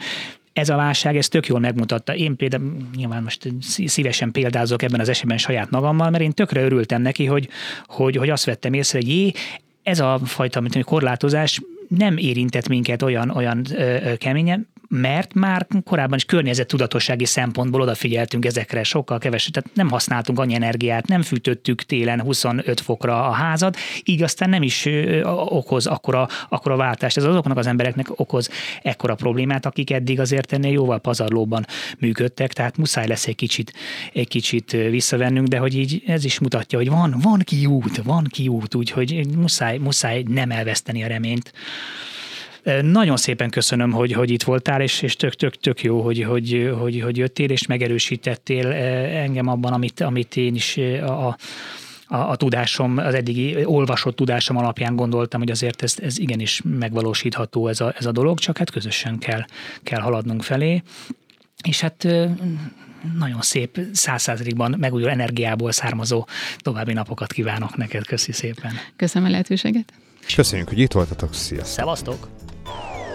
ez 0.57 0.69
a 0.69 0.75
válság 0.75 1.17
ez 1.17 1.27
tök 1.27 1.47
jól 1.47 1.59
megmutatta. 1.59 2.15
Én 2.15 2.35
például 2.35 2.77
nyilván 2.95 3.23
most 3.23 3.47
szívesen 3.85 4.31
példázok 4.31 4.81
ebben 4.81 4.99
az 4.99 5.09
esetben 5.09 5.37
saját 5.37 5.69
magammal, 5.69 6.09
mert 6.09 6.23
én 6.23 6.31
tökre 6.31 6.63
örültem 6.63 7.01
neki, 7.01 7.25
hogy, 7.25 7.49
hogy, 7.85 8.15
hogy 8.15 8.29
azt 8.29 8.45
vettem 8.45 8.73
észre, 8.73 8.97
hogy 8.97 9.07
jé, 9.07 9.31
ez 9.83 9.99
a 9.99 10.19
fajta 10.23 10.61
mint 10.61 10.83
korlátozás 10.83 11.61
nem 11.87 12.17
érintett 12.17 12.67
minket 12.67 13.01
olyan, 13.01 13.29
olyan 13.29 13.65
ö, 13.75 14.13
keményen, 14.17 14.67
mert 14.87 15.33
már 15.33 15.67
korábban 15.83 16.17
is 16.17 16.25
környezettudatossági 16.25 17.25
szempontból 17.25 17.81
odafigyeltünk 17.81 18.45
ezekre 18.45 18.83
sokkal 18.83 19.17
kevesebb, 19.17 19.53
tehát 19.53 19.69
nem 19.73 19.89
használtunk 19.89 20.39
annyi 20.39 20.53
energiát, 20.53 21.07
nem 21.07 21.21
fűtöttük 21.21 21.83
télen 21.83 22.21
25 22.21 22.79
fokra 22.79 23.27
a 23.27 23.31
házat, 23.31 23.77
így 24.03 24.23
aztán 24.23 24.49
nem 24.49 24.63
is 24.63 24.87
okoz 25.33 25.85
akkora, 25.85 26.27
akkora 26.49 26.75
váltást. 26.75 27.17
Ez 27.17 27.23
azoknak 27.23 27.57
az 27.57 27.67
embereknek 27.67 28.19
okoz 28.19 28.49
ekkora 28.81 29.15
problémát, 29.15 29.65
akik 29.65 29.91
eddig 29.91 30.19
azért 30.19 30.53
ennél 30.53 30.71
jóval 30.71 30.99
pazarlóban 30.99 31.65
működtek, 31.99 32.53
tehát 32.53 32.77
muszáj 32.77 33.07
lesz 33.07 33.27
egy 33.27 33.35
kicsit, 33.35 33.73
egy 34.13 34.27
kicsit 34.27 34.71
visszavennünk, 34.71 35.47
de 35.47 35.57
hogy 35.57 35.77
így 35.77 36.03
ez 36.05 36.25
is 36.25 36.39
mutatja, 36.39 36.77
hogy 36.77 36.89
van, 36.89 37.15
van 37.21 37.39
kiút, 37.39 37.97
van 38.03 38.23
kiút, 38.23 38.75
úgyhogy 38.75 39.27
muszáj, 39.37 39.77
muszáj 39.77 40.23
nem 40.27 40.51
elveszteni 40.51 41.03
a 41.03 41.07
reményt. 41.07 41.53
Nagyon 42.81 43.17
szépen 43.17 43.49
köszönöm, 43.49 43.91
hogy, 43.91 44.11
hogy 44.11 44.29
itt 44.29 44.43
voltál, 44.43 44.81
és, 44.81 45.01
és 45.01 45.15
tök, 45.15 45.33
tök, 45.33 45.55
tök 45.55 45.83
jó, 45.83 46.01
hogy, 46.01 46.23
hogy, 46.23 46.71
hogy, 46.79 47.01
hogy 47.01 47.17
jöttél, 47.17 47.49
és 47.49 47.65
megerősítettél 47.65 48.67
engem 48.67 49.47
abban, 49.47 49.73
amit, 49.73 50.01
amit 50.01 50.35
én 50.35 50.55
is 50.55 50.77
a, 51.01 51.27
a 51.27 51.37
a, 52.09 52.15
a 52.15 52.35
tudásom, 52.35 52.97
az 52.97 53.13
eddigi 53.13 53.65
olvasott 53.65 54.15
tudásom 54.15 54.57
alapján 54.57 54.95
gondoltam, 54.95 55.39
hogy 55.39 55.51
azért 55.51 55.83
ez, 55.83 55.95
ez 56.01 56.19
igenis 56.19 56.61
megvalósítható 56.63 57.67
ez 57.67 57.81
a, 57.81 57.93
ez 57.97 58.05
a 58.05 58.11
dolog, 58.11 58.39
csak 58.39 58.57
hát 58.57 58.71
közösen 58.71 59.17
kell, 59.17 59.45
kell 59.83 59.99
haladnunk 59.99 60.43
felé. 60.43 60.83
És 61.63 61.81
hát 61.81 62.07
nagyon 63.17 63.41
szép 63.41 63.79
százszázalékban 63.93 64.75
megújuló 64.77 65.11
energiából 65.11 65.71
származó 65.71 66.27
további 66.57 66.93
napokat 66.93 67.33
kívánok 67.33 67.77
neked. 67.77 68.05
Köszi 68.05 68.31
szépen. 68.31 68.71
Köszönöm 68.95 69.27
a 69.27 69.31
lehetőséget. 69.31 69.93
Köszönjük, 70.35 70.67
hogy 70.67 70.79
itt 70.79 70.91
voltatok. 70.91 71.33
Sziasztok. 71.33 71.73
Szevasztok. 71.73 72.27
Oh. 72.69 73.06